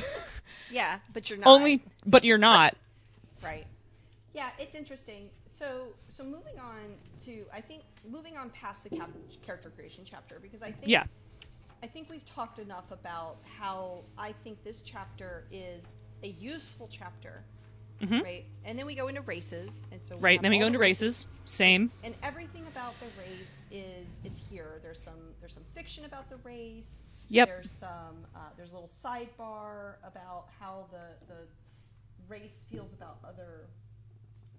Yeah, 0.70 0.98
but 1.12 1.30
you're 1.30 1.38
not. 1.38 1.46
Only, 1.48 1.82
but 2.04 2.24
you're 2.24 2.38
not. 2.38 2.76
Right. 3.44 3.66
Yeah, 4.32 4.48
it's 4.58 4.74
interesting. 4.74 5.28
So, 5.46 5.88
so 6.08 6.24
moving 6.24 6.58
on 6.58 6.94
to, 7.26 7.44
I 7.54 7.60
think, 7.60 7.82
moving 8.10 8.36
on 8.36 8.48
past 8.50 8.82
the 8.82 8.90
cap- 8.90 9.10
character 9.42 9.70
creation 9.70 10.04
chapter 10.04 10.38
because 10.40 10.62
I 10.62 10.72
think, 10.72 10.88
Yeah. 10.88 11.04
I 11.86 11.88
think 11.88 12.10
we've 12.10 12.24
talked 12.24 12.58
enough 12.58 12.90
about 12.90 13.36
how 13.60 14.00
I 14.18 14.32
think 14.42 14.64
this 14.64 14.80
chapter 14.80 15.44
is 15.52 15.84
a 16.24 16.26
useful 16.26 16.88
chapter, 16.90 17.44
Mhm. 18.00 18.24
right? 18.24 18.44
And 18.64 18.76
then 18.76 18.86
we 18.86 18.96
go 18.96 19.06
into 19.06 19.20
races, 19.20 19.70
and 19.92 20.04
so 20.04 20.18
Right. 20.18 20.42
Then 20.42 20.50
we 20.50 20.58
go 20.58 20.66
into 20.66 20.80
races. 20.80 21.28
Same. 21.44 21.92
and 22.02 22.16
everything 22.24 22.66
about 22.66 22.98
the 22.98 23.06
race 23.20 23.62
is 23.70 24.18
it's 24.24 24.40
here. 24.50 24.80
There's 24.82 25.00
some 25.00 25.32
there's 25.38 25.52
some 25.52 25.62
fiction 25.76 26.04
about 26.06 26.28
the 26.28 26.38
race. 26.38 27.02
Yep. 27.28 27.46
There's 27.46 27.70
some 27.70 28.26
uh, 28.34 28.50
there's 28.56 28.72
a 28.72 28.74
little 28.74 28.90
sidebar 29.04 29.94
about 30.02 30.48
how 30.58 30.88
the 30.90 31.24
the 31.32 31.46
race 32.26 32.64
feels 32.68 32.92
about 32.94 33.18
other 33.22 33.68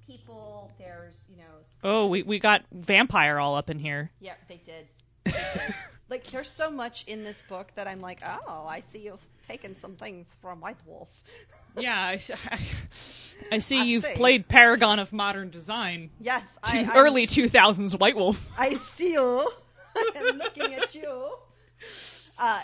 people. 0.05 0.71
There's 0.80 1.25
you 1.30 1.36
know 1.36 1.59
Oh, 1.84 2.07
we 2.07 2.23
we 2.23 2.39
got 2.39 2.63
vampire 2.71 3.38
all 3.38 3.55
up 3.55 3.69
in 3.69 3.80
here. 3.80 4.11
Yep, 4.21 4.47
they 4.47 4.57
did. 4.63 4.88
They 5.25 5.32
did. 5.34 5.75
Like 6.09 6.25
there's 6.31 6.49
so 6.49 6.69
much 6.71 7.03
in 7.07 7.23
this 7.23 7.41
book 7.49 7.71
that 7.75 7.87
I'm 7.87 8.01
like 8.01 8.21
oh 8.23 8.65
I 8.67 8.81
see 8.91 8.99
you've 8.99 9.27
taken 9.47 9.75
some 9.77 9.95
things 9.95 10.27
from 10.41 10.59
White 10.61 10.77
Wolf. 10.85 11.09
Yeah, 11.79 12.03
I 13.51 13.59
see 13.59 13.79
I 13.79 13.83
you've 13.83 14.03
see. 14.03 14.13
played 14.15 14.47
Paragon 14.47 14.97
of 14.97 15.13
Modern 15.13 15.51
Design. 15.51 16.09
yes, 16.19 16.41
To 16.63 16.71
I, 16.73 16.77
I'm- 16.79 16.89
early 16.95 17.27
2000s 17.27 17.99
White 17.99 18.15
Wolf. 18.15 18.43
I 18.57 18.73
see 18.73 19.13
you. 19.13 19.47
I'm 20.15 20.37
looking 20.39 20.73
at 20.73 20.95
you. 20.95 21.35
Uh, 22.39 22.61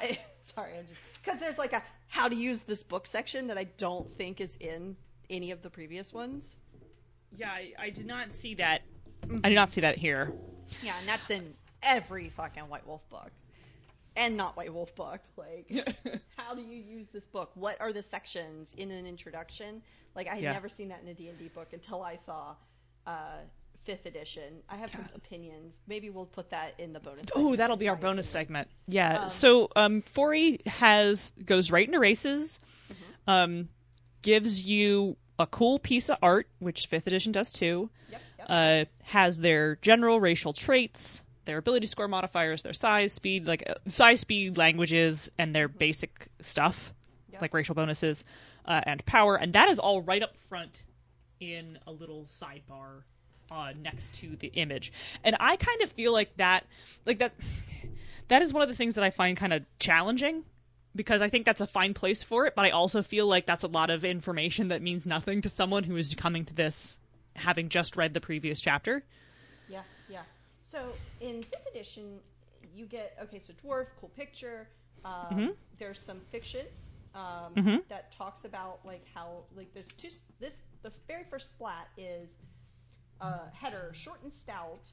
sorry, 0.55 0.71
I'm 0.79 0.87
just 0.87 0.99
because 1.23 1.39
there's 1.39 1.59
like 1.59 1.73
a 1.73 1.83
how 2.07 2.27
to 2.27 2.35
use 2.35 2.61
this 2.61 2.81
book 2.81 3.05
section 3.05 3.47
that 3.47 3.57
I 3.57 3.65
don't 3.77 4.09
think 4.11 4.41
is 4.41 4.55
in 4.59 4.95
any 5.29 5.51
of 5.51 5.61
the 5.61 5.69
previous 5.69 6.11
ones. 6.11 6.55
Yeah, 7.37 7.51
I, 7.51 7.73
I 7.77 7.89
did 7.91 8.07
not 8.07 8.33
see 8.33 8.55
that. 8.55 8.81
I 9.43 9.49
did 9.49 9.55
not 9.55 9.71
see 9.71 9.81
that 9.81 9.97
here. 9.97 10.31
Yeah, 10.81 10.93
and 10.99 11.07
that's 11.07 11.29
in 11.29 11.53
every 11.83 12.29
fucking 12.29 12.63
White 12.63 12.85
Wolf 12.87 13.07
book. 13.09 13.31
And 14.15 14.37
not 14.37 14.55
White 14.55 14.71
Wolf 14.73 14.93
book. 14.95 15.21
Like, 15.37 15.67
how 16.37 16.53
do 16.53 16.61
you 16.61 16.77
use 16.77 17.07
this 17.11 17.25
book? 17.25 17.51
What 17.55 17.81
are 17.81 17.91
the 17.91 18.01
sections 18.01 18.73
in 18.77 18.91
an 18.91 19.05
introduction? 19.07 19.81
Like, 20.15 20.27
I 20.27 20.35
had 20.35 20.43
Yeah. 20.43 20.53
never 20.53 20.69
seen 20.69 20.89
that 20.89 21.01
in 21.01 21.07
a 21.09 21.13
D&D 21.15 21.49
book 21.55 21.69
until 21.73 22.03
I 22.03 22.17
saw 22.17 22.55
uh, 23.07 23.37
5th 23.87 24.05
edition. 24.05 24.61
I 24.69 24.75
have 24.77 24.91
some 24.91 25.09
opinions. 25.15 25.73
Maybe 25.87 26.09
we'll 26.11 26.27
put 26.27 26.51
that 26.51 26.73
in 26.79 26.93
the 26.93 26.99
bonus. 26.99 27.25
Oh, 27.35 27.55
that'll 27.55 27.75
be 27.75 27.89
our 27.89 27.95
bonus 27.95 28.27
opinions. 28.27 28.29
segment. 28.29 28.67
Yeah. 28.87 29.27
so 29.27 29.69
um 29.75 30.03
has 30.67 31.33
goes 31.43 31.69
right 31.71 31.85
into 31.87 31.99
races. 31.99 32.59
Mm-hmm. 32.91 33.29
Um 33.29 33.69
gives 34.21 34.63
you 34.65 35.17
a 35.37 35.45
cool 35.47 35.79
piece 35.79 36.09
of 36.09 36.17
art, 36.21 36.47
which 36.59 36.89
5th 36.89 37.07
edition 37.07 37.33
does 37.33 37.51
too. 37.51 37.89
Yep, 38.09 38.21
yep. 38.39 38.47
Uh 38.49 38.85
has 39.03 39.39
their 39.41 39.75
general 39.77 40.21
racial 40.21 40.53
traits, 40.53 41.22
their 41.45 41.57
ability 41.57 41.87
score 41.87 42.07
modifiers, 42.07 42.61
their 42.63 42.73
size, 42.73 43.13
speed, 43.13 43.47
like 43.47 43.63
uh, 43.67 43.75
size, 43.87 44.21
speed, 44.21 44.57
languages 44.57 45.29
and 45.37 45.53
their 45.55 45.67
basic 45.67 46.27
stuff, 46.41 46.93
Yep. 47.31 47.41
like 47.41 47.53
racial 47.53 47.73
bonuses 47.75 48.23
uh, 48.65 48.81
and 48.85 49.03
power, 49.05 49.35
and 49.35 49.53
that 49.53 49.67
is 49.69 49.79
all 49.79 50.01
right 50.01 50.21
up 50.21 50.37
front 50.37 50.83
in 51.39 51.79
a 51.87 51.91
little 51.91 52.23
sidebar 52.25 53.03
uh, 53.51 53.73
next 53.81 54.13
to 54.15 54.35
the 54.35 54.47
image. 54.49 54.93
And 55.23 55.35
I 55.39 55.55
kind 55.55 55.81
of 55.81 55.91
feel 55.91 56.13
like 56.13 56.37
that, 56.37 56.65
like 57.05 57.19
that, 57.19 57.33
that 58.27 58.41
is 58.41 58.53
one 58.53 58.61
of 58.61 58.69
the 58.69 58.75
things 58.75 58.95
that 58.95 59.03
I 59.03 59.09
find 59.09 59.35
kind 59.35 59.51
of 59.53 59.63
challenging 59.79 60.43
because 60.95 61.21
I 61.23 61.29
think 61.29 61.45
that's 61.45 61.59
a 61.61 61.65
fine 61.67 61.93
place 61.95 62.21
for 62.21 62.45
it, 62.45 62.53
but 62.55 62.65
I 62.65 62.69
also 62.69 63.01
feel 63.01 63.25
like 63.27 63.45
that's 63.47 63.63
a 63.63 63.67
lot 63.67 63.89
of 63.89 64.05
information 64.05 64.67
that 64.67 64.81
means 64.81 65.07
nothing 65.07 65.41
to 65.41 65.49
someone 65.49 65.83
who 65.83 65.97
is 65.97 66.13
coming 66.13 66.45
to 66.45 66.53
this 66.53 66.99
having 67.35 67.67
just 67.67 67.95
read 67.97 68.13
the 68.13 68.21
previous 68.21 68.61
chapter. 68.61 69.03
Yeah, 69.67 69.81
yeah. 70.07 70.21
So 70.73 70.91
in 71.21 71.43
fifth 71.43 71.67
edition, 71.69 72.19
you 72.75 72.87
get 72.87 73.15
okay. 73.21 73.37
So 73.37 73.53
dwarf, 73.53 73.87
cool 73.99 74.09
picture. 74.09 74.67
Um, 75.05 75.11
Mm-hmm. 75.31 75.47
There's 75.77 75.99
some 75.99 76.19
fiction 76.31 76.65
um, 77.13 77.81
that 77.89 78.11
talks 78.11 78.45
about 78.45 78.79
like 78.83 79.05
how 79.13 79.43
like 79.55 79.71
there's 79.75 79.91
two. 79.97 80.09
This 80.39 80.55
the 80.81 80.91
very 81.07 81.25
first 81.29 81.51
splat 81.51 81.89
is 81.95 82.37
uh, 83.21 83.49
header 83.53 83.91
short 83.93 84.23
and 84.23 84.33
stout. 84.33 84.91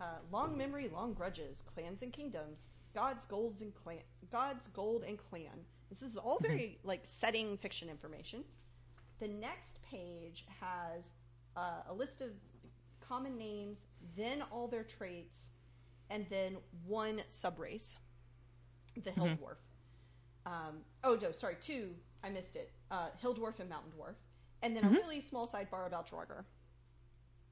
Uh, 0.00 0.18
long 0.30 0.56
memory, 0.56 0.90
long 0.92 1.12
grudges, 1.14 1.62
clans 1.62 2.02
and 2.02 2.12
kingdoms, 2.12 2.68
gods, 2.94 3.24
golds 3.24 3.62
and 3.62 3.74
clan, 3.74 3.98
gods, 4.30 4.68
gold 4.68 5.02
and 5.08 5.18
clan. 5.18 5.58
This 5.88 6.02
is 6.02 6.16
all 6.16 6.38
very 6.40 6.78
like 6.84 7.00
setting 7.04 7.56
fiction 7.56 7.88
information. 7.88 8.44
The 9.18 9.28
next 9.28 9.80
page 9.82 10.44
has 10.60 11.12
uh, 11.56 11.82
a 11.88 11.94
list 11.94 12.20
of 12.20 12.30
common 13.08 13.36
names, 13.36 13.86
then 14.16 14.42
all 14.50 14.68
their 14.68 14.84
traits, 14.84 15.48
and 16.10 16.26
then 16.30 16.56
one 16.86 17.22
subrace, 17.28 17.96
the 19.02 19.10
hill 19.10 19.26
dwarf. 19.26 19.56
Um, 20.46 20.78
oh 21.04 21.18
no, 21.20 21.32
sorry, 21.32 21.56
two. 21.60 21.90
I 22.22 22.30
missed 22.30 22.56
it. 22.56 22.70
Uh, 22.90 23.08
hill 23.20 23.34
dwarf 23.34 23.60
and 23.60 23.68
mountain 23.68 23.92
dwarf, 23.98 24.14
and 24.62 24.76
then 24.76 24.84
a 24.84 24.90
really 24.90 25.20
small 25.20 25.48
sidebar 25.48 25.86
about 25.86 26.08
Draugr. 26.10 26.44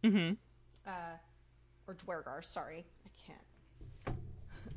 Mm-hmm. 0.02 0.34
Uh, 0.86 1.16
or 1.86 1.94
Duergar, 1.94 2.42
sorry, 2.44 2.84
I 3.04 3.10
can't. 3.26 4.18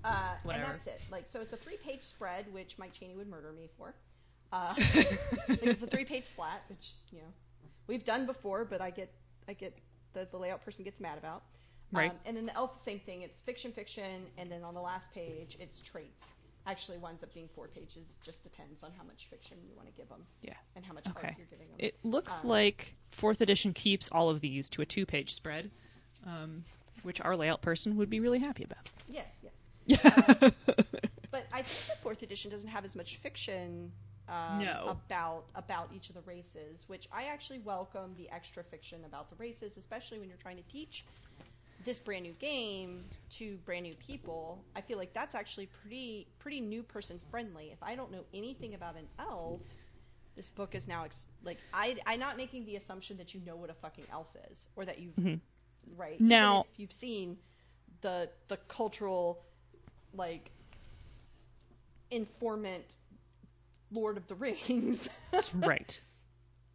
Uh, 0.04 0.36
and 0.44 0.64
that's 0.64 0.88
it. 0.88 1.02
Like, 1.12 1.26
so 1.28 1.42
it's 1.42 1.54
a 1.54 1.58
three-page 1.58 2.02
spread, 2.02 2.46
which 2.54 2.78
Mike 2.78 2.94
Chaney 2.94 3.16
would 3.16 3.28
murder 3.28 3.52
me 3.52 3.68
for. 3.78 3.94
Uh, 4.52 4.74
it's 5.48 5.84
a 5.84 5.88
three-page 5.88 6.26
splat, 6.26 6.62
which 6.70 6.92
you 7.12 7.20
know 7.20 7.28
we've 7.88 8.06
done 8.06 8.26
before, 8.26 8.64
but 8.64 8.80
I 8.82 8.90
get 8.90 9.12
I 9.50 9.54
get 9.54 9.78
the 10.18 10.28
the 10.32 10.38
layout 10.38 10.64
person 10.64 10.84
gets 10.84 11.00
mad 11.00 11.18
about. 11.18 11.44
Right. 11.92 12.12
Um, 12.12 12.18
and 12.26 12.36
then 12.36 12.46
the 12.46 12.56
elf, 12.56 12.84
same 12.84 13.00
thing. 13.00 13.22
It's 13.22 13.40
fiction, 13.40 13.72
fiction, 13.72 14.24
and 14.38 14.52
then 14.52 14.64
on 14.64 14.74
the 14.74 14.82
last 14.82 15.12
page, 15.14 15.58
it's 15.60 15.80
traits. 15.80 16.26
Actually, 16.66 16.98
winds 16.98 17.24
up 17.24 17.34
being 17.34 17.48
four 17.56 17.70
pages. 17.70 18.04
Just 18.22 18.44
depends 18.44 18.84
on 18.84 18.92
how 18.98 19.04
much 19.06 19.28
fiction 19.30 19.56
you 19.70 19.74
want 19.76 19.88
to 19.88 19.94
give 19.94 20.10
them 20.10 20.26
Yeah. 20.42 20.56
and 20.76 20.84
how 20.84 20.94
much 20.94 21.08
Okay. 21.08 21.28
art 21.28 21.36
you're 21.38 21.48
giving 21.48 21.68
them. 21.70 21.78
It 21.80 21.96
looks 22.04 22.42
Um, 22.44 22.50
like 22.50 22.96
fourth 23.12 23.40
edition 23.40 23.74
keeps 23.74 24.10
all 24.12 24.30
of 24.30 24.42
these 24.42 24.70
to 24.72 24.82
a 24.82 24.86
two-page 24.86 25.34
spread, 25.34 25.72
um, 26.26 26.66
which 27.04 27.22
our 27.22 27.38
layout 27.38 27.62
person 27.62 27.96
would 27.96 28.10
be 28.10 28.20
really 28.20 28.40
happy 28.40 28.66
about. 28.66 28.90
Yes, 29.08 29.40
yes. 29.42 30.04
Uh, 30.04 30.52
but 31.32 31.46
I 31.54 31.62
think 31.62 31.96
the 31.96 32.02
fourth 32.02 32.22
edition 32.22 32.52
doesn't 32.52 32.68
have 32.68 32.84
as 32.84 32.98
much 32.98 33.16
fiction 33.16 33.94
um, 34.30 34.60
No. 34.64 34.98
about 35.02 35.46
about 35.56 35.90
each 35.96 36.10
of 36.10 36.16
the 36.16 36.22
races, 36.22 36.84
which 36.88 37.08
I 37.12 37.26
actually 37.26 37.60
welcome 37.60 38.14
the 38.18 38.30
extra 38.30 38.64
fiction 38.64 39.04
about 39.06 39.30
the 39.30 39.36
races, 39.38 39.78
especially 39.78 40.20
when 40.20 40.28
you're 40.30 40.38
trying 40.38 40.58
to 40.58 40.64
teach 40.64 41.06
this 41.86 42.00
brand 42.00 42.24
new 42.24 42.34
game 42.34 43.06
to 43.30 43.56
brand 43.66 43.84
new 43.84 43.96
people. 43.96 44.62
I 44.76 44.82
feel 44.82 44.98
like 44.98 45.14
that's 45.14 45.36
actually 45.36 45.68
pretty 45.82 46.28
pretty 46.40 46.60
new 46.60 46.84
person 46.84 47.20
friendly. 47.32 47.70
If 47.72 47.82
I 47.82 47.96
don't 47.96 48.12
know 48.12 48.26
anything 48.34 48.74
about 48.74 48.96
an 48.98 49.08
elf, 49.20 49.62
this 50.36 50.50
book 50.50 50.76
is 50.76 50.88
now 50.88 51.06
ex- 51.06 51.28
like 51.44 51.60
I 51.74 51.96
I'm 52.06 52.20
not 52.20 52.36
making 52.36 52.66
the 52.66 52.76
assumption 52.76 53.16
that 53.18 53.34
you 53.34 53.42
know 53.46 53.56
what 53.56 53.70
a 53.70 53.74
fucking 53.76 54.06
elf 54.12 54.28
is 54.52 54.68
or 54.76 54.84
that 54.86 55.00
you've 55.00 55.40
right 55.96 56.16
Even 56.16 56.28
Now- 56.28 56.66
if 56.74 56.80
you've 56.80 56.92
seen 56.92 57.38
the 58.02 58.30
the 58.50 58.58
cultural 58.68 59.46
like 60.14 60.52
informant 62.12 62.96
Lord 63.92 64.18
of 64.18 64.28
the 64.28 64.36
Rings. 64.36 65.08
right. 65.54 66.00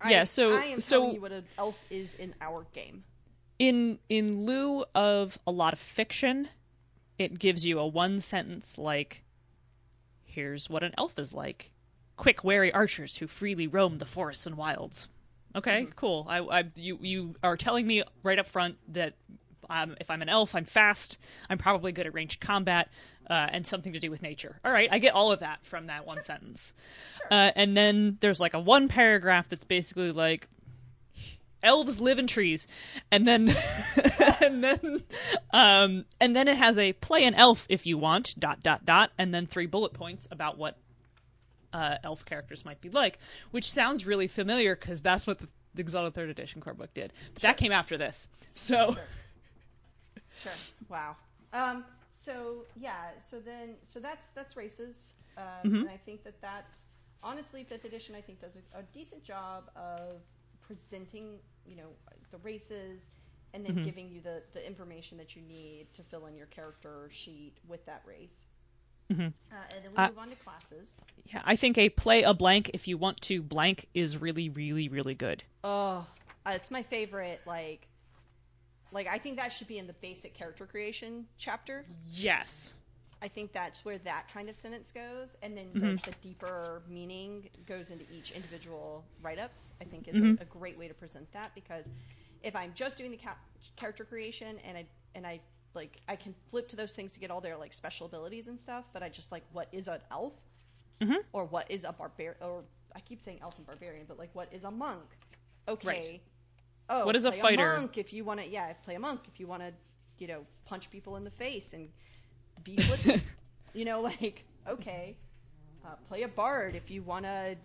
I- 0.00 0.10
Yeah, 0.10 0.24
so- 0.24 0.54
I 0.54 0.64
am 0.66 0.80
so- 0.80 1.00
telling 1.00 1.14
you 1.14 1.20
what 1.20 1.32
an 1.32 1.44
elf 1.58 1.78
is 1.90 2.14
in 2.14 2.34
our 2.40 2.66
game. 2.72 3.04
in 3.58 3.98
in 4.08 4.44
lieu 4.46 4.84
of 4.94 5.38
a 5.46 5.50
lot 5.52 5.72
of 5.72 5.78
fiction, 5.78 6.48
it 7.18 7.38
gives 7.38 7.64
you 7.66 7.78
a 7.78 7.86
one 7.86 8.20
sentence 8.20 8.76
like 8.78 9.22
here's 10.24 10.68
what 10.70 10.82
an 10.82 10.92
elf 10.98 11.18
is 11.18 11.32
like. 11.34 11.70
Quick, 12.16 12.42
wary 12.44 12.72
archers 12.72 13.16
who 13.16 13.26
freely 13.26 13.66
roam 13.66 13.98
the 13.98 14.04
forests 14.04 14.46
and 14.46 14.56
wilds. 14.56 15.08
Okay, 15.54 15.86
cool. 15.96 16.26
I, 16.28 16.38
I 16.40 16.64
you 16.76 16.98
you 17.02 17.34
are 17.42 17.56
telling 17.56 17.86
me 17.86 18.02
right 18.22 18.38
up 18.38 18.46
front 18.46 18.76
that 18.94 19.14
um, 19.70 19.96
if 20.00 20.10
I'm 20.10 20.22
an 20.22 20.28
elf, 20.28 20.54
I'm 20.54 20.64
fast. 20.64 21.18
I'm 21.50 21.58
probably 21.58 21.92
good 21.92 22.06
at 22.06 22.14
ranged 22.14 22.40
combat 22.40 22.88
uh, 23.28 23.48
and 23.50 23.66
something 23.66 23.92
to 23.92 23.98
do 23.98 24.10
with 24.10 24.22
nature. 24.22 24.58
All 24.64 24.72
right, 24.72 24.88
I 24.90 24.98
get 24.98 25.14
all 25.14 25.32
of 25.32 25.40
that 25.40 25.64
from 25.64 25.86
that 25.86 26.06
one 26.06 26.22
sentence. 26.22 26.72
Uh, 27.30 27.50
and 27.54 27.76
then 27.76 28.18
there's 28.20 28.40
like 28.40 28.54
a 28.54 28.60
one 28.60 28.88
paragraph 28.88 29.48
that's 29.48 29.64
basically 29.64 30.12
like 30.12 30.48
elves 31.62 32.00
live 32.00 32.18
in 32.18 32.26
trees 32.26 32.66
and 33.12 33.26
then 33.26 33.56
and 34.40 34.64
then 34.64 35.04
um 35.52 36.04
and 36.20 36.34
then 36.34 36.48
it 36.48 36.56
has 36.56 36.76
a 36.76 36.92
play 36.94 37.24
an 37.24 37.34
elf 37.34 37.68
if 37.68 37.86
you 37.86 37.96
want 37.96 38.34
dot 38.40 38.60
dot 38.64 38.84
dot 38.84 39.12
and 39.16 39.32
then 39.32 39.46
three 39.46 39.66
bullet 39.66 39.92
points 39.92 40.26
about 40.32 40.58
what 40.58 40.76
uh 41.72 41.98
elf 42.02 42.24
characters 42.24 42.64
might 42.64 42.80
be 42.80 42.90
like 42.90 43.16
which 43.52 43.70
sounds 43.70 44.04
really 44.04 44.26
familiar 44.26 44.74
because 44.74 45.00
that's 45.02 45.24
what 45.24 45.38
the, 45.38 45.46
the 45.76 45.80
exalted 45.82 46.12
third 46.14 46.28
edition 46.28 46.60
core 46.60 46.74
book 46.74 46.92
did 46.94 47.12
but 47.32 47.42
that 47.44 47.56
came 47.56 47.70
after 47.70 47.96
this 47.96 48.26
so 48.54 48.96
Sure. 50.42 50.52
Wow. 50.88 51.16
Um, 51.52 51.84
so 52.24 52.66
yeah. 52.74 53.18
So 53.18 53.40
then, 53.40 53.76
so 53.84 54.00
that's 54.00 54.28
that's 54.34 54.56
races, 54.56 55.12
um, 55.36 55.66
Mm-hmm. 55.66 55.82
and 55.82 55.88
I 55.88 55.96
think 55.96 56.24
that 56.24 56.40
that's 56.40 56.84
honestly 57.22 57.64
fifth 57.64 57.84
edition. 57.84 58.14
I 58.14 58.20
think 58.20 58.40
does 58.40 58.56
a, 58.56 58.78
a 58.80 58.82
decent 58.92 59.22
job 59.22 59.70
of 59.76 60.22
presenting, 60.60 61.38
you 61.64 61.76
know, 61.76 61.90
the 62.30 62.38
races, 62.38 63.10
and 63.54 63.64
Mm-hmm. 63.68 63.78
then 63.78 63.78
giving 63.82 64.08
you 64.10 64.20
the 64.20 64.42
the 64.52 64.66
information 64.66 65.18
that 65.18 65.36
you 65.36 65.42
need 65.42 65.92
to 65.94 66.02
fill 66.02 66.26
in 66.26 66.36
your 66.36 66.46
character 66.46 67.08
sheet 67.10 67.58
with 67.66 67.84
that 67.86 68.02
race. 68.06 68.46
Uh, 69.50 69.56
and 69.74 69.84
then 69.84 69.92
we 69.92 69.98
Uh, 69.98 70.08
move 70.08 70.18
on 70.18 70.30
to 70.30 70.36
classes. 70.36 70.96
yeah 71.26 71.42
i 71.44 71.56
think 71.56 71.78
a 71.78 71.88
play 71.90 72.22
a 72.22 72.34
blank 72.34 72.70
if 72.74 72.86
you 72.88 72.96
want 72.96 73.20
to 73.20 73.42
blank 73.42 73.88
is 73.94 74.18
really 74.20 74.48
really 74.48 74.88
really 74.88 75.14
good 75.14 75.44
Oh, 75.64 76.06
uh, 76.46 76.50
it's 76.54 76.70
my 76.70 76.82
favorite. 76.82 77.42
Like, 77.46 77.88
like 78.92 79.06
I 79.08 79.18
think 79.18 79.36
that 79.38 79.48
should 79.52 79.66
be 79.68 79.78
in 79.78 79.86
the 79.86 79.94
basic 79.94 80.34
character 80.34 80.66
creation 80.66 81.26
chapter. 81.38 81.84
yes 82.12 82.72
I 83.24 83.28
think 83.28 83.52
that's 83.52 83.84
where 83.84 83.98
that 83.98 84.24
kind 84.34 84.48
of 84.48 84.56
sentence 84.56 84.90
goes, 84.90 85.28
and 85.42 85.56
then 85.56 85.66
Mm-hmm. 85.76 85.94
the, 85.96 86.10
the 86.10 86.16
deeper 86.22 86.82
meaning 86.88 87.48
goes 87.68 87.90
into 87.90 88.04
each 88.12 88.32
individual 88.32 89.04
write-ups. 89.22 89.70
I 89.80 89.84
think 89.84 90.08
is 90.08 90.16
Mm-hmm. 90.16 90.40
a, 90.40 90.42
a 90.42 90.44
great 90.46 90.76
way 90.76 90.88
to 90.88 90.94
present 90.94 91.30
that 91.32 91.54
because 91.54 91.86
if 92.42 92.56
I'm 92.56 92.72
just 92.74 92.98
doing 92.98 93.12
the 93.12 93.16
ca- 93.18 93.36
character 93.76 94.04
creation 94.04 94.58
and 94.66 94.76
I 94.76 94.86
and 95.14 95.24
I 95.24 95.38
like 95.74 96.00
I 96.08 96.16
can 96.16 96.34
flip 96.50 96.68
to 96.70 96.76
those 96.76 96.92
things 96.94 97.12
to 97.12 97.20
get 97.20 97.30
all 97.30 97.40
their 97.40 97.56
like 97.56 97.72
special 97.72 98.06
abilities 98.06 98.48
and 98.48 98.58
stuff, 98.60 98.86
but 98.92 99.04
I 99.04 99.08
just 99.08 99.30
like 99.30 99.44
what 99.52 99.68
is 99.72 99.86
an 99.88 100.00
elf 100.10 100.32
Mm-hmm. 101.00 101.14
or 101.32 101.44
what 101.46 101.70
is 101.70 101.84
a 101.84 101.92
barbarian 101.92 102.36
or 102.42 102.64
I 102.94 103.00
keep 103.00 103.20
saying 103.20 103.38
elf 103.42 103.56
and 103.56 103.64
barbarian, 103.66 104.04
but 104.08 104.18
like 104.18 104.30
what 104.34 104.48
is 104.52 104.64
a 104.64 104.70
monk? 104.70 105.04
Okay. 105.68 105.88
Right. 105.88 106.22
Oh, 106.92 107.06
What 107.06 107.16
is 107.16 107.24
a 107.24 107.32
fighter? 107.32 107.76
monk 107.78 107.96
if 107.96 108.12
you 108.12 108.22
want 108.22 108.40
to, 108.40 108.46
yeah, 108.46 108.72
play 108.84 108.94
a 108.96 109.00
monk 109.00 109.20
if 109.26 109.40
you 109.40 109.46
want 109.46 109.62
to, 109.62 109.72
you 110.18 110.26
know, 110.26 110.44
punch 110.66 110.90
people 110.90 111.16
in 111.16 111.24
the 111.24 111.30
face 111.30 111.72
and 111.72 111.88
be 112.62 112.76
flippant. 112.76 113.22
you 113.74 113.86
know, 113.86 114.02
like 114.02 114.44
okay, 114.68 115.16
uh, 115.84 115.94
play 116.08 116.22
a 116.22 116.28
bard 116.28 116.74
if 116.74 116.90
you 116.90 117.02
want 117.02 117.24
to 117.24 117.56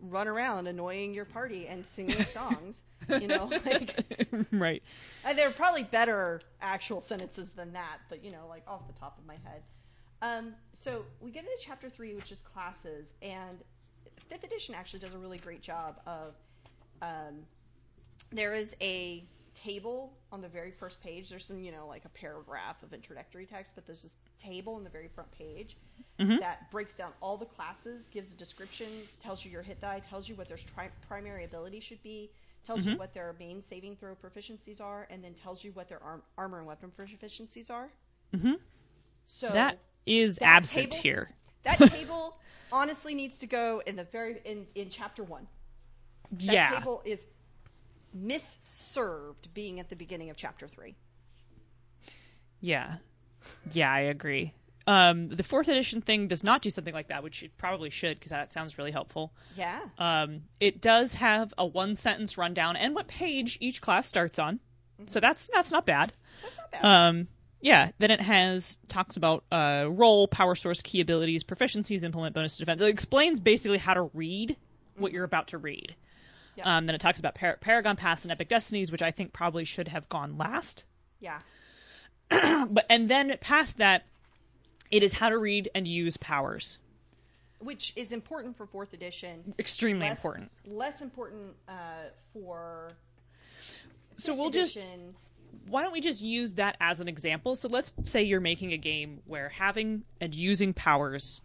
run 0.00 0.26
around 0.26 0.66
annoying 0.66 1.12
your 1.12 1.26
party 1.26 1.66
and 1.68 1.86
singing 1.86 2.24
songs. 2.38 2.82
you 3.08 3.28
know, 3.28 3.50
like 3.66 4.04
right. 4.50 4.82
uh, 5.24 5.34
there 5.34 5.48
are 5.48 5.52
probably 5.52 5.82
better 5.82 6.40
actual 6.62 7.00
sentences 7.02 7.50
than 7.50 7.74
that, 7.74 7.98
but 8.08 8.24
you 8.24 8.32
know, 8.32 8.46
like 8.48 8.62
off 8.66 8.86
the 8.86 8.98
top 8.98 9.18
of 9.18 9.26
my 9.26 9.36
head. 9.44 9.62
Um, 10.22 10.54
so 10.72 11.04
we 11.20 11.30
get 11.30 11.44
into 11.44 11.56
chapter 11.60 11.90
three, 11.90 12.14
which 12.14 12.32
is 12.32 12.40
classes, 12.40 13.06
and 13.20 13.58
fifth 14.28 14.44
edition 14.44 14.74
actually 14.74 15.00
does 15.00 15.12
a 15.12 15.18
really 15.18 15.38
great 15.38 15.60
job 15.60 16.00
of. 16.06 16.34
Um, 17.02 17.44
there 18.32 18.54
is 18.54 18.74
a 18.80 19.24
table 19.54 20.12
on 20.32 20.40
the 20.40 20.48
very 20.48 20.70
first 20.70 21.00
page. 21.02 21.28
There's 21.28 21.44
some, 21.44 21.60
you 21.60 21.70
know, 21.72 21.86
like 21.86 22.04
a 22.04 22.08
paragraph 22.08 22.82
of 22.82 22.92
introductory 22.92 23.46
text, 23.46 23.72
but 23.74 23.86
there's 23.86 24.02
this 24.02 24.14
table 24.38 24.78
in 24.78 24.84
the 24.84 24.90
very 24.90 25.08
front 25.08 25.30
page 25.32 25.76
that 26.18 26.70
breaks 26.70 26.94
down 26.94 27.12
all 27.20 27.36
the 27.36 27.46
classes, 27.46 28.06
gives 28.12 28.32
a 28.32 28.36
description, 28.36 28.86
tells 29.20 29.44
you 29.44 29.50
your 29.50 29.62
hit 29.62 29.80
die, 29.80 30.00
tells 30.08 30.28
you 30.28 30.34
what 30.36 30.48
their 30.48 30.56
tri- 30.56 30.88
primary 31.08 31.44
ability 31.44 31.80
should 31.80 32.00
be, 32.04 32.30
tells 32.64 32.86
you 32.86 32.96
what 32.96 33.12
their 33.12 33.34
main 33.40 33.60
saving 33.60 33.96
throw 33.96 34.14
proficiencies 34.14 34.80
are, 34.80 35.08
and 35.10 35.22
then 35.24 35.34
tells 35.34 35.64
you 35.64 35.72
what 35.72 35.88
their 35.88 36.00
arm- 36.02 36.22
armor 36.38 36.58
and 36.58 36.66
weapon 36.66 36.92
proficiencies 36.96 37.70
are. 37.70 37.88
Mm-hmm. 38.34 38.52
So 39.26 39.48
That 39.48 39.78
is 40.06 40.36
that 40.36 40.44
absent 40.46 40.92
table- 40.92 41.02
here. 41.02 41.30
that 41.64 41.78
table 41.90 42.36
honestly 42.70 43.14
needs 43.14 43.38
to 43.38 43.46
go 43.46 43.82
in 43.86 43.96
the 43.96 44.04
very 44.04 44.40
in 44.44 44.66
in 44.76 44.90
chapter 44.90 45.24
one. 45.24 45.46
That 46.32 46.42
yeah. 46.54 46.78
table 46.78 47.02
is 47.04 47.26
misserved 48.14 49.52
being 49.54 49.80
at 49.80 49.88
the 49.88 49.96
beginning 49.96 50.30
of 50.30 50.36
chapter 50.36 50.68
three. 50.68 50.96
Yeah. 52.60 52.96
Yeah, 53.72 53.92
I 53.92 54.00
agree. 54.00 54.54
Um, 54.86 55.28
the 55.28 55.42
fourth 55.42 55.68
edition 55.68 56.00
thing 56.00 56.26
does 56.26 56.42
not 56.42 56.62
do 56.62 56.70
something 56.70 56.94
like 56.94 57.08
that, 57.08 57.22
which 57.22 57.42
it 57.42 57.56
probably 57.56 57.90
should, 57.90 58.18
because 58.18 58.30
that 58.30 58.50
sounds 58.50 58.78
really 58.78 58.90
helpful. 58.90 59.32
Yeah. 59.56 59.80
Um, 59.98 60.42
it 60.60 60.80
does 60.80 61.14
have 61.14 61.54
a 61.56 61.64
one 61.64 61.94
sentence 61.96 62.36
rundown 62.36 62.76
and 62.76 62.94
what 62.94 63.06
page 63.06 63.58
each 63.60 63.80
class 63.80 64.08
starts 64.08 64.38
on, 64.38 64.60
so 65.06 65.20
that's 65.20 65.48
that's 65.54 65.70
not 65.70 65.86
bad. 65.86 66.12
That's 66.42 66.58
not 66.58 66.70
bad. 66.72 66.84
Um, 66.84 67.28
yeah, 67.60 67.92
then 67.98 68.10
it 68.10 68.20
has 68.20 68.78
talks 68.88 69.16
about 69.16 69.44
uh, 69.52 69.86
role, 69.88 70.26
power 70.26 70.56
source, 70.56 70.82
key 70.82 71.00
abilities, 71.00 71.44
proficiencies, 71.44 72.02
implement, 72.02 72.34
bonus 72.34 72.56
to 72.56 72.62
defense. 72.64 72.80
It 72.80 72.88
explains 72.88 73.38
basically 73.38 73.78
how 73.78 73.94
to 73.94 74.10
read 74.14 74.56
what 74.96 75.12
you're 75.12 75.24
about 75.24 75.46
to 75.48 75.58
read. 75.58 75.94
Um, 76.64 76.86
then 76.86 76.94
it 76.94 77.00
talks 77.00 77.18
about 77.18 77.34
Par- 77.34 77.58
Paragon 77.60 77.96
Paths 77.96 78.24
and 78.24 78.32
Epic 78.32 78.48
Destinies, 78.48 78.92
which 78.92 79.02
I 79.02 79.10
think 79.10 79.32
probably 79.32 79.64
should 79.64 79.88
have 79.88 80.08
gone 80.08 80.36
last. 80.36 80.84
yeah. 81.20 81.40
But 82.70 82.86
and 82.88 83.10
then 83.10 83.36
past 83.40 83.78
that, 83.78 84.06
it 84.90 85.02
is 85.02 85.14
how 85.14 85.28
to 85.28 85.38
read 85.38 85.70
and 85.74 85.86
use 85.86 86.16
powers. 86.16 86.78
Which 87.58 87.92
is 87.94 88.12
important 88.12 88.56
for 88.56 88.66
fourth 88.66 88.92
edition. 88.92 89.54
Extremely 89.58 90.06
Less, 90.08 90.18
important. 90.18 90.50
Less 90.66 91.00
important 91.00 91.54
uh, 91.68 91.72
for 92.32 92.92
So 94.16 94.34
we'll 94.34 94.50
just 94.50 94.78
why 95.68 95.82
don't 95.82 95.92
we 95.92 96.00
just 96.00 96.20
use 96.22 96.52
that 96.52 96.76
as 96.80 97.00
an 97.00 97.08
example? 97.08 97.54
So 97.54 97.68
let's 97.68 97.92
say 98.04 98.22
you're 98.22 98.40
making 98.40 98.72
a 98.72 98.76
game 98.76 99.20
where 99.26 99.48
having 99.48 100.04
and 100.20 100.34
using 100.34 100.72
powers 100.72 101.40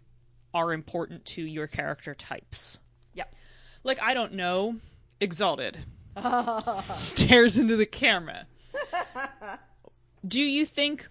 are 0.54 0.74
important 0.74 1.26
to 1.26 1.44
your 1.44 1.68
character 1.68 2.16
types. 2.16 2.80
Yep. 3.14 3.36
Like 3.84 4.02
I 4.02 4.14
don't 4.14 4.34
know, 4.34 4.78
exalted 5.20 5.80
stares 6.62 7.58
into 7.58 7.76
the 7.76 7.86
camera. 7.86 8.48
Do 10.28 10.42
you 10.42 10.66
think 10.66 11.08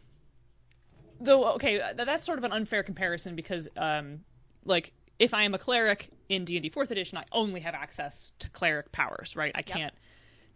though 1.20 1.52
okay, 1.54 1.80
that's 1.96 2.24
sort 2.24 2.38
of 2.38 2.44
an 2.44 2.52
unfair 2.52 2.82
comparison 2.82 3.36
because 3.36 3.68
um 3.76 4.20
like 4.64 4.92
if 5.18 5.32
I 5.32 5.44
am 5.44 5.54
a 5.54 5.58
cleric 5.58 6.10
in 6.28 6.44
D&D 6.44 6.70
4th 6.70 6.90
edition, 6.90 7.16
I 7.16 7.24
only 7.32 7.60
have 7.60 7.74
access 7.74 8.32
to 8.40 8.50
cleric 8.50 8.92
powers, 8.92 9.34
right? 9.34 9.52
I 9.54 9.62
can't 9.62 9.94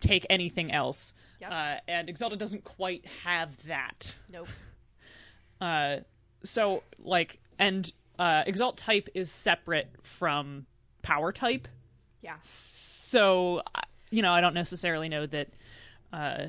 take 0.00 0.26
anything 0.28 0.70
else. 0.70 1.14
Yep. 1.40 1.50
Uh, 1.50 1.74
and 1.88 2.08
Exalted 2.10 2.38
doesn't 2.38 2.64
quite 2.64 3.06
have 3.24 3.64
that. 3.66 4.14
Nope. 4.30 4.48
Uh, 5.60 6.00
so 6.42 6.82
like 6.98 7.38
and 7.58 7.92
uh, 8.18 8.42
exalt 8.46 8.78
type 8.78 9.10
is 9.14 9.30
separate 9.30 9.90
from 10.02 10.64
power 11.02 11.32
type 11.32 11.68
Yeah. 12.22 12.36
so 12.42 13.62
you 14.10 14.22
know 14.22 14.32
i 14.32 14.40
don't 14.40 14.54
necessarily 14.54 15.08
know 15.08 15.26
that 15.26 15.48
uh, 16.12 16.46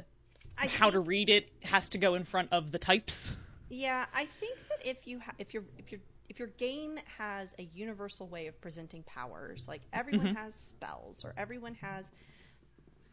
how 0.58 0.90
to 0.90 1.00
read 1.00 1.30
it 1.30 1.50
has 1.64 1.90
to 1.90 1.98
go 1.98 2.16
in 2.16 2.24
front 2.26 2.50
of 2.52 2.72
the 2.72 2.78
types 2.80 3.36
Yeah, 3.70 4.06
I 4.14 4.26
think 4.26 4.58
that 4.70 4.86
if 4.86 5.08
you 5.08 5.20
ha- 5.20 5.34
if 5.40 5.54
your 5.54 5.64
if 5.78 5.92
your 5.92 6.02
if 6.30 6.40
your 6.40 6.50
game 6.58 7.00
has 7.18 7.56
a 7.58 7.64
universal 7.74 8.28
way 8.28 8.48
of 8.48 8.60
presenting 8.62 9.04
powers, 9.04 9.66
like 9.68 9.82
everyone 9.94 10.28
Mm-hmm. 10.28 10.36
has 10.44 10.56
spells 10.56 11.24
or 11.24 11.34
everyone 11.38 11.76
has 11.76 12.12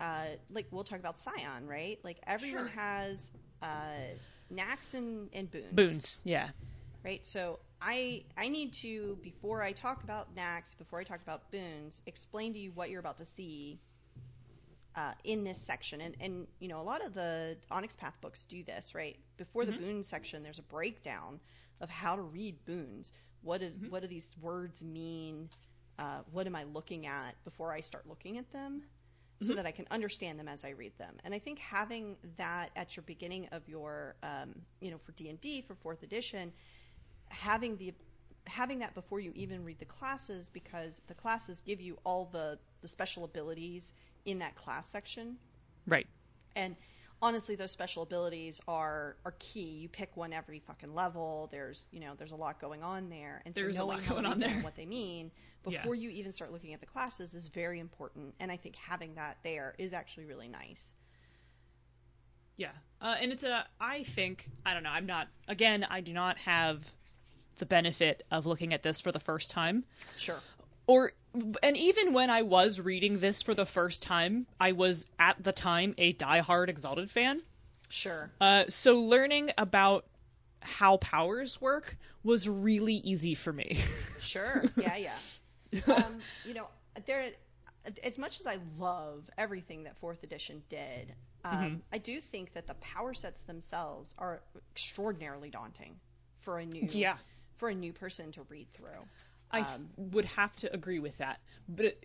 uh 0.00 0.24
like 0.50 0.66
we'll 0.70 0.84
talk 0.84 0.98
about 0.98 1.18
Scion, 1.18 1.66
right? 1.66 1.98
Like 2.02 2.18
everyone 2.26 2.66
Sure. 2.66 2.74
has 2.76 3.30
uh 3.62 4.16
knacks 4.50 4.94
and, 4.94 5.28
and 5.32 5.50
boons. 5.50 5.72
boons 5.72 6.22
yeah 6.24 6.48
Right? 7.04 7.24
So 7.24 7.60
I 7.80 8.24
I 8.36 8.48
need 8.48 8.72
to 8.74 9.18
before 9.22 9.62
I 9.62 9.72
talk 9.72 10.02
about 10.02 10.34
knacks, 10.34 10.74
before 10.74 10.98
I 10.98 11.04
talk 11.04 11.20
about 11.22 11.50
boons, 11.50 12.02
explain 12.06 12.52
to 12.54 12.58
you 12.58 12.72
what 12.72 12.90
you're 12.90 13.00
about 13.00 13.18
to 13.18 13.24
see 13.24 13.80
uh, 14.96 15.12
in 15.24 15.44
this 15.44 15.60
section. 15.60 16.00
And, 16.00 16.16
and, 16.20 16.46
you 16.58 16.68
know, 16.68 16.80
a 16.80 16.82
lot 16.82 17.04
of 17.04 17.14
the 17.14 17.56
Onyx 17.70 17.94
Path 17.94 18.16
books 18.20 18.44
do 18.44 18.64
this, 18.64 18.94
right? 18.94 19.16
Before 19.36 19.64
the 19.64 19.72
boons 19.72 20.08
section, 20.08 20.42
there's 20.42 20.58
a 20.58 20.62
breakdown 20.62 21.38
of 21.80 21.88
how 21.88 22.16
to 22.16 22.22
read 22.22 22.56
boons. 22.64 23.12
What, 23.42 23.60
did, 23.60 23.90
what 23.90 24.02
do 24.02 24.08
these 24.08 24.30
words 24.40 24.82
mean? 24.82 25.48
Uh, 25.98 26.22
what 26.32 26.46
am 26.46 26.56
I 26.56 26.64
looking 26.64 27.06
at 27.06 27.36
before 27.44 27.72
I 27.72 27.80
start 27.80 28.08
looking 28.08 28.38
at 28.38 28.50
them? 28.52 28.82
So 29.40 29.54
that 29.54 29.66
I 29.66 29.70
can 29.70 29.86
understand 29.92 30.36
them 30.36 30.48
as 30.48 30.64
I 30.64 30.70
read 30.70 30.98
them, 30.98 31.14
and 31.22 31.32
I 31.32 31.38
think 31.38 31.60
having 31.60 32.16
that 32.38 32.70
at 32.74 32.96
your 32.96 33.04
beginning 33.04 33.46
of 33.52 33.68
your, 33.68 34.16
um, 34.24 34.52
you 34.80 34.90
know, 34.90 34.98
for 34.98 35.12
D 35.12 35.28
and 35.28 35.40
D 35.40 35.62
for 35.62 35.76
fourth 35.76 36.02
edition, 36.02 36.52
having 37.30 37.76
the 37.76 37.92
having 38.46 38.78
that 38.78 38.94
before 38.94 39.20
you 39.20 39.30
even 39.34 39.62
read 39.64 39.78
the 39.78 39.84
classes 39.84 40.48
because 40.48 41.02
the 41.06 41.14
classes 41.14 41.60
give 41.60 41.80
you 41.80 41.98
all 42.04 42.24
the 42.32 42.58
the 42.80 42.88
special 42.88 43.24
abilities 43.24 43.92
in 44.24 44.38
that 44.38 44.54
class 44.54 44.88
section. 44.88 45.36
Right. 45.86 46.06
And 46.56 46.76
honestly 47.20 47.56
those 47.56 47.70
special 47.72 48.02
abilities 48.02 48.60
are 48.68 49.16
are 49.24 49.34
key. 49.38 49.60
You 49.80 49.88
pick 49.88 50.16
one 50.16 50.32
every 50.32 50.60
fucking 50.60 50.94
level. 50.94 51.48
There's 51.52 51.86
you 51.90 52.00
know 52.00 52.12
there's 52.16 52.32
a 52.32 52.36
lot 52.36 52.60
going 52.60 52.82
on 52.82 53.08
there. 53.10 53.42
And 53.44 53.54
There's 53.54 53.76
a 53.76 53.78
so 53.80 53.86
lot 53.86 53.96
knowing 53.98 54.08
going 54.08 54.26
on 54.26 54.38
there. 54.40 54.60
what 54.62 54.76
they 54.76 54.86
mean 54.86 55.30
Yeah. 55.66 55.78
before 55.82 55.94
you 55.94 56.08
even 56.10 56.32
start 56.32 56.50
looking 56.52 56.72
at 56.72 56.80
the 56.80 56.86
classes 56.86 57.34
is 57.34 57.48
very 57.48 57.80
important. 57.80 58.34
And 58.40 58.50
i 58.50 58.56
think 58.56 58.76
having 58.76 59.14
that 59.16 59.38
there 59.42 59.74
is 59.78 59.92
actually 59.92 60.24
really 60.24 60.48
nice. 60.48 60.94
Yeah. 62.56 62.70
Uh, 63.00 63.14
and 63.20 63.30
it's 63.30 63.44
a 63.44 63.66
i 63.80 64.02
think 64.02 64.50
i 64.66 64.74
don't 64.74 64.82
know 64.82 64.90
i'm 64.90 65.06
not 65.06 65.28
again 65.46 65.86
i 65.88 66.00
do 66.00 66.12
not 66.12 66.36
have 66.38 66.82
the 67.58 67.66
benefit 67.66 68.24
of 68.30 68.46
looking 68.46 68.72
at 68.72 68.82
this 68.82 69.00
for 69.00 69.12
the 69.12 69.20
first 69.20 69.50
time 69.50 69.84
sure 70.16 70.40
or 70.86 71.12
and 71.62 71.76
even 71.76 72.12
when 72.12 72.30
i 72.30 72.42
was 72.42 72.80
reading 72.80 73.20
this 73.20 73.42
for 73.42 73.54
the 73.54 73.66
first 73.66 74.02
time 74.02 74.46
i 74.60 74.72
was 74.72 75.04
at 75.18 75.42
the 75.42 75.52
time 75.52 75.94
a 75.98 76.12
diehard 76.14 76.68
exalted 76.68 77.10
fan 77.10 77.40
sure 77.88 78.30
Uh, 78.40 78.64
so 78.68 78.94
learning 78.98 79.50
about 79.58 80.06
how 80.60 80.96
powers 80.98 81.60
work 81.60 81.96
was 82.24 82.48
really 82.48 82.94
easy 82.96 83.34
for 83.34 83.52
me. 83.52 83.80
Sure. 84.20 84.64
Yeah, 84.76 84.96
yeah. 84.96 85.80
um, 85.94 86.16
you 86.44 86.52
know, 86.52 86.66
there. 87.06 87.30
As 88.02 88.18
much 88.18 88.40
as 88.40 88.46
I 88.46 88.58
love 88.78 89.30
everything 89.38 89.84
that 89.84 89.96
Fourth 89.96 90.22
Edition 90.24 90.62
did, 90.68 91.14
um, 91.44 91.52
Mm-hmm. 91.56 91.76
I 91.92 91.98
do 91.98 92.20
think 92.20 92.52
that 92.52 92.66
the 92.66 92.74
power 92.74 93.14
sets 93.14 93.40
themselves 93.42 94.14
are 94.18 94.42
extraordinarily 94.72 95.48
daunting 95.48 95.96
for 96.40 96.58
a 96.58 96.66
new 96.66 96.86
Yeah. 96.90 97.16
For 97.58 97.68
a 97.68 97.74
new 97.74 97.92
person 97.92 98.32
to 98.32 98.42
read 98.48 98.72
through. 98.72 99.06
I 99.50 99.60
Um, 99.60 99.88
would 99.96 100.26
have 100.26 100.54
to 100.56 100.72
agree 100.74 100.98
with 100.98 101.16
that. 101.18 101.40
But 101.68 101.96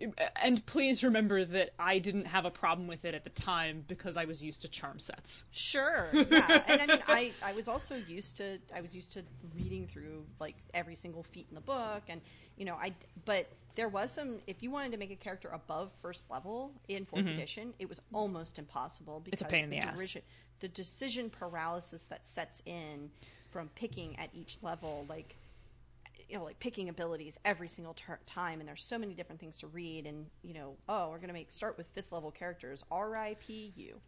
and 0.42 0.64
please 0.64 1.04
remember 1.04 1.44
that 1.44 1.70
I 1.78 1.98
didn't 1.98 2.24
have 2.26 2.46
a 2.46 2.50
problem 2.50 2.88
with 2.88 3.04
it 3.04 3.14
at 3.14 3.24
the 3.24 3.30
time 3.30 3.84
because 3.86 4.16
I 4.16 4.24
was 4.24 4.42
used 4.42 4.62
to 4.62 4.68
charm 4.68 4.98
sets. 4.98 5.44
Sure. 5.52 6.08
Yeah. 6.14 6.62
and 6.66 6.80
I 6.82 6.86
mean, 6.86 7.02
I, 7.06 7.32
I 7.42 7.52
was 7.52 7.68
also 7.68 7.96
used 7.96 8.38
to 8.38 8.58
I 8.74 8.80
was 8.80 8.94
used 8.96 9.12
to 9.12 9.22
reading 9.54 9.86
through 9.86 10.24
like 10.40 10.56
every 10.72 10.94
single 10.94 11.22
feat 11.22 11.46
in 11.50 11.54
the 11.54 11.60
book, 11.60 12.04
and 12.08 12.22
you 12.56 12.64
know, 12.64 12.76
I 12.76 12.94
but 13.26 13.46
there 13.74 13.88
was 13.88 14.10
some. 14.10 14.36
If 14.46 14.62
you 14.62 14.70
wanted 14.70 14.92
to 14.92 14.98
make 14.98 15.10
a 15.10 15.16
character 15.16 15.48
above 15.52 15.90
first 16.00 16.30
level 16.30 16.72
in 16.88 17.04
4th 17.04 17.30
edition, 17.34 17.74
it 17.78 17.88
was 17.90 18.00
almost 18.14 18.58
impossible 18.58 19.20
because 19.20 19.40
Mm-hmm. 19.40 19.46
a 19.48 19.50
pain 19.50 19.64
in 19.64 19.70
the 19.70 19.78
ass. 19.78 19.96
derision- 19.98 20.22
the 20.60 20.68
decision 20.68 21.28
paralysis 21.28 22.04
that 22.04 22.26
sets 22.26 22.62
in 22.64 23.10
from 23.50 23.68
picking 23.74 24.18
at 24.18 24.30
each 24.32 24.56
level, 24.62 25.04
like 25.10 25.36
you 26.28 26.36
know, 26.38 26.44
like 26.44 26.58
picking 26.60 26.88
abilities 26.88 27.38
every 27.44 27.68
single 27.68 27.94
ter- 27.94 28.18
time, 28.26 28.60
and 28.60 28.68
there's 28.68 28.82
so 28.82 28.98
many 28.98 29.14
different 29.14 29.40
things 29.40 29.56
to 29.58 29.66
read, 29.66 30.06
and 30.06 30.26
you 30.42 30.54
know, 30.54 30.76
oh, 30.88 31.10
we're 31.10 31.18
gonna 31.18 31.32
make 31.32 31.50
start 31.52 31.76
with 31.76 31.86
fifth 31.94 32.12
level 32.12 32.30
characters, 32.30 32.82
R.I.P. 32.90 33.72
you. 33.76 34.00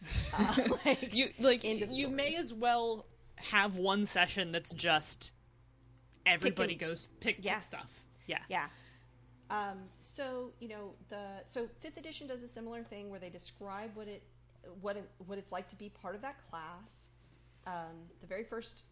Uh, 0.32 0.54
like, 0.86 1.12
You 1.14 1.30
like 1.40 1.64
you 1.64 2.08
may 2.08 2.36
as 2.36 2.54
well 2.54 3.06
have 3.36 3.76
one 3.76 4.06
session 4.06 4.52
that's 4.52 4.72
just 4.72 5.32
everybody 6.26 6.74
Picking- 6.74 6.88
goes 6.88 7.08
pick, 7.20 7.38
Yeah. 7.40 7.54
pick 7.54 7.62
stuff. 7.62 8.02
Yeah. 8.26 8.38
Yeah. 8.48 8.66
Um, 9.50 9.78
so 10.00 10.52
you 10.60 10.68
know 10.68 10.92
the 11.08 11.22
so 11.46 11.68
fifth 11.80 11.96
edition 11.96 12.26
does 12.28 12.42
a 12.42 12.48
similar 12.48 12.82
thing 12.84 13.10
where 13.10 13.18
they 13.18 13.30
describe 13.30 13.90
what 13.94 14.06
it 14.06 14.22
what 14.82 14.96
it, 14.96 15.08
what 15.26 15.38
it's 15.38 15.50
like 15.50 15.68
to 15.70 15.76
be 15.76 15.88
part 15.88 16.14
of 16.14 16.20
that 16.22 16.36
class. 16.50 17.08
Um, 17.66 17.96
the 18.20 18.26
very 18.26 18.44
first 18.44 18.82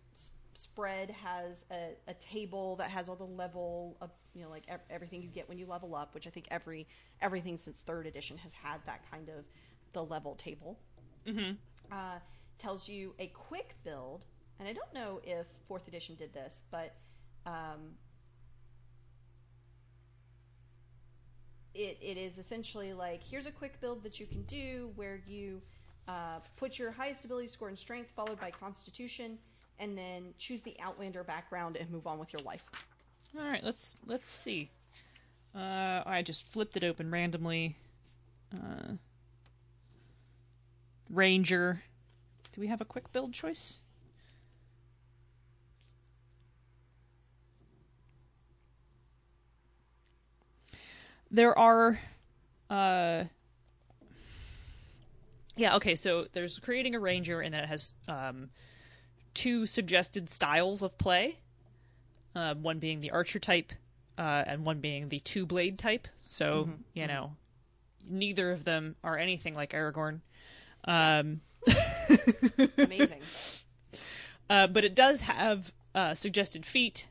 spread 0.57 1.11
has 1.11 1.65
a, 1.71 1.91
a 2.09 2.15
table 2.15 2.77
that 2.77 2.91
has 2.91 3.09
all 3.09 3.17
the 3.17 3.25
level 3.25 3.97
of 4.01 4.11
you 4.35 4.43
know 4.43 4.51
like 4.51 4.65
ev- 4.69 4.81
everything 4.91 5.23
you 5.23 5.29
get 5.29 5.49
when 5.49 5.59
you 5.59 5.67
level 5.67 5.95
up, 5.95 6.15
which 6.15 6.27
I 6.27 6.31
think 6.31 6.47
every 6.51 6.87
everything 7.21 7.57
since 7.57 7.77
third 7.77 8.07
edition 8.07 8.37
has 8.39 8.53
had 8.53 8.81
that 8.87 9.09
kind 9.11 9.29
of 9.29 9.45
the 9.93 10.05
level 10.05 10.35
table. 10.35 10.79
Mm-hmm. 11.27 11.53
Uh, 11.93 12.19
tells 12.59 12.89
you 12.89 13.15
a 13.19 13.27
quick 13.29 13.75
build, 13.85 14.25
and 14.59 14.69
I 14.69 14.73
don't 14.73 14.93
know 14.95 15.21
if 15.25 15.47
fourth 15.69 15.87
edition 15.89 16.15
did 16.15 16.33
this, 16.33 16.63
but 16.71 16.95
um, 17.45 17.95
it, 21.75 21.99
it 22.01 22.17
is 22.17 22.39
essentially 22.39 22.93
like 22.93 23.23
here's 23.23 23.47
a 23.47 23.51
quick 23.51 23.81
build 23.81 24.03
that 24.03 24.19
you 24.19 24.27
can 24.27 24.43
do 24.43 24.91
where 24.97 25.21
you 25.27 25.61
uh, 26.09 26.39
put 26.57 26.79
your 26.79 26.91
highest 26.91 27.25
ability 27.25 27.49
score 27.49 27.69
in 27.69 27.77
strength 27.77 28.11
followed 28.15 28.41
by 28.41 28.51
constitution 28.51 29.39
and 29.79 29.97
then 29.97 30.35
choose 30.39 30.62
the 30.62 30.77
outlander 30.81 31.22
background 31.22 31.77
and 31.77 31.91
move 31.91 32.07
on 32.07 32.18
with 32.18 32.33
your 32.33 32.43
life 32.43 32.64
All 33.39 33.47
right, 33.47 33.62
let's 33.62 33.99
let's 34.07 34.31
see. 34.31 34.70
Uh, 35.55 36.03
I 36.05 36.22
just 36.22 36.47
flipped 36.53 36.77
it 36.77 36.85
open 36.85 37.11
randomly. 37.11 37.77
Uh, 38.53 38.95
Ranger. 41.09 41.83
Do 42.53 42.61
we 42.61 42.66
have 42.66 42.81
a 42.81 42.85
quick 42.85 43.12
build 43.12 43.33
choice? 43.33 43.79
There 51.31 51.59
are. 51.59 52.01
Uh, 52.68 53.24
yeah, 55.57 55.77
okay, 55.77 55.95
so 55.95 56.27
there's 56.33 56.59
creating 56.59 56.95
a 56.95 57.01
ranger, 57.01 57.41
and 57.41 57.55
then 57.55 57.64
it 57.64 57.68
has 57.68 57.95
um, 58.09 58.51
two 59.37 59.66
suggested 59.66 60.28
styles 60.30 60.82
of 60.82 60.97
play 60.99 61.37
um, 62.34 62.62
one 62.62 62.78
being 62.78 63.01
the 63.01 63.11
archer 63.11 63.39
type 63.39 63.72
uh, 64.18 64.43
and 64.47 64.64
one 64.64 64.80
being 64.80 65.09
the 65.11 65.20
two 65.20 65.47
blade 65.47 65.78
type. 65.78 66.09
So 66.22 66.68
you 66.95 67.07
know, 67.07 67.37
neither 68.09 68.51
of 68.53 68.64
them 68.64 68.97
are 69.05 69.16
anything 69.16 69.55
like 69.55 69.72
Aragorn. 69.72 70.20
Um, 70.84 71.41
amazing 72.78 73.20
uh, 74.51 74.66
but 74.68 74.84
it 74.84 74.95
does 74.95 75.22
have 75.22 75.72
uh, 75.95 76.14
suggested 76.14 76.64
feat, 76.64 77.09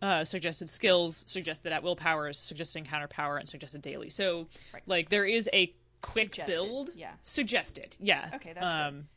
uh, 0.00 0.24
suggested 0.24 0.68
skills, 0.70 1.24
suggested 1.26 1.72
at 1.72 1.82
will 1.82 1.96
powers, 1.96 2.38
suggested 2.38 2.78
encounter 2.78 3.08
power, 3.08 3.36
and 3.38 3.48
suggested 3.48 3.82
daily. 3.82 4.10
So, 4.10 4.48
Right. 4.72 4.82
like, 4.86 5.08
there 5.08 5.24
is 5.24 5.48
a 5.52 5.74
quick 6.02 6.34
Suggested, 6.34 6.52
build. 6.52 6.90
yeah. 6.94 7.12
Suggested. 7.24 7.96
Yeah. 7.98 8.30
Okay, 8.34 8.52
that's 8.52 8.74
good. 8.74 8.80
um, 8.82 9.08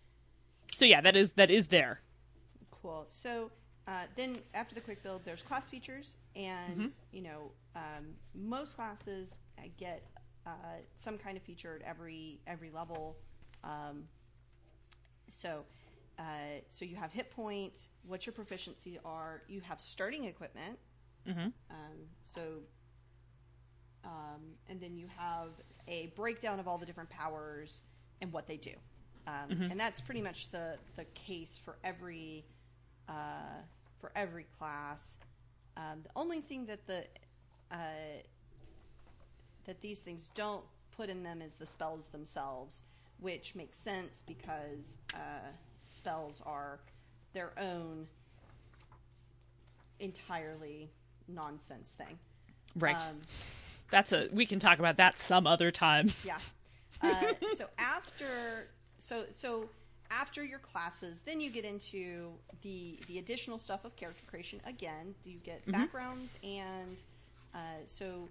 So 0.71 0.86
yeah, 0.86 1.01
that 1.01 1.15
is 1.15 1.31
that 1.33 1.51
is 1.51 1.67
there. 1.67 2.01
Cool. 2.86 3.05
So 3.09 3.49
uh, 3.88 4.03
then 4.15 4.38
after 4.53 4.75
the 4.75 4.81
quick 4.81 5.01
build, 5.01 5.21
there's 5.25 5.41
class 5.41 5.69
features, 5.69 6.17
and 6.36 6.91
you 7.11 7.21
know 7.23 7.51
um, 7.75 8.13
most 8.36 8.75
classes 8.75 9.39
get 9.77 10.03
uh, 10.45 10.49
some 10.95 11.17
kind 11.17 11.36
of 11.36 11.43
feature 11.43 11.79
at 11.81 11.88
every 11.88 12.39
every 12.45 12.69
level. 12.69 13.17
Um, 13.63 14.03
so 15.29 15.63
uh, 16.19 16.23
so 16.69 16.86
you 16.86 16.95
have 16.95 17.11
hit 17.11 17.31
points, 17.31 17.89
what 18.07 18.25
your 18.27 18.33
proficiencies 18.33 18.97
are. 19.03 19.41
You 19.47 19.61
have 19.61 19.81
starting 19.81 20.25
equipment. 20.25 20.77
Mhm. 21.27 21.51
Um, 21.71 21.97
so 22.23 22.41
um, 24.03 24.41
and 24.69 24.79
then 24.79 24.95
you 24.95 25.07
have 25.17 25.49
a 25.88 26.07
breakdown 26.15 26.59
of 26.59 26.67
all 26.67 26.77
the 26.77 26.86
different 26.86 27.09
powers 27.09 27.81
and 28.21 28.31
what 28.31 28.45
they 28.45 28.57
do. 28.57 28.73
Um, 29.27 29.49
And 29.71 29.79
that's 29.79 30.01
pretty 30.01 30.21
much 30.21 30.51
the, 30.51 30.77
the 30.95 31.05
case 31.15 31.59
for 31.63 31.77
every 31.83 32.45
uh, 33.10 33.62
for 33.99 34.12
every 34.16 34.45
class. 34.58 35.18
Um, 35.78 36.01
the 36.03 36.10
only 36.16 36.41
thing 36.41 36.66
that 36.68 36.86
the 36.88 37.06
uh, 37.72 37.78
that 39.66 39.82
these 39.82 39.99
things 39.99 40.30
don't 40.36 40.64
put 40.95 41.10
in 41.10 41.24
them 41.24 41.41
is 41.41 41.56
the 41.56 41.66
spells 41.66 42.06
themselves, 42.08 42.84
which 43.20 43.56
makes 43.56 43.78
sense 43.78 44.24
because 44.26 44.97
uh, 45.14 45.49
spells 45.88 46.41
are 46.45 46.80
their 47.34 47.51
own 47.60 48.08
entirely 49.99 50.89
nonsense 51.28 51.95
thing. 51.97 52.18
Right. 52.78 52.99
Um, 52.99 53.22
That's 53.89 54.12
a 54.12 54.28
we 54.32 54.45
can 54.45 54.60
talk 54.60 54.80
about 54.80 54.97
that 54.97 55.20
some 55.20 55.47
other 55.47 55.72
time. 55.72 56.12
yeah. 56.26 56.38
Uh, 57.01 57.34
so 57.56 57.68
after 57.78 58.70
so 58.99 59.26
so 59.36 59.70
after 60.12 60.43
your 60.43 60.60
classes, 60.60 61.22
then 61.26 61.39
you 61.39 61.49
get 61.49 61.66
into 61.66 62.32
the 62.62 62.99
the 63.08 63.20
additional 63.20 63.58
stuff 63.58 63.86
of 63.86 63.95
character 63.95 64.24
creation. 64.28 64.60
Again, 64.66 65.16
you 65.24 65.38
get 65.43 65.66
backgrounds 65.72 66.36
and 66.43 67.01
uh, 67.53 67.58
so 67.86 68.28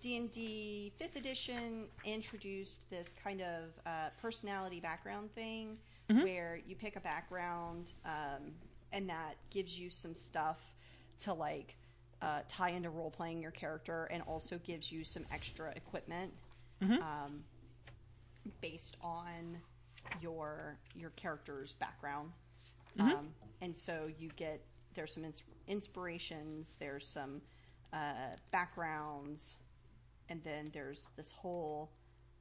D 0.00 0.16
and 0.16 0.30
D 0.30 0.92
Fifth 0.98 1.16
Edition 1.16 1.86
introduced 2.04 2.88
this 2.90 3.14
kind 3.22 3.40
of 3.40 3.64
uh, 3.86 4.08
personality 4.20 4.80
background 4.80 5.32
thing 5.34 5.76
where 6.24 6.60
you 6.66 6.74
pick 6.76 6.96
a 6.96 7.00
background 7.00 7.92
um, 8.04 8.52
and 8.92 9.08
that 9.08 9.36
gives 9.50 9.78
you 9.78 9.88
some 9.88 10.14
stuff 10.14 10.74
to 11.20 11.32
like 11.32 11.76
uh, 12.20 12.40
tie 12.48 12.70
into 12.70 12.90
role 12.90 13.10
playing 13.10 13.40
your 13.40 13.50
character 13.52 14.04
and 14.10 14.22
also 14.24 14.58
gives 14.64 14.92
you 14.92 15.04
some 15.04 15.24
extra 15.32 15.70
equipment 15.76 16.32
um, 17.00 17.44
based 18.60 18.96
on 19.02 19.56
your 20.20 20.78
your 20.94 21.10
character's 21.10 21.72
background. 21.74 22.30
Um, 22.98 23.28
and 23.60 23.76
so 23.76 24.10
you 24.18 24.28
get 24.36 24.60
there's 24.94 25.14
some 25.14 25.24
ins- 25.24 25.42
inspirations, 25.66 26.76
there's 26.78 27.06
some 27.06 27.40
uh, 27.92 28.36
backgrounds, 28.50 29.56
and 30.28 30.42
then 30.44 30.70
there's 30.74 31.08
this 31.16 31.32
whole 31.32 31.90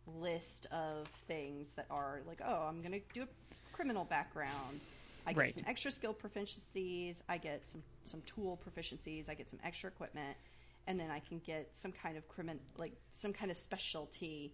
list 0.06 0.66
of 0.72 1.08
things 1.28 1.72
that 1.74 1.86
are 1.90 2.22
like, 2.28 2.42
oh, 2.46 2.66
I'm 2.68 2.82
gonna 2.82 3.00
do 3.14 3.24
a 3.24 3.28
criminal 3.72 4.04
background. 4.04 4.82
I 5.26 5.34
get 5.34 5.40
Right. 5.40 5.54
some 5.54 5.64
extra 5.68 5.92
skill 5.92 6.14
proficiencies. 6.16 7.16
I 7.30 7.38
get 7.38 7.68
some 7.70 7.84
some 8.04 8.22
tool 8.24 8.60
proficiencies. 8.66 9.30
I 9.30 9.34
get 9.36 9.50
some 9.50 9.60
extra 9.64 9.90
equipment, 9.90 10.36
and 10.88 11.00
then 11.00 11.10
I 11.12 11.20
can 11.20 11.40
get 11.40 11.70
some 11.74 11.92
kind 11.92 12.18
of 12.18 12.28
crimin 12.28 12.60
like 12.78 12.94
some 13.12 13.32
kind 13.32 13.52
of 13.52 13.56
specialty 13.58 14.54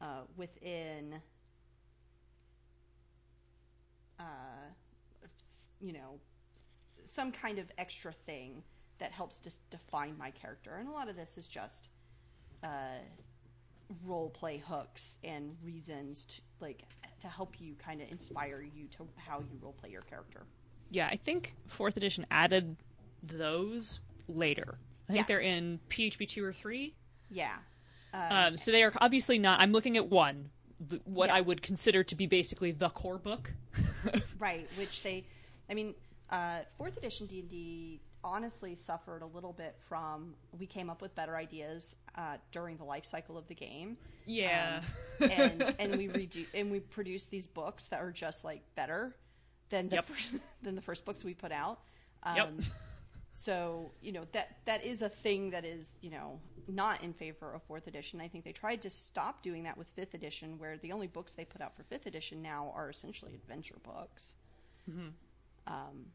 uh, 0.00 0.22
within, 0.36 1.22
uh, 4.18 4.24
you 5.80 5.92
know, 5.92 6.18
some 7.06 7.32
kind 7.32 7.58
of 7.58 7.66
extra 7.78 8.12
thing 8.12 8.62
that 8.98 9.12
helps 9.12 9.38
to 9.38 9.50
define 9.70 10.16
my 10.18 10.30
character. 10.30 10.76
And 10.76 10.88
a 10.88 10.92
lot 10.92 11.08
of 11.08 11.16
this 11.16 11.36
is 11.36 11.46
just 11.48 11.88
uh, 12.62 12.98
role 14.06 14.30
play 14.30 14.58
hooks 14.66 15.18
and 15.24 15.56
reasons 15.64 16.24
to 16.24 16.40
like 16.60 16.82
to 17.20 17.28
help 17.28 17.60
you 17.60 17.74
kind 17.74 18.00
of 18.00 18.08
inspire 18.10 18.62
you 18.62 18.86
to 18.88 19.06
how 19.16 19.40
you 19.40 19.58
role 19.60 19.72
play 19.72 19.90
your 19.90 20.02
character. 20.02 20.42
Yeah, 20.90 21.08
I 21.10 21.16
think 21.16 21.54
fourth 21.66 21.96
edition 21.96 22.26
added 22.30 22.76
those 23.22 24.00
later. 24.28 24.78
I 25.08 25.12
think 25.12 25.18
Yes. 25.20 25.26
they're 25.28 25.40
in 25.40 25.80
PHB 25.90 26.28
two 26.28 26.44
or 26.44 26.52
three. 26.52 26.94
Yeah. 27.30 27.56
Um, 28.12 28.56
so 28.56 28.70
they 28.70 28.82
are 28.82 28.92
obviously 29.00 29.38
not. 29.38 29.60
I'm 29.60 29.72
looking 29.72 29.96
at 29.96 30.08
one, 30.08 30.50
what 31.04 31.28
Yeah. 31.28 31.34
I 31.36 31.40
would 31.40 31.62
consider 31.62 32.04
to 32.04 32.14
be 32.14 32.26
basically 32.26 32.70
the 32.72 32.88
core 32.90 33.18
book. 33.18 33.52
right 34.38 34.68
which 34.76 35.02
they 35.02 35.24
i 35.70 35.74
mean 35.74 35.94
uh, 36.30 36.60
fourth 36.78 36.96
edition 36.96 37.26
d&d 37.26 38.00
honestly 38.24 38.74
suffered 38.74 39.20
a 39.22 39.26
little 39.26 39.52
bit 39.52 39.76
from 39.88 40.34
we 40.58 40.66
came 40.66 40.88
up 40.88 41.02
with 41.02 41.14
better 41.14 41.36
ideas 41.36 41.94
uh, 42.16 42.36
during 42.52 42.76
the 42.78 42.84
life 42.84 43.04
cycle 43.04 43.36
of 43.36 43.46
the 43.48 43.54
game 43.54 43.96
Yeah. 44.26 44.80
Um, 45.20 45.30
and 45.30 45.74
and 45.78 45.96
we 45.96 46.08
redo 46.08 46.46
and 46.54 46.70
we 46.70 46.80
produce 46.80 47.26
these 47.26 47.46
books 47.46 47.84
that 47.86 48.00
are 48.00 48.10
just 48.12 48.42
like 48.44 48.62
better 48.74 49.14
than 49.68 49.88
the 49.90 49.96
Yep. 49.96 50.04
first, 50.06 50.32
than 50.62 50.74
the 50.74 50.80
first 50.80 51.04
books 51.04 51.22
we 51.24 51.34
put 51.34 51.52
out 51.52 51.80
um, 52.22 52.36
Yep. 52.36 52.52
So 53.36 53.90
you 54.00 54.12
know 54.12 54.24
that 54.32 54.56
that 54.64 54.84
is 54.86 55.02
a 55.02 55.08
thing 55.08 55.50
that 55.50 55.64
is 55.64 55.96
you 56.00 56.08
know 56.10 56.38
not 56.68 57.02
in 57.02 57.12
favor 57.12 57.52
of 57.52 57.60
fourth 57.64 57.86
edition 57.88 58.20
i 58.20 58.28
think 58.28 58.44
they 58.44 58.52
tried 58.52 58.80
to 58.80 58.88
stop 58.88 59.42
doing 59.42 59.64
that 59.64 59.76
with 59.76 59.88
fifth 59.96 60.14
edition 60.14 60.56
where 60.58 60.78
the 60.78 60.92
only 60.92 61.08
books 61.08 61.32
they 61.32 61.44
put 61.44 61.60
out 61.60 61.74
for 61.76 61.82
fifth 61.82 62.06
edition 62.06 62.40
now 62.40 62.72
are 62.76 62.88
essentially 62.88 63.34
adventure 63.34 63.76
books 63.82 64.36
Mm-hmm. 64.90 65.08
um, 65.66 66.06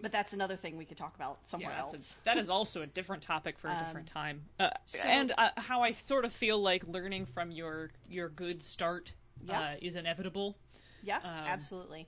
but 0.00 0.12
that's 0.12 0.32
another 0.32 0.56
thing 0.56 0.76
we 0.76 0.84
could 0.84 0.96
talk 0.96 1.14
about 1.16 1.38
somewhere 1.48 1.72
Yeah, 1.72 1.80
else 1.80 2.14
a, 2.20 2.24
that 2.24 2.36
is 2.38 2.48
also 2.50 2.82
a 2.82 2.86
different 2.86 3.22
topic 3.22 3.58
for 3.58 3.68
a 3.68 3.76
different 3.84 4.06
time. 4.08 4.42
Uh, 4.60 4.68
so- 4.86 4.98
and 5.06 5.32
uh, 5.38 5.48
how 5.56 5.82
I 5.82 5.92
sort 5.92 6.24
of 6.24 6.32
feel 6.32 6.60
like 6.60 6.86
learning 6.86 7.26
from 7.26 7.50
your 7.50 7.90
your 8.08 8.28
good 8.28 8.62
start 8.62 9.12
Yeah. 9.44 9.60
uh, 9.60 9.74
is 9.82 9.94
inevitable. 9.96 10.56
yeah 11.02 11.16
um, 11.16 11.46
absolutely 11.46 12.06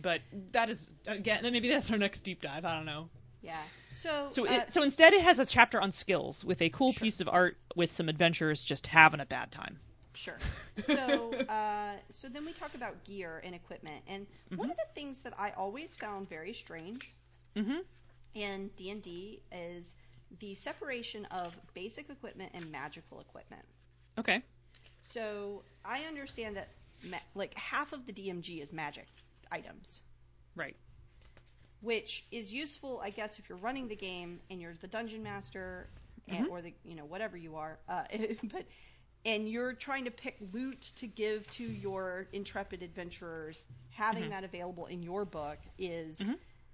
But 0.00 0.20
that 0.52 0.70
is 0.70 0.88
again, 1.06 1.42
maybe 1.42 1.68
that's 1.68 1.90
our 1.90 1.98
next 1.98 2.20
deep 2.20 2.40
dive. 2.40 2.64
I 2.64 2.74
don't 2.74 2.86
know. 2.86 3.08
Yeah. 3.46 3.62
So 3.92 4.28
So, 4.30 4.46
uh, 4.46 4.52
it, 4.52 4.70
so 4.70 4.82
instead, 4.82 5.14
it 5.14 5.22
has 5.22 5.38
a 5.38 5.46
chapter 5.46 5.80
on 5.80 5.90
skills 5.92 6.44
with 6.44 6.60
a 6.60 6.68
cool 6.70 6.92
piece 6.92 7.20
of 7.20 7.28
art 7.28 7.56
with 7.74 7.90
some 7.92 8.08
adventurers 8.08 8.64
just 8.64 8.88
having 8.88 9.20
a 9.20 9.26
bad 9.26 9.50
time. 9.50 9.78
Sure. 10.12 10.38
So, 10.82 11.32
uh, 11.48 11.92
so 12.10 12.28
then 12.28 12.44
we 12.44 12.52
talk 12.52 12.74
about 12.74 13.04
gear 13.04 13.40
and 13.44 13.54
equipment, 13.54 14.02
and 14.06 14.26
one 14.56 14.70
of 14.70 14.76
the 14.76 14.86
things 14.94 15.18
that 15.18 15.38
I 15.38 15.50
always 15.52 15.94
found 15.94 16.28
very 16.28 16.52
strange 16.52 17.12
in 18.34 18.70
D 18.76 18.90
and 18.90 19.00
D 19.02 19.40
is 19.52 19.94
the 20.40 20.54
separation 20.54 21.24
of 21.26 21.56
basic 21.72 22.10
equipment 22.10 22.52
and 22.54 22.70
magical 22.70 23.20
equipment. 23.20 23.62
Okay. 24.18 24.42
So 25.02 25.62
I 25.84 26.02
understand 26.02 26.56
that 26.56 26.68
ma- 27.02 27.18
like 27.34 27.54
half 27.54 27.92
of 27.92 28.06
the 28.06 28.12
DMG 28.12 28.62
is 28.62 28.72
magic 28.72 29.06
items, 29.52 30.02
Right. 30.54 30.76
Which 31.86 32.24
is 32.32 32.52
useful, 32.52 33.00
I 33.00 33.10
guess, 33.10 33.38
if 33.38 33.48
you're 33.48 33.58
running 33.58 33.86
the 33.86 33.94
game 33.94 34.40
and 34.50 34.60
you're 34.60 34.74
the 34.80 34.88
dungeon 34.88 35.22
master 35.22 35.88
and, 36.26 36.48
or 36.48 36.60
the 36.60 36.74
you 36.84 36.96
know 36.96 37.04
whatever 37.04 37.36
you 37.36 37.54
are, 37.54 37.78
uh, 37.88 38.02
but 38.42 38.64
and 39.24 39.48
you're 39.48 39.72
trying 39.72 40.04
to 40.04 40.10
pick 40.10 40.36
loot 40.52 40.90
to 40.96 41.06
give 41.06 41.48
to 41.50 41.62
your 41.62 42.26
intrepid 42.32 42.82
adventurers. 42.82 43.66
Having 43.90 44.24
mm-hmm. 44.24 44.32
that 44.32 44.42
available 44.42 44.86
in 44.86 45.02
your 45.02 45.24
book 45.24 45.58
is. 45.78 46.18
Mm-hmm. 46.18 46.32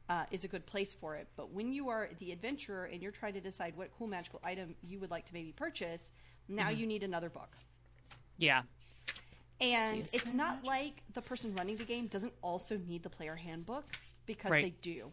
Uh, 0.09 0.25
is 0.33 0.45
a 0.45 0.49
good 0.49 0.67
place 0.67 0.93
for 0.93 1.15
it, 1.15 1.29
but 1.37 1.53
when 1.53 1.73
you 1.73 1.89
are 1.89 2.11
the 2.19 2.33
adventurer 2.33 2.85
and 2.87 3.01
you're 3.01 3.13
trying 3.13 3.33
to 3.33 3.41
decide 3.41 3.75
what 3.77 3.89
cool 3.97 4.09
magical 4.09 4.41
item 4.43 4.75
you 4.83 4.99
would 4.99 5.11
like 5.11 5.25
to 5.25 5.33
maybe 5.33 5.53
purchase, 5.53 6.11
now 6.49 6.69
you 6.69 6.87
need 6.87 7.03
another 7.03 7.31
book. 7.31 7.57
Yeah. 8.37 8.63
And 9.61 10.07
See, 10.07 10.19
it's 10.19 10.35
not 10.35 10.65
like 10.65 11.03
the 11.15 11.23
person 11.23 11.55
running 11.55 11.77
the 11.77 11.85
game 11.85 12.09
doesn't 12.09 12.35
also 12.43 12.79
need 12.87 13.05
the 13.05 13.09
player 13.09 13.37
handbook 13.37 13.85
because 14.27 14.51
Right. 14.51 14.65
they 14.65 14.71
do. 14.81 15.13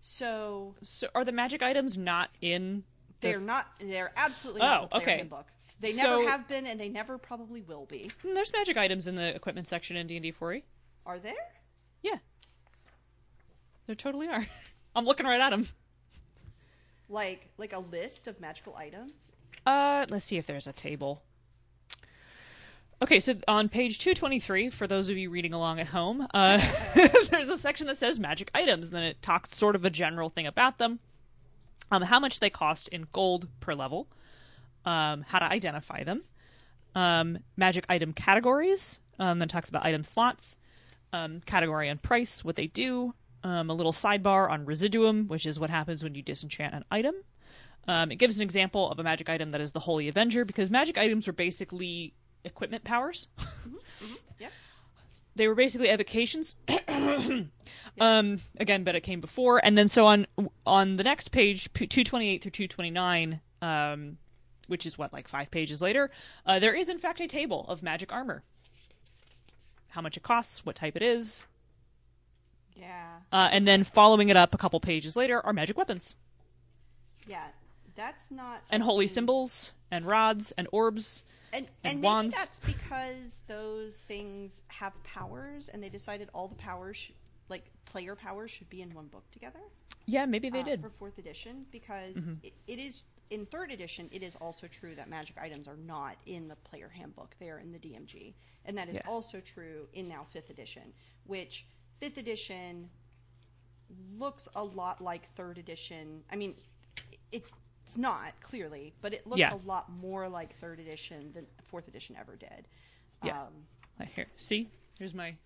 So 0.00 0.74
So, 0.82 1.08
are 1.14 1.24
the 1.24 1.32
magic 1.32 1.62
items 1.62 1.96
not 1.96 2.30
in? 2.40 2.84
the- 3.20 3.28
they're 3.28 3.40
not. 3.40 3.68
They're 3.78 4.12
absolutely 4.16 4.62
Oh, 4.62 4.66
not 4.66 4.82
the 4.82 4.88
player 4.88 5.02
okay. 5.02 5.16
handbook. 5.18 5.52
They 5.80 5.92
So- 5.92 6.20
never 6.20 6.30
have 6.30 6.48
been, 6.48 6.66
and 6.66 6.78
they 6.80 6.88
never 6.88 7.18
probably 7.18 7.60
will 7.62 7.86
be. 7.86 8.10
Mm, 8.22 8.34
There's 8.34 8.52
magic 8.52 8.76
items 8.76 9.06
in 9.06 9.14
the 9.16 9.34
equipment 9.34 9.66
section 9.68 9.96
in 9.96 10.06
D 10.06 10.16
and 10.16 10.22
D 10.22 10.32
4e. 10.32 10.62
Are 11.06 11.18
there? 11.18 11.52
Yeah. 12.02 12.18
There 13.86 13.94
totally 13.96 14.28
are. 14.28 14.46
I'm 14.96 15.04
looking 15.04 15.26
right 15.26 15.40
at 15.40 15.50
them. 15.50 15.68
Like 17.08 17.48
like 17.58 17.72
a 17.72 17.78
list 17.78 18.26
of 18.28 18.40
magical 18.40 18.74
items? 18.76 19.28
Uh, 19.66 20.06
let's 20.08 20.24
see 20.24 20.36
if 20.38 20.46
there's 20.46 20.66
a 20.66 20.72
table. 20.72 21.22
Okay, 23.02 23.18
so 23.18 23.34
on 23.48 23.68
page 23.68 23.98
223, 23.98 24.70
for 24.70 24.86
those 24.86 25.08
of 25.08 25.18
you 25.18 25.28
reading 25.28 25.52
along 25.52 25.80
at 25.80 25.88
home, 25.88 26.24
uh, 26.32 26.64
there's 27.30 27.48
a 27.48 27.58
section 27.58 27.88
that 27.88 27.96
says 27.96 28.20
magic 28.20 28.48
items, 28.54 28.86
and 28.86 28.96
then 28.96 29.02
it 29.02 29.20
talks 29.20 29.56
sort 29.56 29.74
of 29.74 29.84
a 29.84 29.90
general 29.90 30.30
thing 30.30 30.46
about 30.46 30.78
them, 30.78 31.00
um, 31.90 32.02
how 32.02 32.20
much 32.20 32.38
they 32.38 32.48
cost 32.48 32.86
in 32.90 33.08
gold 33.12 33.48
per 33.58 33.74
level, 33.74 34.06
um, 34.84 35.24
how 35.26 35.40
to 35.40 35.46
identify 35.46 36.04
them, 36.04 36.22
um, 36.94 37.38
magic 37.56 37.84
item 37.88 38.12
categories, 38.12 39.00
um, 39.18 39.40
then 39.40 39.48
talks 39.48 39.68
about 39.68 39.84
item 39.84 40.04
slots, 40.04 40.56
um, 41.12 41.40
category 41.44 41.88
and 41.88 42.00
price, 42.02 42.44
what 42.44 42.54
they 42.54 42.68
do, 42.68 43.14
um, 43.42 43.68
a 43.68 43.74
little 43.74 43.90
sidebar 43.90 44.48
on 44.48 44.64
residuum, 44.64 45.26
which 45.26 45.44
is 45.44 45.58
what 45.58 45.70
happens 45.70 46.04
when 46.04 46.14
you 46.14 46.22
disenchant 46.22 46.72
an 46.72 46.84
item. 46.88 47.16
Um, 47.88 48.12
it 48.12 48.16
gives 48.16 48.36
an 48.36 48.44
example 48.44 48.88
of 48.88 49.00
a 49.00 49.02
magic 49.02 49.28
item 49.28 49.50
that 49.50 49.60
is 49.60 49.72
the 49.72 49.80
Holy 49.80 50.06
Avenger, 50.06 50.44
because 50.44 50.70
magic 50.70 50.96
items 50.96 51.26
are 51.26 51.32
basically 51.32 52.14
equipment 52.44 52.84
powers. 52.84 53.26
Yep. 54.38 54.52
They 55.36 55.48
were 55.48 55.54
basically 55.54 55.88
evocations. 55.90 56.56
um, 58.00 58.40
again, 58.58 58.84
but 58.84 58.94
it 58.94 59.00
came 59.02 59.20
before, 59.20 59.64
and 59.64 59.76
then 59.78 59.88
so 59.88 60.06
on 60.06 60.26
on 60.66 60.96
the 60.96 61.04
next 61.04 61.30
page, 61.30 61.68
two 61.72 62.04
twenty 62.04 62.28
eight 62.28 62.42
through 62.42 62.50
two 62.50 62.68
twenty 62.68 62.90
nine, 62.90 63.40
um, 63.60 64.18
which 64.66 64.84
is 64.86 64.98
what 64.98 65.12
like 65.12 65.28
five 65.28 65.50
pages 65.50 65.80
later, 65.82 66.10
uh, 66.46 66.58
there 66.58 66.74
is 66.74 66.88
in 66.88 66.98
fact 66.98 67.20
a 67.20 67.26
table 67.26 67.64
of 67.68 67.82
magic 67.82 68.12
armor. 68.12 68.42
How 69.88 70.00
much 70.00 70.16
it 70.16 70.22
costs, 70.22 70.64
what 70.64 70.76
type 70.76 70.96
it 70.96 71.02
is, 71.02 71.46
Yeah. 72.74 73.18
uh, 73.30 73.48
and 73.52 73.68
then 73.68 73.84
following 73.84 74.28
it 74.30 74.36
up 74.36 74.54
a 74.54 74.58
couple 74.58 74.80
pages 74.80 75.16
later 75.16 75.44
are 75.44 75.52
magic 75.52 75.76
weapons 75.76 76.14
Yeah. 77.26 77.44
That's 77.94 78.30
not 78.30 78.62
and 78.70 78.82
holy 78.82 79.06
thing- 79.06 79.14
symbols 79.14 79.74
and 79.90 80.06
rods 80.06 80.52
and 80.56 80.66
orbs. 80.72 81.22
And, 81.52 81.66
and 81.66 81.68
and 81.84 82.00
maybe 82.00 82.04
wands. 82.06 82.34
that's 82.34 82.60
because 82.60 83.36
those 83.46 83.96
things 84.08 84.62
have 84.68 84.92
powers, 85.04 85.68
and 85.68 85.82
they 85.82 85.88
decided 85.90 86.28
all 86.34 86.48
the 86.48 86.54
powers, 86.54 86.96
sh- 86.96 87.10
like 87.48 87.64
player 87.84 88.14
powers, 88.16 88.50
should 88.50 88.70
be 88.70 88.80
in 88.82 88.94
one 88.94 89.06
book 89.08 89.24
together. 89.32 89.60
Yeah, 90.06 90.24
maybe 90.26 90.48
they 90.50 90.60
uh, 90.60 90.64
did. 90.64 90.80
for 90.82 90.90
fourth 90.98 91.18
edition 91.18 91.66
because 91.70 92.14
Mm-hmm. 92.14 92.34
it, 92.42 92.52
it 92.66 92.78
is 92.78 93.02
in 93.30 93.46
third 93.46 93.70
edition. 93.70 94.08
It 94.12 94.22
is 94.22 94.34
also 94.36 94.66
true 94.66 94.94
that 94.96 95.08
magic 95.08 95.36
items 95.40 95.68
are 95.68 95.76
not 95.76 96.16
in 96.26 96.48
the 96.48 96.56
player 96.56 96.88
handbook; 96.88 97.34
they 97.38 97.50
are 97.50 97.58
in 97.58 97.70
the 97.72 97.78
DMG, 97.78 98.32
and 98.64 98.76
that 98.78 98.88
is 98.88 98.96
Yeah. 98.96 99.02
also 99.06 99.40
true 99.40 99.86
in 99.92 100.08
now 100.08 100.26
fifth 100.32 100.48
edition. 100.50 100.92
Which 101.26 101.66
fifth 102.00 102.16
edition 102.16 102.88
looks 104.18 104.48
a 104.56 104.64
lot 104.64 105.00
like 105.02 105.28
third 105.34 105.58
edition. 105.58 106.22
I 106.30 106.36
mean, 106.36 106.54
it, 107.30 107.44
it's 107.84 107.96
not 107.96 108.32
clearly, 108.40 108.94
but 109.00 109.12
it 109.12 109.26
looks 109.26 109.38
Yeah. 109.40 109.54
a 109.54 109.60
lot 109.66 109.90
more 109.90 110.28
like 110.28 110.54
third 110.56 110.80
edition 110.80 111.32
than 111.34 111.46
fourth 111.64 111.88
edition 111.88 112.16
ever 112.18 112.36
did. 112.36 112.68
Yeah. 113.24 113.42
Um, 113.42 114.06
Here, 114.14 114.26
see, 114.36 114.68
here's 114.98 115.14
my. 115.14 115.36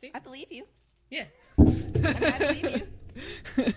See, 0.00 0.10
I 0.14 0.18
believe 0.18 0.50
you. 0.50 0.64
Yeah. 1.10 1.24
I, 1.58 1.62
mean, 1.64 2.06
I 2.06 2.38
believe 2.38 2.86
you. 3.56 3.72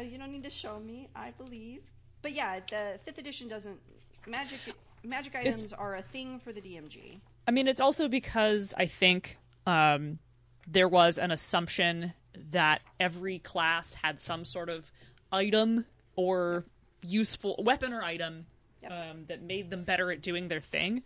You 0.00 0.18
don't 0.18 0.32
need 0.32 0.44
to 0.44 0.50
show 0.50 0.80
me. 0.80 1.08
I 1.14 1.30
believe. 1.32 1.82
But 2.22 2.32
yeah, 2.32 2.60
the 2.68 2.98
fifth 3.04 3.18
edition 3.18 3.48
doesn't 3.48 3.78
magic. 4.26 4.58
Magic 5.02 5.34
items 5.36 5.72
are 5.72 5.96
a 5.96 6.02
thing 6.02 6.38
for 6.40 6.52
the 6.52 6.60
DMG. 6.60 7.20
I 7.48 7.50
mean, 7.52 7.66
it's 7.68 7.80
also 7.80 8.06
because 8.08 8.74
I 8.76 8.86
think 8.86 9.38
um, 9.66 10.18
there 10.66 10.88
was 10.88 11.16
an 11.18 11.30
assumption 11.30 12.12
that 12.50 12.82
every 12.98 13.38
class 13.38 13.94
had 13.94 14.18
some 14.18 14.44
sort 14.44 14.68
of 14.68 14.92
item 15.32 15.86
or 16.16 16.64
useful 17.02 17.56
weapon 17.64 17.92
or 17.92 18.02
item 18.02 18.46
Yep. 18.82 18.92
um, 18.92 19.24
that 19.28 19.42
made 19.42 19.68
them 19.68 19.84
better 19.84 20.10
at 20.10 20.22
doing 20.22 20.48
their 20.48 20.62
thing. 20.62 21.02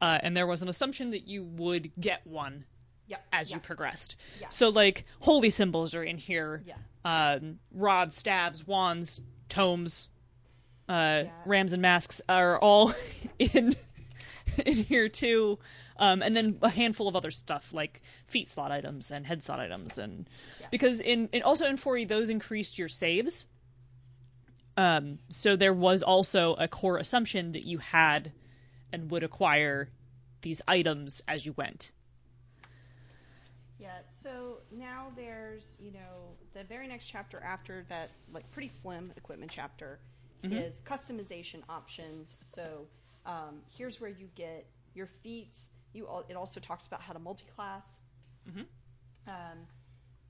Uh, 0.00 0.18
and 0.22 0.34
there 0.34 0.46
was 0.46 0.62
an 0.62 0.68
assumption 0.68 1.10
that 1.10 1.28
you 1.28 1.44
would 1.44 1.90
get 2.00 2.26
one 2.26 2.64
Yep. 3.08 3.26
as 3.30 3.50
yeah. 3.50 3.56
you 3.56 3.60
progressed. 3.60 4.16
So, 4.48 4.70
like, 4.70 5.04
holy 5.20 5.50
symbols 5.50 5.94
are 5.94 6.02
in 6.02 6.16
here. 6.16 6.62
Yeah. 6.64 6.76
Um, 7.04 7.58
rods, 7.72 8.16
stabs, 8.16 8.66
wands, 8.66 9.20
tomes, 9.50 10.08
uh, 10.88 11.24
Yeah. 11.26 11.30
rams 11.44 11.74
and 11.74 11.82
masks 11.82 12.22
are 12.28 12.58
all 12.58 12.94
in 13.38 13.76
in 14.64 14.76
here 14.84 15.08
too. 15.10 15.58
Um, 15.98 16.22
and 16.22 16.34
then 16.34 16.58
a 16.62 16.70
handful 16.70 17.06
of 17.08 17.14
other 17.14 17.30
stuff 17.30 17.74
like 17.74 18.00
feet 18.26 18.50
slot 18.50 18.72
items 18.72 19.10
and 19.10 19.26
head 19.26 19.42
slot 19.42 19.60
items, 19.60 19.98
and 19.98 20.26
because 20.70 21.00
in, 21.00 21.28
in 21.32 21.42
also 21.42 21.66
in 21.66 21.76
4e 21.76 22.08
those 22.08 22.30
increased 22.30 22.78
your 22.78 22.88
saves. 22.88 23.44
Um, 24.76 25.18
so 25.28 25.56
there 25.56 25.74
was 25.74 26.02
also 26.02 26.54
a 26.54 26.68
core 26.68 26.96
assumption 26.98 27.52
that 27.52 27.64
you 27.64 27.78
had 27.78 28.32
and 28.92 29.10
would 29.10 29.22
acquire 29.22 29.90
these 30.42 30.62
items 30.66 31.22
as 31.28 31.44
you 31.44 31.52
went. 31.52 31.92
Yeah. 33.78 33.98
So 34.10 34.58
now 34.70 35.12
there's 35.16 35.76
you 35.80 35.92
know 35.92 36.34
the 36.54 36.64
very 36.64 36.86
next 36.86 37.06
chapter 37.06 37.42
after 37.42 37.84
that 37.88 38.10
like 38.32 38.50
pretty 38.50 38.68
slim 38.68 39.12
equipment 39.16 39.50
chapter 39.50 39.98
is 40.42 40.80
customization 40.86 41.62
options. 41.68 42.36
So 42.40 42.86
um, 43.26 43.60
here's 43.70 44.00
where 44.00 44.10
you 44.10 44.28
get 44.34 44.66
your 44.94 45.06
feats. 45.06 45.68
You 45.92 46.06
al- 46.08 46.24
it 46.28 46.34
also 46.36 46.60
talks 46.60 46.86
about 46.86 47.00
how 47.02 47.12
to 47.12 47.18
multi-class. 47.18 48.00
Um, 49.26 49.58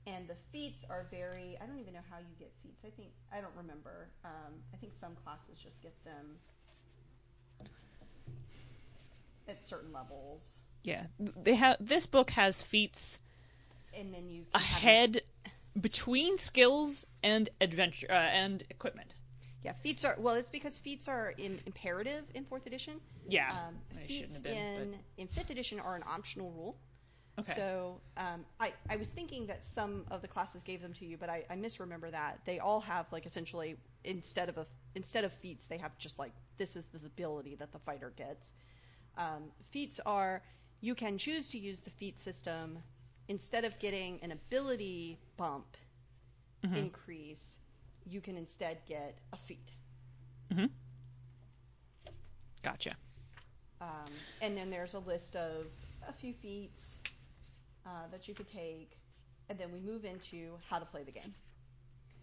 and 0.07 0.27
the 0.27 0.35
feats 0.51 0.85
are 0.89 1.07
very. 1.11 1.57
I 1.61 1.65
don't 1.65 1.79
even 1.79 1.93
know 1.93 2.05
how 2.09 2.17
you 2.17 2.35
get 2.39 2.51
feats. 2.63 2.83
I 2.85 2.89
think 2.89 3.09
I 3.31 3.41
don't 3.41 3.55
remember. 3.55 4.09
Um, 4.25 4.53
I 4.73 4.77
think 4.77 4.93
some 4.99 5.15
classes 5.23 5.57
just 5.57 5.81
get 5.81 5.93
them 6.03 6.37
at 9.47 9.67
certain 9.67 9.91
levels, 9.93 10.59
Yeah, 10.83 11.03
they 11.19 11.55
have 11.55 11.77
this 11.79 12.05
book 12.05 12.31
has 12.31 12.63
feats 12.63 13.19
and 13.93 14.13
then 14.13 14.29
you 14.29 14.45
ahead 14.53 15.21
between 15.79 16.37
skills 16.37 17.05
and 17.23 17.49
adventure 17.59 18.07
uh, 18.09 18.13
and 18.13 18.63
equipment. 18.69 19.15
Yeah, 19.63 19.73
feats 19.73 20.03
are 20.05 20.15
well. 20.17 20.33
It's 20.35 20.49
because 20.49 20.77
feats 20.79 21.07
are 21.07 21.35
in, 21.37 21.59
imperative 21.67 22.23
in 22.33 22.45
fourth 22.45 22.65
edition. 22.65 22.95
Yeah, 23.27 23.51
um, 23.51 23.75
feats 24.07 24.33
have 24.33 24.43
been, 24.43 24.55
in 24.55 24.95
in 25.17 25.27
fifth 25.27 25.51
edition 25.51 25.79
are 25.79 25.95
an 25.95 26.03
optional 26.07 26.49
rule. 26.51 26.77
Okay. 27.39 27.53
So 27.55 28.01
um, 28.17 28.45
I 28.59 28.73
I 28.89 28.97
was 28.97 29.07
thinking 29.07 29.47
that 29.47 29.63
some 29.63 30.05
of 30.11 30.21
the 30.21 30.27
classes 30.27 30.63
gave 30.63 30.81
them 30.81 30.93
to 30.93 31.05
you, 31.05 31.17
but 31.17 31.29
I, 31.29 31.45
I 31.49 31.55
misremember 31.55 32.11
that 32.11 32.41
they 32.45 32.59
all 32.59 32.81
have 32.81 33.11
like 33.11 33.25
essentially 33.25 33.77
instead 34.03 34.49
of 34.49 34.57
a 34.57 34.67
instead 34.95 35.23
of 35.23 35.33
feats 35.33 35.65
they 35.65 35.77
have 35.77 35.97
just 35.97 36.19
like 36.19 36.33
this 36.57 36.75
is 36.75 36.85
the 36.85 36.97
ability 37.05 37.55
that 37.55 37.71
the 37.71 37.79
fighter 37.79 38.13
gets. 38.15 38.53
Um, 39.17 39.51
feats 39.71 39.99
are 40.05 40.43
you 40.81 40.95
can 40.95 41.17
choose 41.17 41.49
to 41.49 41.57
use 41.57 41.79
the 41.79 41.89
feat 41.89 42.19
system 42.19 42.79
instead 43.27 43.63
of 43.65 43.77
getting 43.79 44.19
an 44.21 44.31
ability 44.31 45.19
bump 45.37 45.77
Mm-hmm. 46.63 46.75
increase 46.77 47.57
you 48.05 48.21
can 48.21 48.37
instead 48.37 48.79
get 48.87 49.17
a 49.33 49.37
feat. 49.37 49.71
Gotcha. 52.63 52.95
Um, 53.81 54.11
and 54.41 54.55
then 54.57 54.69
there's 54.69 54.93
a 54.93 54.99
list 54.99 55.35
of 55.35 55.67
a 56.07 56.13
few 56.13 56.33
feats 56.33 56.97
uh, 57.85 58.07
that 58.11 58.27
you 58.27 58.33
could 58.33 58.47
take, 58.47 58.97
and 59.49 59.57
then 59.59 59.71
we 59.71 59.79
move 59.79 60.05
into 60.05 60.57
how 60.69 60.79
to 60.79 60.85
play 60.85 61.03
the 61.03 61.11
game. 61.11 61.33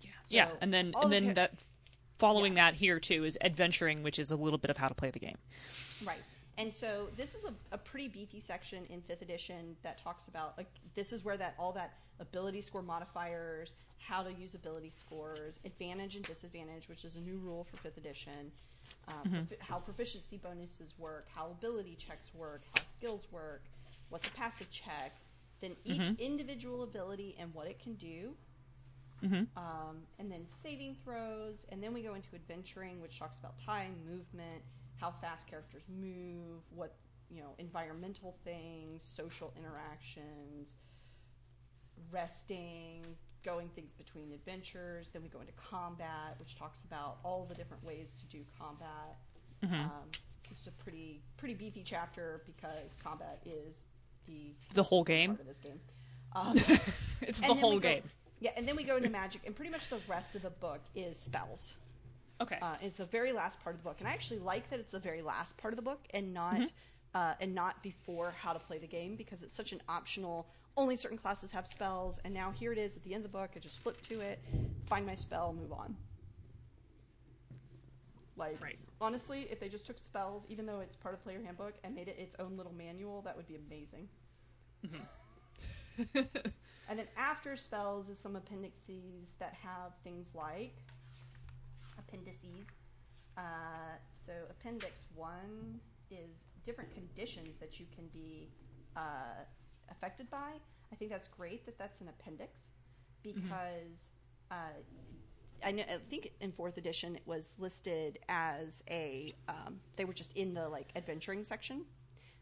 Yeah. 0.00 0.10
yeah, 0.28 0.48
and 0.60 0.72
then 0.72 0.92
and 1.00 1.12
then 1.12 1.28
cha- 1.28 1.34
that 1.34 1.54
following 2.18 2.54
that 2.54 2.74
here 2.74 3.00
too 3.00 3.24
is 3.24 3.38
adventuring, 3.40 4.02
which 4.02 4.18
is 4.18 4.30
a 4.30 4.36
little 4.36 4.58
bit 4.58 4.70
of 4.70 4.76
how 4.76 4.88
to 4.88 4.94
play 4.94 5.10
the 5.10 5.18
game. 5.18 5.38
Right. 6.04 6.18
And 6.56 6.74
so 6.74 7.08
this 7.16 7.36
is 7.36 7.44
a, 7.44 7.54
a 7.70 7.78
pretty 7.78 8.08
beefy 8.08 8.40
section 8.40 8.84
in 8.90 9.00
fifth 9.00 9.22
edition 9.22 9.76
that 9.84 10.02
talks 10.02 10.26
about 10.26 10.56
like 10.56 10.66
this 10.94 11.12
is 11.12 11.24
where 11.24 11.36
that 11.36 11.54
all 11.58 11.72
that 11.72 11.94
ability 12.20 12.60
score 12.60 12.82
modifiers, 12.82 13.74
how 13.98 14.22
to 14.22 14.32
use 14.32 14.54
ability 14.54 14.90
scores, 14.90 15.60
advantage 15.64 16.16
and 16.16 16.24
disadvantage, 16.24 16.88
which 16.88 17.04
is 17.04 17.16
a 17.16 17.20
new 17.20 17.38
rule 17.38 17.64
for 17.70 17.76
fifth 17.76 17.96
edition, 17.96 18.50
uh, 19.06 19.12
profi- 19.28 19.60
how 19.60 19.78
proficiency 19.78 20.36
bonuses 20.36 20.94
work, 20.98 21.28
how 21.32 21.46
ability 21.46 21.96
checks 21.96 22.32
work, 22.34 22.62
how 22.74 22.82
skills 22.90 23.28
work, 23.30 23.62
what's 24.08 24.26
a 24.26 24.30
passive 24.32 24.68
check, 24.70 25.16
then 25.60 25.76
each 25.84 26.00
individual 26.18 26.82
ability 26.84 27.36
and 27.38 27.52
what 27.54 27.66
it 27.66 27.78
can 27.82 27.94
do, 27.94 28.34
um, 29.56 29.96
and 30.18 30.30
then 30.30 30.46
saving 30.46 30.96
throws, 31.04 31.66
and 31.70 31.82
then 31.82 31.92
we 31.92 32.02
go 32.02 32.14
into 32.14 32.34
adventuring, 32.34 33.00
which 33.00 33.18
talks 33.18 33.38
about 33.38 33.58
time, 33.58 33.94
movement, 34.08 34.62
how 34.96 35.10
fast 35.20 35.46
characters 35.48 35.82
move, 35.88 36.62
what 36.74 36.94
you 37.30 37.40
know, 37.42 37.54
environmental 37.58 38.36
things, 38.44 39.02
social 39.02 39.52
interactions, 39.56 40.76
resting, 42.10 43.04
going 43.44 43.68
things 43.74 43.92
between 43.92 44.32
adventures. 44.32 45.10
Then 45.12 45.22
we 45.22 45.28
go 45.28 45.40
into 45.40 45.52
combat, 45.52 46.36
which 46.38 46.56
talks 46.56 46.80
about 46.84 47.18
all 47.24 47.44
the 47.46 47.54
different 47.54 47.84
ways 47.84 48.14
to 48.20 48.26
do 48.26 48.44
combat. 48.58 49.16
Um, 49.84 50.08
it's 50.50 50.66
a 50.66 50.70
pretty 50.72 51.22
pretty 51.36 51.54
beefy 51.54 51.82
chapter 51.84 52.42
because 52.46 52.96
combat 53.02 53.40
is 53.44 53.84
the 54.28 54.52
The 54.74 54.82
whole 54.82 55.00
part 55.00 55.06
game. 55.08 55.30
of 55.32 55.46
this 55.46 55.58
game. 55.58 55.80
Um, 56.36 56.54
It's 57.22 57.40
the 57.40 57.54
whole 57.54 57.70
we 57.74 57.80
go- 57.80 57.88
game. 57.88 58.02
Yeah, 58.38 58.50
and 58.56 58.68
then 58.68 58.76
we 58.76 58.84
go 58.84 58.96
into 58.96 59.08
magic, 59.08 59.40
and 59.46 59.56
pretty 59.56 59.70
much 59.70 59.88
the 59.88 59.98
rest 60.06 60.34
of 60.36 60.42
the 60.42 60.50
book 60.50 60.80
is 60.94 61.18
spells. 61.18 61.74
Okay. 62.40 62.58
Uh, 62.62 62.76
is 62.82 62.94
the 62.94 63.06
very 63.06 63.32
last 63.32 63.58
part 63.64 63.74
of 63.74 63.82
the 63.82 63.88
book, 63.88 63.96
and 63.98 64.06
I 64.06 64.12
actually 64.12 64.38
like 64.40 64.68
that 64.70 64.78
it's 64.78 64.92
the 64.92 65.00
very 65.00 65.22
last 65.22 65.56
part 65.56 65.72
of 65.72 65.76
the 65.76 65.82
book 65.82 66.00
and 66.14 66.32
not 66.32 66.54
Mm-hmm. 66.54 66.64
uh, 67.14 67.34
and 67.40 67.54
not 67.54 67.82
before 67.82 68.32
how 68.40 68.52
to 68.52 68.58
play 68.60 68.78
the 68.78 68.86
game 68.86 69.16
because 69.16 69.42
it's 69.42 69.54
such 69.54 69.72
an 69.72 69.80
optional. 69.88 70.46
Only 70.76 70.94
certain 70.94 71.18
classes 71.18 71.50
have 71.50 71.66
spells, 71.66 72.20
and 72.24 72.32
now 72.32 72.52
here 72.52 72.70
it 72.70 72.78
is 72.78 72.94
at 72.96 73.02
the 73.02 73.14
end 73.14 73.24
of 73.24 73.32
the 73.32 73.36
book. 73.38 73.50
I 73.56 73.58
just 73.58 73.80
flip 73.80 74.00
to 74.02 74.20
it, 74.20 74.38
find 74.86 75.04
my 75.04 75.16
spell, 75.16 75.52
move 75.58 75.72
on. 75.72 75.96
Like 78.38 78.58
Right. 78.62 78.78
honestly, 79.00 79.48
if 79.50 79.60
they 79.60 79.68
just 79.68 79.86
took 79.86 79.98
spells, 79.98 80.44
even 80.48 80.66
though 80.66 80.80
it's 80.80 80.96
part 80.96 81.14
of 81.14 81.22
Player 81.22 81.40
Handbook, 81.44 81.74
and 81.84 81.94
made 81.94 82.08
it 82.08 82.16
its 82.18 82.36
own 82.38 82.56
little 82.56 82.72
manual, 82.74 83.22
that 83.22 83.36
would 83.36 83.46
be 83.46 83.56
amazing. 83.56 84.08
And 86.88 86.98
then 86.98 87.08
after 87.16 87.56
spells 87.56 88.08
is 88.08 88.18
some 88.18 88.36
appendices 88.36 89.34
that 89.38 89.54
have 89.54 89.94
things 90.04 90.34
like 90.34 90.82
appendices. 91.98 92.66
Uh, 93.36 93.96
so 94.24 94.32
appendix 94.50 95.04
one 95.14 95.80
is 96.10 96.46
different 96.64 96.90
conditions 96.92 97.56
that 97.60 97.78
you 97.78 97.86
can 97.94 98.08
be 98.08 98.50
uh, 98.96 99.44
affected 99.90 100.30
by. 100.30 100.52
I 100.92 100.96
think 100.96 101.10
that's 101.10 101.28
great 101.28 101.64
that 101.66 101.78
that's 101.78 102.00
an 102.00 102.08
appendix 102.08 102.68
because 103.22 104.10
uh, 104.50 104.54
I, 105.64 105.72
know, 105.72 105.82
I 105.82 105.98
think 106.08 106.32
in 106.40 106.52
fourth 106.52 106.76
edition 106.78 107.16
it 107.16 107.22
was 107.26 107.54
listed 107.58 108.18
as 108.28 108.82
a. 108.90 109.34
Um, 109.48 109.80
they 109.96 110.04
were 110.04 110.12
just 110.12 110.36
in 110.36 110.54
the 110.54 110.68
like 110.68 110.88
adventuring 110.96 111.44
section, 111.44 111.84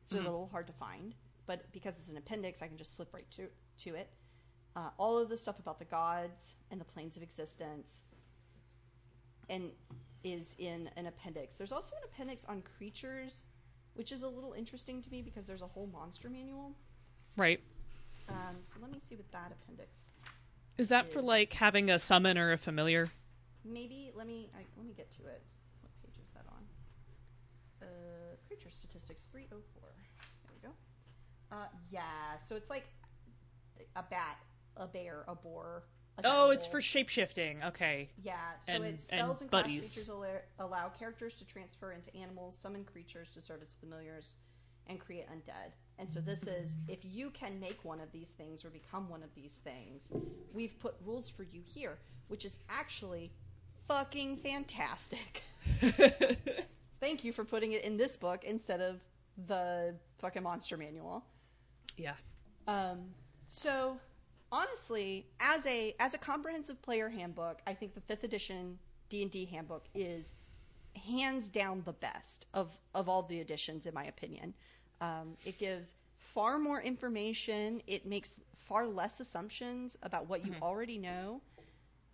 so 0.06 0.16
a 0.16 0.18
little 0.18 0.48
hard 0.50 0.66
to 0.66 0.72
find. 0.72 1.14
But 1.46 1.70
because 1.72 1.94
it's 2.00 2.10
an 2.10 2.16
appendix, 2.16 2.62
I 2.62 2.66
can 2.68 2.76
just 2.76 2.96
flip 2.96 3.08
right 3.12 3.30
to 3.32 3.48
to 3.84 3.94
it. 3.94 4.10
Uh, 4.74 4.90
all 4.98 5.18
of 5.18 5.28
the 5.28 5.36
stuff 5.36 5.58
about 5.58 5.78
the 5.78 5.84
gods 5.86 6.54
and 6.70 6.80
the 6.80 6.84
planes 6.84 7.16
of 7.16 7.22
existence, 7.22 8.02
and 9.48 9.70
is 10.24 10.54
in 10.58 10.90
an 10.96 11.06
appendix. 11.06 11.56
There's 11.56 11.72
also 11.72 11.94
an 11.96 12.02
appendix 12.04 12.44
on 12.46 12.62
creatures, 12.78 13.44
which 13.94 14.12
is 14.12 14.22
a 14.22 14.28
little 14.28 14.52
interesting 14.52 15.00
to 15.02 15.10
me 15.10 15.22
because 15.22 15.46
there's 15.46 15.62
a 15.62 15.66
whole 15.66 15.88
monster 15.92 16.28
manual. 16.28 16.74
right. 17.36 17.60
Um, 18.28 18.56
so 18.64 18.78
let 18.82 18.90
me 18.90 18.98
see 19.00 19.14
what 19.14 19.30
that 19.30 19.52
appendix. 19.52 20.08
Is 20.78 20.88
that 20.88 21.12
for 21.12 21.22
like 21.22 21.52
having 21.54 21.90
a 21.90 21.98
summon 21.98 22.36
or 22.38 22.52
a 22.52 22.58
familiar? 22.58 23.06
Maybe 23.64 24.12
let 24.14 24.26
me 24.26 24.50
I, 24.54 24.64
let 24.76 24.86
me 24.86 24.92
get 24.96 25.10
to 25.12 25.26
it. 25.26 25.42
What 25.80 25.90
page 26.02 26.22
is 26.22 26.28
that 26.30 26.44
on? 26.50 26.62
Uh, 27.82 27.86
creature 28.46 28.70
statistics 28.70 29.26
three 29.32 29.46
oh 29.52 29.62
four. 29.74 29.88
There 30.44 30.52
we 30.54 30.68
go. 30.68 30.74
Uh, 31.56 31.66
yeah. 31.90 32.38
So 32.46 32.56
it's 32.56 32.70
like 32.70 32.84
a 33.94 34.02
bat, 34.02 34.38
a 34.76 34.86
bear, 34.86 35.24
a 35.26 35.34
boar. 35.34 35.84
A 36.18 36.22
Oh, 36.24 36.50
it's 36.50 36.66
for 36.66 36.80
shapeshifting. 36.80 37.66
Okay. 37.66 38.08
Yeah, 38.22 38.36
so 38.66 38.72
and- 38.72 38.84
it 38.84 39.00
spells 39.00 39.42
and 39.42 39.52
and, 39.52 39.64
class 39.64 39.66
features 39.66 40.08
allow, 40.08 40.28
allow 40.58 40.88
characters 40.88 41.34
to 41.36 41.44
transfer 41.44 41.92
into 41.92 42.14
animals, 42.16 42.56
summon 42.60 42.84
creatures 42.84 43.28
to 43.34 43.40
serve 43.42 43.60
as 43.62 43.74
familiars, 43.74 44.34
and 44.86 44.98
create 44.98 45.26
undead. 45.28 45.72
And 45.98 46.12
so 46.12 46.20
this 46.20 46.46
is 46.46 46.76
if 46.88 46.98
you 47.04 47.30
can 47.30 47.58
make 47.58 47.78
one 47.84 48.00
of 48.00 48.12
these 48.12 48.28
things 48.28 48.64
or 48.64 48.70
become 48.70 49.08
one 49.08 49.22
of 49.22 49.34
these 49.34 49.58
things, 49.64 50.10
we've 50.52 50.78
put 50.78 50.94
rules 51.04 51.30
for 51.30 51.42
you 51.42 51.62
here, 51.64 51.98
which 52.28 52.44
is 52.44 52.56
actually 52.68 53.32
fucking 53.88 54.36
fantastic. 54.38 55.42
Thank 57.00 57.24
you 57.24 57.32
for 57.32 57.44
putting 57.44 57.72
it 57.72 57.84
in 57.84 57.96
this 57.96 58.16
book 58.16 58.44
instead 58.44 58.80
of 58.80 59.00
the 59.46 59.94
fucking 60.18 60.42
monster 60.42 60.76
manual. 60.76 61.24
Yeah. 61.96 62.14
Um, 62.66 63.14
so 63.48 63.98
honestly, 64.52 65.26
as 65.40 65.66
a 65.66 65.94
as 66.00 66.14
a 66.14 66.18
comprehensive 66.18 66.80
player 66.82 67.08
handbook, 67.08 67.60
I 67.66 67.74
think 67.74 67.94
the 67.94 68.00
fifth 68.00 68.24
edition 68.24 68.78
D 69.08 69.22
and 69.22 69.30
D 69.30 69.44
handbook 69.46 69.84
is 69.94 70.32
hands 71.08 71.48
down 71.48 71.82
the 71.84 71.92
best 71.92 72.46
of 72.54 72.78
of 72.94 73.08
all 73.08 73.22
the 73.22 73.40
editions, 73.40 73.86
in 73.86 73.94
my 73.94 74.04
opinion. 74.04 74.54
Um, 75.00 75.36
it 75.44 75.58
gives 75.58 75.94
far 76.16 76.58
more 76.58 76.80
information. 76.80 77.82
It 77.86 78.06
makes 78.06 78.36
far 78.54 78.86
less 78.86 79.20
assumptions 79.20 79.96
about 80.02 80.28
what 80.28 80.44
you 80.46 80.54
already 80.62 80.98
know 80.98 81.40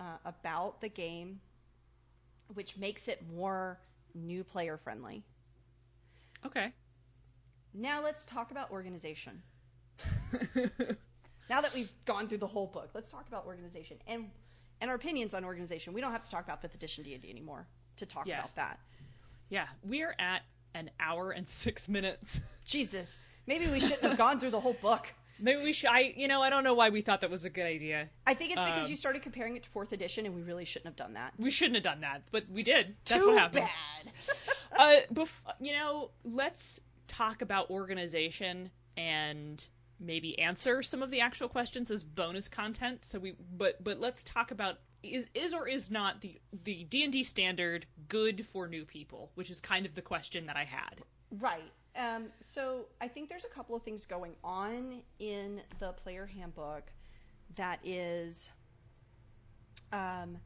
uh, 0.00 0.18
about 0.24 0.80
the 0.80 0.88
game, 0.88 1.40
which 2.54 2.76
makes 2.76 3.08
it 3.08 3.22
more 3.32 3.78
new 4.14 4.44
player 4.44 4.76
friendly. 4.76 5.22
Okay. 6.44 6.72
Now 7.74 8.02
let's 8.02 8.26
talk 8.26 8.50
about 8.50 8.70
organization. 8.70 9.42
now 11.48 11.60
that 11.60 11.72
we've 11.74 11.90
gone 12.04 12.28
through 12.28 12.38
the 12.38 12.46
whole 12.46 12.66
book, 12.66 12.90
let's 12.94 13.10
talk 13.10 13.26
about 13.28 13.46
organization 13.46 13.98
and 14.06 14.30
and 14.80 14.90
our 14.90 14.96
opinions 14.96 15.32
on 15.32 15.44
organization. 15.44 15.92
We 15.92 16.00
don't 16.00 16.10
have 16.10 16.24
to 16.24 16.30
talk 16.30 16.44
about 16.44 16.60
fifth 16.60 16.74
edition 16.74 17.04
D 17.04 17.14
and 17.14 17.22
D 17.22 17.30
anymore 17.30 17.66
to 17.96 18.06
talk 18.06 18.26
Yeah. 18.26 18.40
about 18.40 18.56
that. 18.56 18.80
Yeah. 19.48 19.68
We're 19.84 20.14
at 20.18 20.42
an 20.74 20.90
hour 21.00 21.30
and 21.30 21.46
six 21.46 21.88
minutes. 21.96 22.40
Jesus, 22.64 23.18
maybe 23.46 23.66
we 23.68 23.80
shouldn't 23.80 24.02
have 24.02 24.18
gone 24.18 24.40
through 24.40 24.50
the 24.50 24.60
whole 24.60 24.76
book. 24.80 25.06
Maybe 25.40 25.64
we 25.64 25.72
should. 25.72 25.90
I, 25.90 26.14
you 26.16 26.28
know, 26.28 26.40
I 26.40 26.50
don't 26.50 26.62
know 26.62 26.74
why 26.74 26.90
we 26.90 27.00
thought 27.00 27.22
that 27.22 27.30
was 27.30 27.44
a 27.44 27.50
good 27.50 27.64
idea. 27.66 28.10
I 28.24 28.34
think 28.34 28.52
it's 28.52 28.62
because 28.62 28.84
Um, 28.84 28.90
you 28.90 28.96
started 28.96 29.22
comparing 29.22 29.56
it 29.56 29.64
to 29.64 29.70
fourth 29.70 29.90
edition, 29.90 30.24
and 30.24 30.36
we 30.36 30.42
really 30.42 30.64
shouldn't 30.64 30.86
have 30.86 30.94
done 30.94 31.14
that. 31.14 31.32
We 31.36 31.50
shouldn't 31.50 31.74
have 31.74 31.82
done 31.82 32.02
that, 32.02 32.22
but 32.30 32.44
we 32.48 32.62
did. 32.62 32.94
That's 33.06 33.20
Too 33.20 33.28
what 33.30 33.38
happened. 33.38 33.66
bad. 34.76 34.78
uh, 34.78 35.12
bef- 35.12 35.40
you 35.58 35.72
know, 35.72 36.10
let's 36.22 36.78
talk 37.08 37.42
about 37.42 37.70
organization 37.70 38.70
and 38.96 39.64
maybe 39.98 40.38
answer 40.38 40.80
some 40.80 41.02
of 41.02 41.10
the 41.10 41.20
actual 41.20 41.48
questions 41.48 41.90
as 41.90 42.04
bonus 42.04 42.48
content. 42.48 43.04
So 43.04 43.18
we, 43.18 43.34
but 43.56 43.82
but 43.82 43.98
let's 43.98 44.22
talk 44.22 44.52
about 44.52 44.78
is 45.02 45.26
is 45.34 45.52
or 45.52 45.66
is 45.66 45.90
not 45.90 46.20
the 46.20 46.40
the 46.64 46.84
D 46.84 47.02
and 47.02 47.12
D 47.12 47.24
standard 47.24 47.86
good 48.12 48.46
for 48.46 48.68
new 48.68 48.84
people, 48.84 49.30
which 49.36 49.48
is 49.48 49.58
kind 49.58 49.86
of 49.86 49.94
the 49.94 50.02
question 50.02 50.44
that 50.44 50.54
I 50.54 50.64
had. 50.64 51.00
Right. 51.40 51.72
Um, 51.96 52.26
so 52.40 52.84
I 53.00 53.08
think 53.08 53.30
there's 53.30 53.46
a 53.46 53.48
couple 53.48 53.74
of 53.74 53.82
things 53.82 54.04
going 54.04 54.34
on 54.44 55.00
in 55.18 55.62
the 55.78 55.92
player 55.92 56.26
handbook 56.26 56.92
that 57.54 57.78
is 57.82 58.52
um, 59.94 60.36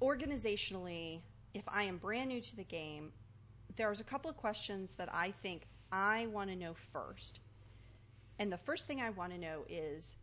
organizationally, 0.00 1.20
if 1.52 1.64
I 1.68 1.82
am 1.82 1.98
brand 1.98 2.30
new 2.30 2.40
to 2.40 2.56
the 2.56 2.64
game, 2.64 3.12
there's 3.76 4.00
a 4.00 4.04
couple 4.04 4.30
of 4.30 4.38
questions 4.38 4.88
that 4.96 5.10
I 5.12 5.34
think 5.42 5.66
I 5.92 6.28
want 6.28 6.48
to 6.48 6.56
know 6.56 6.72
first. 6.94 7.40
And 8.38 8.50
the 8.50 8.56
first 8.56 8.86
thing 8.86 9.02
I 9.02 9.10
want 9.10 9.32
to 9.32 9.38
know 9.38 9.64
is 9.68 10.16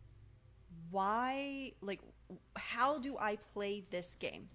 why, 0.90 1.70
like, 1.82 2.00
how 2.56 2.98
do 2.98 3.16
I 3.16 3.36
play 3.54 3.84
this 3.90 4.16
game? 4.16 4.48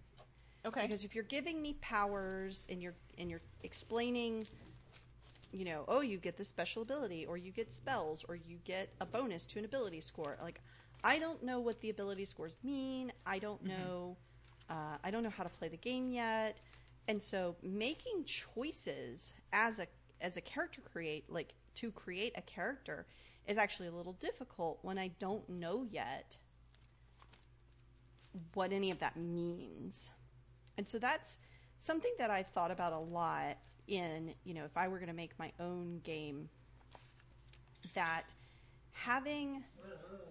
Okay. 0.66 0.84
Because 0.84 1.04
if 1.04 1.14
you're 1.14 1.26
giving 1.26 1.62
me 1.62 1.76
powers 1.82 2.66
and 2.70 2.82
you're 2.82 2.96
and 3.18 3.30
you're 3.30 3.42
explaining, 3.64 4.46
you 5.52 5.66
know, 5.66 5.84
oh, 5.88 6.02
you 6.02 6.18
get 6.18 6.38
this 6.38 6.48
special 6.48 6.82
ability, 6.82 7.26
or 7.26 7.38
you 7.38 7.52
get 7.52 7.72
spells, 7.72 8.26
or 8.28 8.36
you 8.36 8.58
get 8.64 8.90
a 9.02 9.06
bonus 9.06 9.46
to 9.46 9.60
an 9.60 9.66
ability 9.66 10.02
score. 10.02 10.38
Like, 10.42 10.62
I 11.04 11.20
don't 11.20 11.44
know 11.44 11.60
what 11.60 11.82
the 11.82 11.90
ability 11.90 12.26
scores 12.26 12.56
mean. 12.64 13.12
I 13.26 13.40
don't 13.40 13.64
know. 13.64 14.18
Uh, 14.70 14.98
I 15.04 15.12
don't 15.12 15.24
know 15.24 15.30
how 15.30 15.44
to 15.44 15.50
play 15.50 15.68
the 15.68 15.78
game 15.78 16.10
yet, 16.10 16.58
and 17.08 17.22
so 17.22 17.56
making 17.62 18.24
choices 18.26 19.34
as 19.52 19.80
a 19.80 19.88
as 20.22 20.38
a 20.38 20.42
character 20.42 20.82
create 20.82 21.30
like 21.30 21.54
to 21.76 21.92
create 21.92 22.34
a 22.38 22.42
character 22.42 23.06
is 23.46 23.58
actually 23.58 23.90
a 23.90 23.92
little 23.92 24.14
difficult 24.14 24.80
when 24.82 24.98
I 24.98 25.10
don't 25.20 25.48
know 25.50 25.86
yet 25.92 26.38
what 28.54 28.72
any 28.72 28.90
of 28.90 29.00
that 29.00 29.18
means. 29.18 30.12
And 30.78 30.88
so 30.88 30.98
that's 31.00 31.38
something 31.80 32.12
that 32.18 32.30
I've 32.30 32.48
thought 32.48 32.72
about 32.72 32.94
a 32.94 33.00
lot 33.00 33.58
in, 33.88 34.34
you 34.44 34.54
know, 34.54 34.66
if 34.66 34.76
I 34.78 34.88
were 34.88 34.98
going 34.98 35.10
to 35.10 35.16
make 35.16 35.38
my 35.38 35.52
own 35.60 36.00
game, 36.04 36.50
that 37.94 38.34
having, 38.92 39.64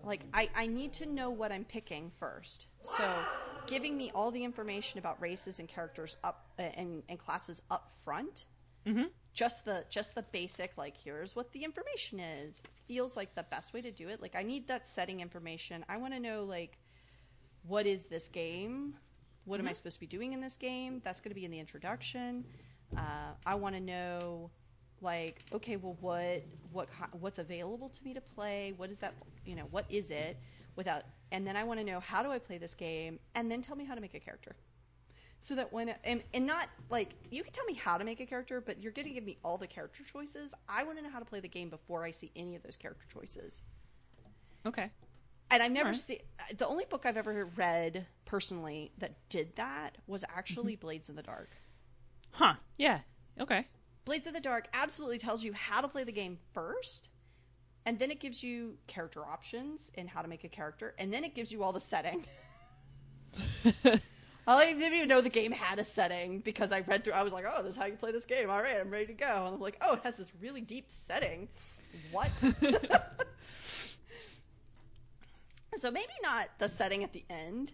like, 0.04 0.24
I, 0.32 0.48
I 0.54 0.66
need 0.66 0.92
to 0.94 1.06
know 1.06 1.30
what 1.30 1.52
I'm 1.52 1.64
picking 1.64 2.10
first. 2.18 2.66
So 2.80 3.12
giving 3.66 3.96
me 3.96 4.10
all 4.14 4.30
the 4.30 4.42
information 4.42 4.98
about 4.98 5.20
races 5.20 5.58
and 5.58 5.68
characters 5.68 6.16
up 6.24 6.46
uh, 6.58 6.62
and, 6.62 7.02
and 7.08 7.18
classes 7.18 7.62
up 7.70 7.90
front. 8.04 8.44
Mm-hmm. 8.86 9.04
Just 9.32 9.64
the 9.64 9.84
just 9.88 10.14
the 10.14 10.24
basic 10.24 10.76
like 10.76 10.94
here's 10.96 11.34
what 11.34 11.52
the 11.52 11.64
information 11.64 12.20
is 12.20 12.60
feels 12.86 13.16
like 13.16 13.34
the 13.34 13.44
best 13.44 13.72
way 13.72 13.80
to 13.80 13.90
do 13.90 14.08
it. 14.08 14.20
Like 14.20 14.34
I 14.36 14.42
need 14.42 14.68
that 14.68 14.88
setting 14.88 15.20
information. 15.20 15.84
I 15.88 15.96
want 15.96 16.12
to 16.12 16.20
know 16.20 16.44
like 16.44 16.78
what 17.66 17.86
is 17.86 18.06
this 18.06 18.28
game? 18.28 18.94
What 19.44 19.60
am 19.60 19.66
I 19.66 19.72
supposed 19.72 19.96
to 19.96 20.00
be 20.00 20.06
doing 20.06 20.32
in 20.32 20.40
this 20.40 20.56
game? 20.56 21.00
That's 21.04 21.20
going 21.20 21.30
to 21.30 21.34
be 21.34 21.44
in 21.44 21.50
the 21.50 21.58
introduction. 21.58 22.44
Uh, 22.96 23.32
I 23.44 23.54
want 23.54 23.74
to 23.74 23.80
know, 23.80 24.50
like, 25.00 25.44
okay, 25.52 25.76
well, 25.76 25.96
what, 26.00 26.44
what, 26.70 26.88
what's 27.18 27.38
available 27.38 27.88
to 27.88 28.04
me 28.04 28.14
to 28.14 28.20
play? 28.20 28.74
What 28.76 28.90
is 28.90 28.98
that? 28.98 29.14
You 29.44 29.56
know, 29.56 29.66
what 29.70 29.86
is 29.88 30.10
it? 30.10 30.36
Without, 30.76 31.02
and 31.32 31.46
then 31.46 31.56
I 31.56 31.64
want 31.64 31.80
to 31.80 31.84
know 31.84 32.00
how 32.00 32.22
do 32.22 32.30
I 32.30 32.38
play 32.38 32.58
this 32.58 32.74
game, 32.74 33.18
and 33.34 33.50
then 33.50 33.62
tell 33.62 33.76
me 33.76 33.84
how 33.84 33.94
to 33.94 34.00
make 34.00 34.14
a 34.14 34.20
character. 34.20 34.54
So 35.40 35.56
that 35.56 35.72
when 35.72 35.92
and, 36.04 36.22
and 36.32 36.46
not 36.46 36.68
like 36.88 37.14
you 37.32 37.42
can 37.42 37.52
tell 37.52 37.64
me 37.64 37.74
how 37.74 37.98
to 37.98 38.04
make 38.04 38.20
a 38.20 38.26
character, 38.26 38.60
but 38.60 38.80
you're 38.80 38.92
going 38.92 39.08
to 39.08 39.12
give 39.12 39.24
me 39.24 39.38
all 39.44 39.58
the 39.58 39.66
character 39.66 40.04
choices. 40.04 40.54
I 40.68 40.84
want 40.84 40.98
to 40.98 41.04
know 41.04 41.10
how 41.10 41.18
to 41.18 41.24
play 41.24 41.40
the 41.40 41.48
game 41.48 41.68
before 41.68 42.04
I 42.04 42.12
see 42.12 42.30
any 42.36 42.54
of 42.54 42.62
those 42.62 42.76
character 42.76 43.04
choices 43.12 43.60
Okay. 44.64 44.90
And 45.52 45.62
I've 45.62 45.70
never 45.70 45.90
Alright. 45.90 46.00
seen 46.00 46.18
the 46.56 46.66
only 46.66 46.84
book 46.86 47.06
I've 47.06 47.16
ever 47.16 47.44
read 47.56 48.06
personally 48.24 48.90
that 48.98 49.12
did 49.28 49.54
that 49.56 49.98
was 50.08 50.24
actually 50.34 50.72
Mm-hmm. 50.74 50.80
Blades 50.80 51.08
in 51.08 51.14
the 51.16 51.22
Dark. 51.22 51.50
Huh. 52.32 52.54
Yeah. 52.78 53.00
Okay. 53.40 53.66
Blades 54.04 54.26
in 54.26 54.34
the 54.34 54.40
Dark 54.40 54.66
absolutely 54.74 55.18
tells 55.18 55.44
you 55.44 55.52
how 55.52 55.80
to 55.80 55.86
play 55.88 56.02
the 56.02 56.12
game 56.12 56.38
first, 56.52 57.08
and 57.86 57.98
then 57.98 58.10
it 58.10 58.18
gives 58.20 58.42
you 58.42 58.76
character 58.88 59.24
options 59.24 59.90
and 59.94 60.08
how 60.08 60.22
to 60.22 60.28
make 60.28 60.42
a 60.44 60.48
character, 60.48 60.94
and 60.98 61.12
then 61.12 61.22
it 61.24 61.34
gives 61.34 61.52
you 61.52 61.62
all 61.62 61.72
the 61.72 61.80
setting. 61.80 62.24
I 64.46 64.66
didn't 64.72 64.92
even 64.94 65.08
know 65.08 65.20
the 65.20 65.28
game 65.30 65.52
had 65.52 65.78
a 65.78 65.84
setting 65.84 66.40
because 66.40 66.72
I 66.72 66.80
read 66.80 67.04
through. 67.04 67.12
I 67.12 67.22
was 67.22 67.32
like, 67.32 67.44
"Oh, 67.48 67.62
this 67.62 67.74
is 67.74 67.76
how 67.76 67.86
you 67.86 67.94
play 67.94 68.10
this 68.10 68.24
game." 68.24 68.50
All 68.50 68.60
right, 68.60 68.76
I'm 68.80 68.90
ready 68.90 69.06
to 69.06 69.12
go. 69.12 69.26
And 69.46 69.54
I'm 69.54 69.60
like, 69.60 69.76
"Oh, 69.80 69.94
it 69.94 70.00
has 70.02 70.16
this 70.16 70.32
really 70.40 70.60
deep 70.60 70.86
setting." 70.88 71.48
What? 72.10 72.30
so 75.78 75.90
maybe 75.90 76.12
not 76.22 76.48
the 76.58 76.68
setting 76.68 77.02
at 77.04 77.12
the 77.12 77.24
end, 77.30 77.72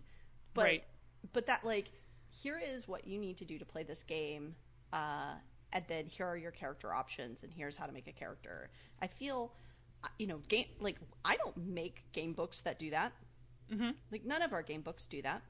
but 0.54 0.62
Right. 0.64 0.84
but 1.32 1.46
that 1.46 1.64
like 1.64 1.90
here 2.30 2.58
is 2.64 2.86
what 2.86 3.06
you 3.06 3.18
need 3.18 3.36
to 3.38 3.44
do 3.44 3.58
to 3.58 3.64
play 3.64 3.82
this 3.82 4.02
game, 4.02 4.54
uh, 4.92 5.34
and 5.72 5.84
then 5.88 6.06
here 6.06 6.26
are 6.26 6.36
your 6.36 6.50
character 6.52 6.92
options, 6.92 7.42
and 7.42 7.52
here's 7.52 7.76
how 7.76 7.86
to 7.86 7.92
make 7.92 8.06
a 8.06 8.12
character. 8.12 8.70
I 9.02 9.06
feel, 9.06 9.52
uh, 10.04 10.08
you 10.18 10.26
know, 10.26 10.38
game 10.48 10.66
like 10.80 10.96
I 11.24 11.36
don't 11.36 11.56
make 11.56 12.04
game 12.12 12.32
books 12.32 12.60
that 12.60 12.78
do 12.78 12.90
that. 12.90 13.12
Mm-hmm. 13.72 13.90
Like 14.12 14.24
none 14.24 14.42
of 14.42 14.52
our 14.52 14.62
game 14.62 14.80
books 14.82 15.04
do 15.06 15.20
that. 15.22 15.42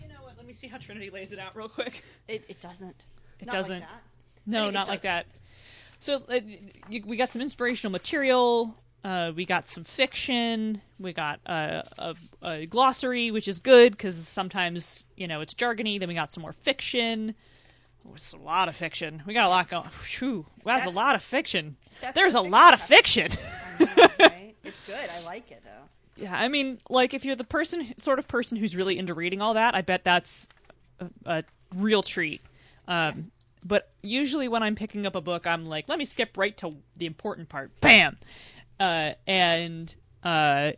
You 0.00 0.08
know 0.08 0.22
what? 0.22 0.36
Let 0.36 0.46
me 0.46 0.52
see 0.52 0.66
how 0.68 0.78
Trinity 0.78 1.10
lays 1.10 1.32
it 1.32 1.38
out 1.38 1.56
real 1.56 1.68
quick. 1.68 2.02
It 2.28 2.44
it 2.48 2.60
doesn't. 2.60 3.04
It 3.40 3.46
Not 3.46 3.52
doesn't. 3.52 3.80
that. 3.80 4.02
No, 4.46 4.58
Anyway, 4.58 4.68
it 4.70 4.74
not 4.74 4.88
like 4.88 5.02
that. 5.02 5.26
So 5.98 6.22
uh, 6.30 6.40
you, 6.88 7.02
we 7.06 7.16
got 7.16 7.32
some 7.32 7.42
inspirational 7.42 7.90
material. 7.92 8.76
Uh, 9.06 9.30
we 9.36 9.44
got 9.44 9.68
some 9.68 9.84
fiction. 9.84 10.82
We 10.98 11.12
got 11.12 11.38
uh, 11.46 11.82
a, 11.96 12.16
a 12.42 12.66
glossary, 12.66 13.30
which 13.30 13.46
is 13.46 13.60
good 13.60 13.92
because 13.92 14.16
sometimes 14.26 15.04
you 15.16 15.28
know 15.28 15.40
it's 15.42 15.54
jargony. 15.54 16.00
Then 16.00 16.08
we 16.08 16.14
got 16.16 16.32
some 16.32 16.42
more 16.42 16.52
fiction. 16.52 17.36
Oh, 18.04 18.14
it's 18.16 18.32
a 18.32 18.36
lot 18.36 18.68
of 18.68 18.74
fiction. 18.74 19.22
We 19.24 19.32
got 19.32 19.44
a 19.44 19.48
lot 19.48 19.70
going. 19.70 19.88
Phew, 19.90 20.44
that's, 20.64 20.86
a 20.86 20.90
lot 20.90 21.14
of 21.14 21.22
fiction. 21.22 21.76
There's 22.16 22.34
a 22.34 22.38
fiction 22.38 22.50
lot 22.50 22.74
of 22.74 22.80
fiction. 22.80 23.30
Know, 23.78 23.86
right? 24.18 24.56
It's 24.64 24.80
good. 24.80 25.08
I 25.16 25.22
like 25.24 25.52
it 25.52 25.62
though. 25.62 26.24
Yeah, 26.24 26.34
I 26.34 26.48
mean, 26.48 26.80
like 26.90 27.14
if 27.14 27.24
you're 27.24 27.36
the 27.36 27.44
person, 27.44 27.94
sort 27.98 28.18
of 28.18 28.26
person 28.26 28.58
who's 28.58 28.74
really 28.74 28.98
into 28.98 29.14
reading 29.14 29.40
all 29.40 29.54
that, 29.54 29.76
I 29.76 29.82
bet 29.82 30.02
that's 30.02 30.48
a, 30.98 31.08
a 31.26 31.42
real 31.76 32.02
treat. 32.02 32.40
Um, 32.88 33.30
but 33.66 33.90
usually 34.02 34.48
when 34.48 34.62
I'm 34.62 34.74
picking 34.74 35.06
up 35.06 35.16
a 35.16 35.20
book, 35.20 35.46
I'm 35.46 35.66
like, 35.66 35.88
let 35.88 35.98
me 35.98 36.04
skip 36.04 36.36
right 36.36 36.56
to 36.58 36.76
the 36.96 37.06
important 37.06 37.48
part. 37.48 37.70
Bam, 37.80 38.16
uh, 38.80 39.12
and 39.26 39.94
uh, 40.22 40.72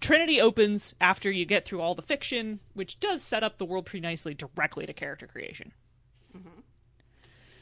Trinity 0.00 0.40
opens 0.40 0.94
after 1.00 1.30
you 1.30 1.44
get 1.44 1.64
through 1.64 1.80
all 1.80 1.94
the 1.94 2.02
fiction, 2.02 2.60
which 2.74 2.98
does 3.00 3.22
set 3.22 3.42
up 3.42 3.58
the 3.58 3.64
world 3.64 3.86
pretty 3.86 4.02
nicely 4.02 4.34
directly 4.34 4.86
to 4.86 4.92
character 4.92 5.26
creation. 5.26 5.72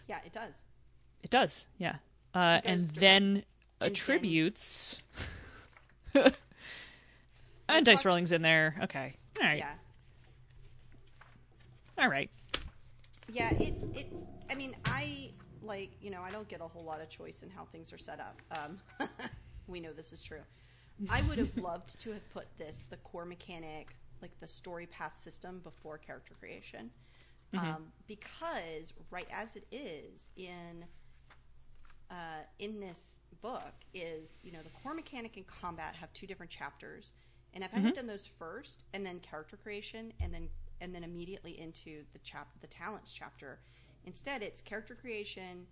Yeah, 0.09 0.19
it 0.27 0.33
does. 0.33 0.55
It 1.23 1.31
does, 1.31 1.67
yeah. 1.79 1.97
Uh, 2.35 2.61
It 2.65 2.67
does 2.67 2.81
and 2.83 2.89
direct- 2.95 3.01
then 3.01 3.43
attributes. 3.81 4.99
and 6.15 7.87
dice 7.87 8.05
rolling's 8.05 8.33
in 8.33 8.43
there. 8.43 8.75
Okay, 8.83 9.17
all 9.41 9.47
right, 9.47 9.59
Yeah. 9.59 9.73
all 11.99 12.09
right. 12.09 12.31
Yeah, 13.33 13.51
it, 13.55 13.75
it 13.95 14.13
I 14.51 14.55
mean, 14.57 14.75
I 14.85 15.31
like, 15.63 15.91
you 16.01 16.11
know, 16.11 16.23
I 16.23 16.31
don't 16.33 16.49
get 16.49 16.61
a 16.61 16.67
whole 16.67 16.83
lot 16.83 17.01
of 17.01 17.09
choice 17.09 17.43
in 17.45 17.51
how 17.51 17.65
things 17.67 17.93
are 17.93 17.99
set 17.99 18.19
up. 18.19 18.41
Um, 18.59 18.79
we 19.71 19.81
know 19.81 19.93
this 19.93 20.13
is 20.13 20.23
true. 20.23 20.43
I 21.09 21.23
would 21.23 21.39
have 21.39 21.57
loved 21.63 21.99
to 22.01 22.13
have 22.13 22.29
put 22.31 22.47
this, 22.59 22.85
the 22.91 22.97
core 22.99 23.25
mechanic, 23.25 23.97
like 24.21 24.39
the 24.41 24.49
story 24.49 24.87
path 24.87 25.19
system 25.19 25.61
before 25.63 25.99
character 25.99 26.35
creation. 26.39 26.91
Um, 27.53 27.87
because 28.07 28.93
right 29.11 29.27
as 29.33 29.57
it 29.57 29.67
is 29.73 30.31
in 30.37 30.85
uh, 32.11 32.45
in 32.59 32.79
this 32.79 33.17
book 33.43 33.73
is 33.95 34.39
you 34.43 34.53
know 34.53 34.61
the 34.63 34.71
core 34.83 34.95
mechanic 34.95 35.37
and 35.37 35.47
combat 35.47 35.95
have 35.95 36.13
two 36.13 36.27
different 36.27 36.51
chapters 36.51 37.13
and 37.55 37.65
if 37.65 37.71
i 37.75 37.79
had 37.79 37.95
done 37.95 38.07
those 38.07 38.29
first 38.39 38.85
and 38.93 39.05
then 39.07 39.19
character 39.21 39.57
creation 39.57 40.13
and 40.21 40.33
then 40.35 40.47
and 40.83 40.95
then 40.95 41.03
immediately 41.03 41.59
into 41.59 42.03
the 42.13 42.19
chap 42.19 42.49
the 42.61 42.67
talents 42.67 43.13
chapter 43.13 43.61
instead 44.05 44.43
it's 44.43 44.61
character 44.61 44.95
creation 44.95 45.67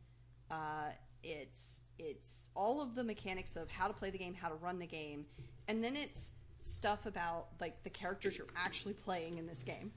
uh, 0.50 0.90
it's 1.22 1.80
it's 1.98 2.48
all 2.54 2.80
of 2.80 2.94
the 2.94 3.04
mechanics 3.04 3.56
of 3.56 3.68
how 3.70 3.86
to 3.88 3.92
play 3.94 4.10
the 4.10 4.18
game 4.18 4.34
how 4.34 4.48
to 4.48 4.54
run 4.56 4.78
the 4.78 4.86
game 4.86 5.24
and 5.68 5.82
then 5.82 5.96
it's 5.96 6.32
stuff 6.62 7.06
about 7.06 7.46
like 7.60 7.82
the 7.82 7.90
characters 7.90 8.36
you're 8.38 8.46
actually 8.56 8.94
playing 8.94 9.38
in 9.38 9.46
this 9.46 9.62
game 9.62 9.90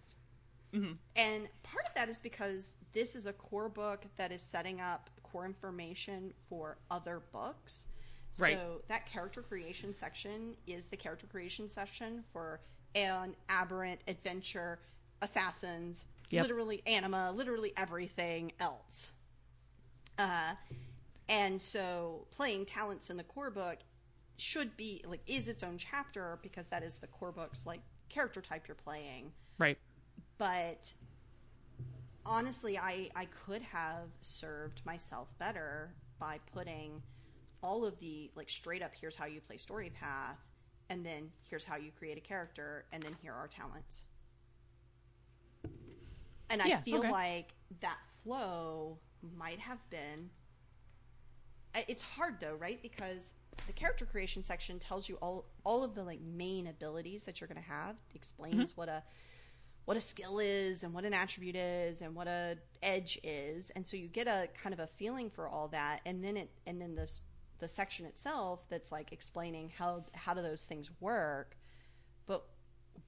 and 1.18 1.50
part 1.64 1.86
of 1.86 1.94
that 1.96 2.08
is 2.08 2.20
because 2.22 2.76
this 2.94 3.16
is 3.16 3.26
a 3.26 3.34
core 3.34 3.68
book 3.68 4.06
that 4.16 4.32
is 4.32 4.42
setting 4.42 4.80
up 4.80 5.10
core 5.24 5.46
information 5.46 6.34
for 6.48 6.78
other 6.90 7.22
books. 7.34 7.86
Right. 8.40 8.56
So 8.58 8.82
that 8.88 9.06
character 9.06 9.42
creation 9.42 9.94
section 9.94 10.56
is 10.66 10.86
the 10.86 10.96
character 10.96 11.28
creation 11.28 11.68
section 11.68 12.24
for 12.32 12.62
an 12.96 13.36
aberrant 13.50 14.00
adventure, 14.08 14.80
assassins, 15.22 16.06
Yep. 16.30 16.44
literally 16.44 16.82
anima, 16.88 17.34
literally 17.34 17.74
everything 17.76 18.54
else. 18.62 19.12
Uh, 20.18 20.54
and 21.32 21.62
so 21.62 22.28
playing 22.32 22.66
talents 22.68 23.10
in 23.10 23.18
the 23.18 23.24
core 23.24 23.52
book 23.52 23.80
should 24.38 24.78
be 24.78 25.04
like 25.08 25.22
is 25.28 25.48
its 25.48 25.64
own 25.64 25.80
chapter 25.80 26.40
because 26.44 26.68
that 26.68 26.84
is 26.84 26.98
the 26.98 27.08
core 27.08 27.34
book's 27.34 27.66
like 27.66 27.82
character 28.10 28.42
type 28.42 28.68
you're 28.68 28.76
playing 28.76 29.34
Right. 29.60 29.80
but 30.38 30.94
honestly 32.26 32.78
I, 32.78 33.10
I 33.16 33.26
could 33.26 33.62
have 33.64 34.10
served 34.22 34.86
myself 34.86 35.30
better 35.40 35.96
by 36.20 36.40
putting 36.54 37.04
all 37.64 37.86
of 37.86 38.00
the 38.00 38.32
like 38.36 38.50
straight 38.50 38.84
up 38.84 38.94
here's 39.00 39.16
how 39.16 39.26
you 39.28 39.42
play 39.42 39.58
story 39.58 39.90
path 39.92 40.40
and 40.90 41.06
then 41.06 41.32
here's 41.50 41.66
how 41.66 41.78
you 41.78 41.92
create 41.98 42.18
a 42.18 42.22
character 42.22 42.86
and 42.94 43.04
then 43.04 43.16
here 43.22 43.34
are 43.34 43.48
talents 43.48 44.06
and 46.50 46.62
i 46.62 46.70
Yeah, 46.70 46.82
feel 46.84 47.00
okay. 47.00 47.10
like 47.10 47.54
that 47.82 48.00
flow 48.24 49.00
might 49.38 49.60
have 49.60 49.90
been 49.90 50.32
it's 51.88 52.04
hard 52.04 52.40
though 52.40 52.56
right? 52.56 52.82
Because 52.82 53.28
the 53.68 53.74
character 53.74 54.06
creation 54.06 54.44
section 54.44 54.80
tells 54.80 55.08
you 55.08 55.16
all 55.22 55.46
all 55.64 55.84
of 55.84 55.96
the 55.96 56.04
like 56.04 56.22
main 56.22 56.68
abilities 56.68 57.24
that 57.26 57.40
you're 57.40 57.48
going 57.48 57.62
to 57.62 57.70
have 57.70 57.96
explains 58.16 58.72
mm-hmm. 58.72 58.82
what 58.82 58.90
a 58.90 59.04
what 59.86 59.98
a 59.98 60.02
skill 60.02 60.40
is 60.40 60.84
and 60.84 60.94
what 60.94 61.06
an 61.06 61.14
attribute 61.14 61.56
is 61.56 62.02
and 62.02 62.14
what 62.14 62.28
a 62.28 62.58
edge 62.84 63.20
is. 63.24 63.72
And 63.76 63.86
so 63.86 63.98
you 63.98 64.08
get 64.08 64.28
a 64.28 64.48
kind 64.62 64.74
of 64.74 64.80
a 64.80 64.88
feeling 64.88 65.30
for 65.30 65.48
all 65.48 65.68
that. 65.70 66.02
And 66.06 66.24
then 66.24 66.38
it 66.38 66.52
and 66.68 66.82
then 66.82 66.96
this 66.96 67.22
the 67.60 67.68
section 67.68 68.06
itself 68.06 68.66
that's 68.70 68.92
like 68.92 69.12
explaining 69.12 69.72
how 69.78 70.06
how 70.14 70.34
do 70.34 70.42
those 70.42 70.66
things 70.66 70.92
work. 71.00 71.58
But 72.26 72.46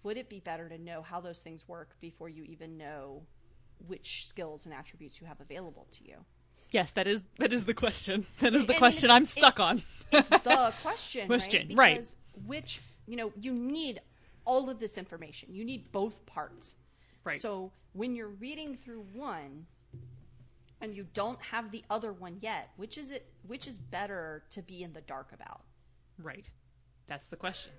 would 0.03 0.18
it 0.18 0.30
be 0.30 0.39
better 0.39 0.68
to 0.70 0.78
know 0.78 1.01
how 1.01 1.22
those 1.22 1.39
things 1.39 1.68
work 1.68 1.95
before 1.99 2.30
you 2.30 2.43
even 2.43 2.78
know 2.78 3.24
which 3.88 4.28
skills 4.28 4.66
and 4.66 4.74
attributes 4.74 5.20
you 5.22 5.28
have 5.28 5.41
available 5.41 5.88
to 5.91 6.03
you? 6.03 6.18
Yes, 6.74 6.91
that 6.91 7.07
is 7.07 7.24
that 7.39 7.53
is 7.53 7.65
the 7.65 7.74
question. 7.74 8.26
That 8.39 8.53
is 8.55 8.65
the 8.65 8.74
mean, 8.74 8.80
question 8.80 9.09
I'm 9.11 9.26
stuck 9.26 9.59
it- 9.59 9.61
on. 9.61 9.82
It's 10.11 10.30
the 10.30 10.74
question, 10.82 11.28
Question, 11.28 11.67
right? 11.69 11.78
right. 11.78 11.95
Because 11.97 12.15
which, 12.45 12.82
you 13.07 13.15
know, 13.15 13.32
you 13.39 13.53
need 13.53 14.01
all 14.45 14.69
of 14.69 14.80
this 14.80 14.97
information. 14.97 15.49
You 15.53 15.63
need 15.63 15.91
both 15.91 16.26
parts. 16.26 16.76
Right. 17.24 17.39
So 17.41 17.71
when 17.93 18.15
you're 18.15 18.28
reading 18.28 18.76
through 18.76 19.05
one 19.13 19.65
and 20.82 20.95
you 20.95 21.05
don't 21.13 21.39
have 21.41 21.71
the 21.71 21.84
other 21.89 22.11
one 22.11 22.38
yet, 22.41 22.69
which 22.76 22.97
is 22.97 23.11
it 23.11 23.26
which 23.47 23.67
is 23.67 23.78
better 23.80 24.43
to 24.51 24.61
be 24.61 24.84
in 24.84 24.93
the 24.93 25.01
dark 25.01 25.32
about? 25.32 25.61
Right. 26.21 26.45
That's 27.07 27.30
the 27.30 27.38
question. 27.38 27.71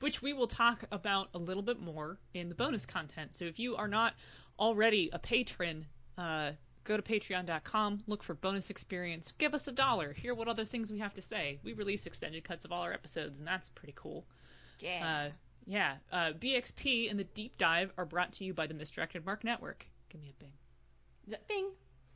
Which 0.00 0.22
we 0.22 0.32
will 0.32 0.46
talk 0.46 0.84
about 0.90 1.28
a 1.34 1.38
little 1.38 1.62
bit 1.62 1.80
more 1.80 2.18
in 2.34 2.48
the 2.48 2.54
bonus 2.54 2.86
content. 2.86 3.34
So 3.34 3.44
if 3.44 3.58
you 3.58 3.76
are 3.76 3.88
not 3.88 4.14
already 4.58 5.10
a 5.12 5.18
patron, 5.18 5.86
uh, 6.16 6.52
go 6.86 6.96
to 6.96 7.02
patreon.com, 7.02 8.00
look 8.06 8.22
for 8.22 8.34
bonus 8.34 8.70
experience, 8.70 9.32
give 9.36 9.52
us 9.52 9.68
a 9.68 9.72
dollar, 9.72 10.12
hear 10.12 10.34
what 10.34 10.48
other 10.48 10.64
things 10.64 10.90
we 10.90 11.00
have 11.00 11.14
to 11.14 11.22
say. 11.22 11.58
We 11.62 11.72
release 11.72 12.06
extended 12.06 12.44
cuts 12.44 12.64
of 12.64 12.72
all 12.72 12.82
our 12.82 12.92
episodes, 12.92 13.38
and 13.38 13.46
that's 13.46 13.68
pretty 13.68 13.94
cool. 13.94 14.24
Yeah. 14.80 15.28
Uh, 15.28 15.32
yeah. 15.66 15.96
Uh, 16.12 16.32
BXP 16.32 17.10
and 17.10 17.18
the 17.18 17.24
deep 17.24 17.58
dive 17.58 17.92
are 17.98 18.06
brought 18.06 18.32
to 18.34 18.44
you 18.44 18.54
by 18.54 18.66
the 18.66 18.74
Misdirected 18.74 19.26
Mark 19.26 19.44
Network. 19.44 19.88
Give 20.08 20.20
me 20.20 20.32
a 20.38 20.42
bing. 20.42 21.38
Bing. 21.48 21.70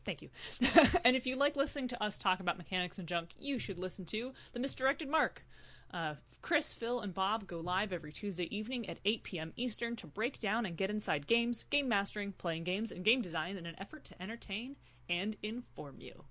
Thank 0.06 0.22
you. 0.22 0.30
and 1.04 1.16
if 1.16 1.26
you 1.26 1.36
like 1.36 1.56
listening 1.56 1.88
to 1.88 2.02
us 2.02 2.16
talk 2.16 2.40
about 2.40 2.56
mechanics 2.56 2.98
and 2.98 3.08
junk, 3.08 3.30
you 3.36 3.58
should 3.58 3.78
listen 3.78 4.04
to 4.06 4.32
The 4.52 4.60
Misdirected 4.60 5.08
Mark. 5.08 5.44
Uh, 5.92 6.14
Chris, 6.42 6.72
Phil, 6.72 7.00
and 7.00 7.12
Bob 7.12 7.46
go 7.46 7.58
live 7.60 7.92
every 7.92 8.12
Tuesday 8.12 8.54
evening 8.54 8.88
at 8.88 8.98
8 9.04 9.22
p.m. 9.24 9.52
Eastern 9.56 9.96
to 9.96 10.06
break 10.06 10.38
down 10.38 10.64
and 10.64 10.76
get 10.76 10.90
inside 10.90 11.26
games, 11.26 11.64
game 11.64 11.88
mastering, 11.88 12.32
playing 12.32 12.64
games, 12.64 12.90
and 12.92 13.04
game 13.04 13.20
design 13.20 13.56
in 13.56 13.66
an 13.66 13.74
effort 13.78 14.04
to 14.04 14.22
entertain 14.22 14.76
and 15.08 15.36
inform 15.42 16.00
you. 16.00 16.24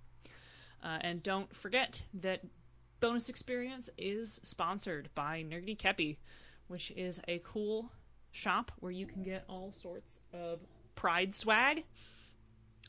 Uh, 0.84 0.98
and 1.02 1.22
don't 1.22 1.56
forget 1.56 2.04
that 2.14 2.42
Bonus 3.00 3.30
Experience 3.30 3.90
is 3.98 4.40
sponsored 4.44 5.10
by 5.14 5.44
Nerdy 5.44 5.78
Kepi, 5.78 6.18
which 6.68 6.92
is 6.96 7.20
a 7.28 7.42
cool 7.44 7.92
shop 8.32 8.72
where 8.80 8.92
you 8.92 9.06
can 9.06 9.24
get 9.24 9.44
all 9.48 9.72
sorts 9.72 10.20
of 10.34 10.60
Pride 10.96 11.34
swag. 11.34 11.84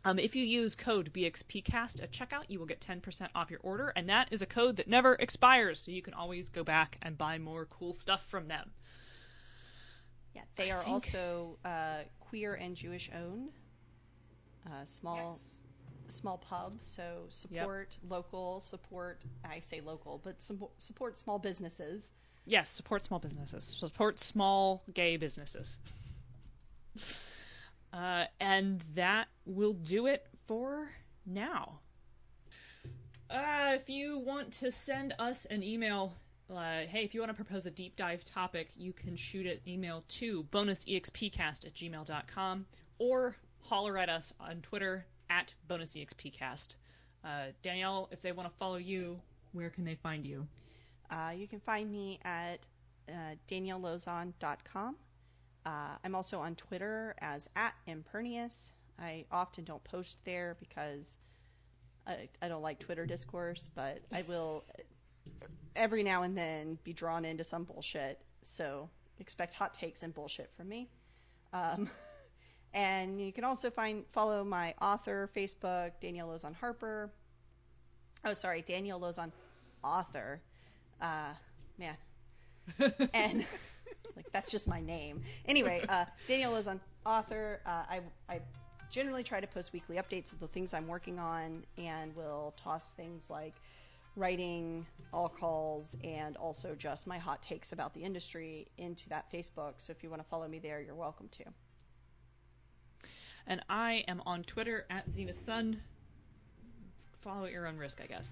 Um, 0.05 0.19
if 0.19 0.35
you 0.35 0.45
use 0.45 0.75
code 0.75 1.13
BXPcast 1.13 2.03
at 2.03 2.11
checkout, 2.11 2.45
you 2.49 2.59
will 2.59 2.67
get 2.67 2.81
10% 2.81 3.29
off 3.35 3.51
your 3.51 3.61
order, 3.63 3.93
and 3.95 4.09
that 4.09 4.29
is 4.31 4.41
a 4.41 4.47
code 4.47 4.77
that 4.77 4.89
never 4.89 5.15
expires, 5.15 5.79
so 5.81 5.91
you 5.91 6.01
can 6.01 6.15
always 6.15 6.49
go 6.49 6.65
back 6.65 6.97
and 7.03 7.19
buy 7.19 7.39
more 7.39 7.67
cool 7.67 7.93
stuff 7.93 8.25
from 8.27 8.49
them. 8.49 8.71
Yeah, 10.35 10.43
they 10.57 10.71
I 10.71 10.77
are 10.77 10.83
think- 10.83 10.95
also 10.95 11.59
uh, 11.65 11.99
queer 12.21 12.55
and 12.55 12.75
Jewish 12.77 13.11
owned. 13.15 13.51
Uh, 14.67 14.85
small 14.85 15.39
small 16.09 16.39
pub, 16.39 16.79
so 16.81 17.25
support 17.29 17.97
local, 18.09 18.61
support 18.61 19.23
I 19.45 19.61
say 19.61 19.81
local, 19.81 20.21
but 20.23 20.43
support, 20.43 20.73
support 20.79 21.17
small 21.17 21.39
businesses. 21.39 22.03
Yes, 22.47 22.69
support 22.69 23.03
small 23.03 23.21
businesses. 23.21 23.65
Support 23.65 24.19
small 24.19 24.83
gay 24.93 25.17
businesses. 25.17 25.79
Uh, 27.93 28.25
and 28.39 28.85
that 28.95 29.29
will 29.45 29.73
do 29.73 30.07
it 30.07 30.27
for 30.47 30.91
now. 31.27 31.81
Uh, 33.29 33.73
if 33.75 33.89
you 33.89 34.19
want 34.19 34.53
to 34.53 34.71
send 34.71 35.15
us 35.19 35.47
an 35.47 35.63
email, 35.63 36.15
uh, 36.51 36.81
hey, 36.89 37.05
if 37.05 37.15
you 37.15 37.21
want 37.21 37.31
to 37.31 37.35
propose 37.35 37.67
a 37.67 37.71
deep 37.71 37.97
dive 37.97 38.25
topic, 38.25 38.71
you 38.77 38.93
can 38.93 39.17
shoot 39.17 39.47
an 39.47 39.59
email 39.67 40.05
to 40.09 40.45
bonusexpcast 40.45 41.65
at 41.67 41.75
gmail.com 41.75 42.67
or 42.99 43.37
holler 43.61 43.99
at 43.99 44.09
us 44.09 44.33
on 44.41 44.61
Twitter 44.63 45.07
at 45.29 45.55
bonusexpcast. 45.69 46.75
Uh, 47.25 47.47
Danielle, 47.63 48.09
if 48.11 48.21
they 48.23 48.33
want 48.33 48.51
to 48.51 48.57
follow 48.57 48.77
you, 48.77 49.21
where 49.53 49.71
can 49.71 49.85
they 49.85 49.95
find 49.95 50.27
you? 50.27 50.47
Uh, 51.11 51.33
you 51.37 51.47
can 51.47 51.61
find 51.61 51.91
me 51.91 52.19
at 52.25 52.67
uh. 53.09 53.35
Uh, 55.67 55.97
I'm 56.05 56.15
also 56.15 56.39
on 56.39 56.55
Twitter 56.55 57.15
as 57.21 57.49
at 57.57 57.75
Impernius. 57.87 58.73
I 58.99 59.25
often 59.31 59.65
don't 59.65 59.83
post 59.85 60.25
there 60.25 60.57
because 60.59 61.19
I, 62.07 62.29
I 62.43 62.49
don't 62.49 62.63
like 62.63 62.79
Twitter 62.79 63.07
discourse, 63.07 63.69
but 63.75 64.01
I 64.13 64.23
will 64.23 64.65
every 65.77 66.03
now 66.03 66.23
and 66.23 66.37
then 66.37 66.79
be 66.85 66.93
drawn 66.93 67.25
into 67.25 67.45
some 67.45 67.65
bullshit. 67.65 68.21
So 68.43 68.89
expect 69.19 69.55
hot 69.55 69.75
takes 69.75 70.03
and 70.03 70.13
bullshit 70.15 70.51
from 70.57 70.69
me. 70.69 70.89
Um, 71.53 71.89
and 72.75 73.21
you 73.21 73.33
can 73.33 73.45
also 73.45 73.71
find 73.71 74.05
follow 74.13 74.45
my 74.45 74.75
author 74.81 75.31
Facebook, 75.37 75.93
Danielle 76.01 76.29
Lauzon 76.29 76.55
Harper. 76.55 77.11
Oh, 78.25 78.35
sorry, 78.35 78.63
Danielle 78.63 79.01
Lauzon 79.01 79.31
author. 79.83 80.41
Uh, 81.01 81.33
man, 81.79 81.97
and 83.15 83.45
like 84.17 84.31
that's 84.33 84.51
just 84.51 84.69
my 84.69 84.81
name. 84.81 85.23
Anyway, 85.47 85.85
uh, 85.89 86.05
Danielle 86.27 86.53
Lauzon 86.53 86.81
author. 87.07 87.61
Uh, 87.67 87.85
I 87.89 88.01
I 88.29 88.41
generally 88.91 89.23
try 89.23 89.41
to 89.41 89.47
post 89.47 89.73
weekly 89.73 89.97
updates 89.97 90.33
of 90.33 90.41
the 90.41 90.49
things 90.49 90.75
I'm 90.75 90.87
working 90.89 91.19
on, 91.19 91.65
and 91.79 92.15
will 92.17 92.55
toss 92.57 92.91
things 92.91 93.31
like 93.31 93.55
writing 94.17 94.87
all 95.13 95.29
calls 95.29 95.97
and 96.03 96.37
also 96.37 96.75
just 96.75 97.07
my 97.07 97.19
hot 97.19 97.41
takes 97.43 97.73
about 97.73 97.95
the 97.95 98.03
industry 98.03 98.67
into 98.77 99.09
that 99.09 99.31
Facebook. 99.33 99.75
So 99.79 99.93
if 99.93 100.03
you 100.03 100.11
want 100.11 100.21
to 100.21 100.29
follow 100.29 100.49
me 100.49 100.59
there, 100.59 100.81
you're 100.81 100.95
welcome 100.95 101.29
to. 101.29 101.45
And 103.47 103.63
I 103.69 104.05
am 104.09 104.23
on 104.27 104.45
Twitter 104.45 104.85
at 104.91 105.11
Zenith 105.11 105.43
Sun. 105.43 105.81
Follow 107.21 107.47
at 107.47 107.53
your 107.53 107.67
own 107.67 107.77
risk, 107.77 108.01
I 108.03 108.07
guess. 108.07 108.29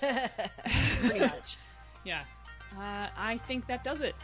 Pretty 1.06 1.20
much. 1.20 1.56
Yeah. 2.04 2.22
Uh, 2.78 3.08
I 3.16 3.40
think 3.48 3.66
that 3.66 3.82
does 3.82 4.00
it. 4.00 4.14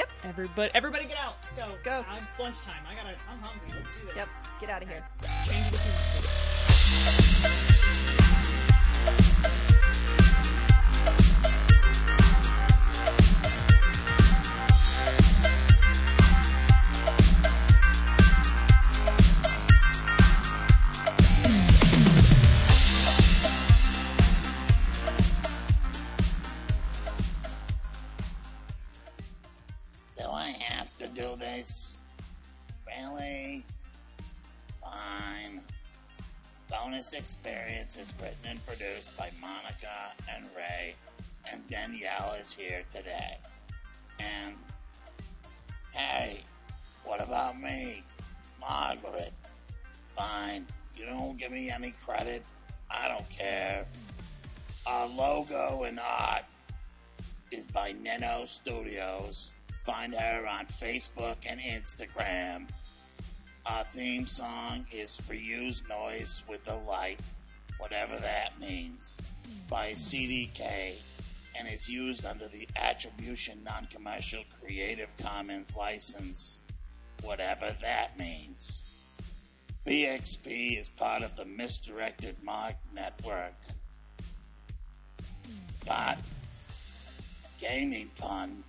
Yep. 0.00 0.08
Everybody, 0.24 0.70
everybody 0.72 1.04
get 1.04 1.18
out. 1.18 1.36
Go. 1.54 1.66
Go. 1.84 2.02
I'm 2.08 2.22
it's 2.22 2.38
lunchtime. 2.38 2.82
I 2.88 2.94
gotta. 2.94 3.16
I'm 3.30 3.38
hungry. 3.40 3.68
Let's 3.68 3.80
do 4.00 4.06
this. 4.06 4.16
Yep. 4.16 4.28
Get 4.58 4.70
out 4.70 4.82
of 4.82 4.88
here. 4.88 5.04
Change 5.46 5.70
Bonus 37.10 37.18
Experience 37.18 37.98
is 37.98 38.14
written 38.20 38.50
and 38.50 38.66
produced 38.66 39.16
by 39.16 39.30
Monica 39.40 40.12
and 40.32 40.46
Ray, 40.56 40.94
and 41.50 41.66
Danielle 41.68 42.36
is 42.40 42.52
here 42.52 42.82
today. 42.88 43.38
And, 44.20 44.54
hey, 45.92 46.42
what 47.04 47.20
about 47.20 47.60
me? 47.60 48.04
Margaret. 48.60 49.32
Fine. 50.16 50.66
You 50.96 51.06
don't 51.06 51.36
give 51.36 51.50
me 51.50 51.70
any 51.70 51.92
credit. 52.04 52.44
I 52.88 53.08
don't 53.08 53.28
care. 53.28 53.86
Our 54.86 55.08
logo 55.08 55.84
and 55.84 55.98
art 55.98 56.44
is 57.50 57.66
by 57.66 57.92
Neno 57.92 58.46
Studios. 58.46 59.52
Find 59.82 60.14
her 60.14 60.46
on 60.46 60.66
Facebook 60.66 61.38
and 61.44 61.58
Instagram. 61.58 62.68
Our 63.66 63.84
theme 63.84 64.26
song 64.26 64.86
is 64.90 65.20
Reuse 65.28 65.86
Noise 65.86 66.42
with 66.48 66.64
the 66.64 66.76
Light, 66.76 67.20
whatever 67.78 68.16
that 68.16 68.58
means, 68.58 69.20
by 69.68 69.92
CDK 69.92 70.98
and 71.58 71.68
is 71.68 71.88
used 71.88 72.24
under 72.24 72.48
the 72.48 72.66
Attribution 72.74 73.62
Non 73.62 73.86
Commercial 73.86 74.44
Creative 74.58 75.14
Commons 75.18 75.76
license, 75.76 76.62
whatever 77.22 77.70
that 77.82 78.18
means. 78.18 79.14
BXP 79.86 80.80
is 80.80 80.88
part 80.88 81.22
of 81.22 81.36
the 81.36 81.44
Misdirected 81.44 82.36
Mark 82.42 82.76
Network. 82.94 83.54
But, 85.86 86.18
gaming 87.60 88.10
pun, 88.16 88.64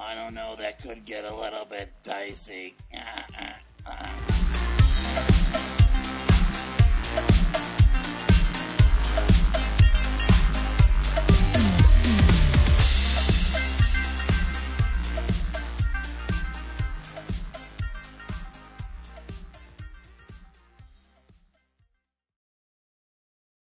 I 0.00 0.14
don't 0.14 0.34
know, 0.34 0.56
that 0.56 0.80
could 0.80 1.04
get 1.04 1.24
a 1.24 1.34
little 1.34 1.66
bit 1.66 1.92
dicey. 2.02 2.74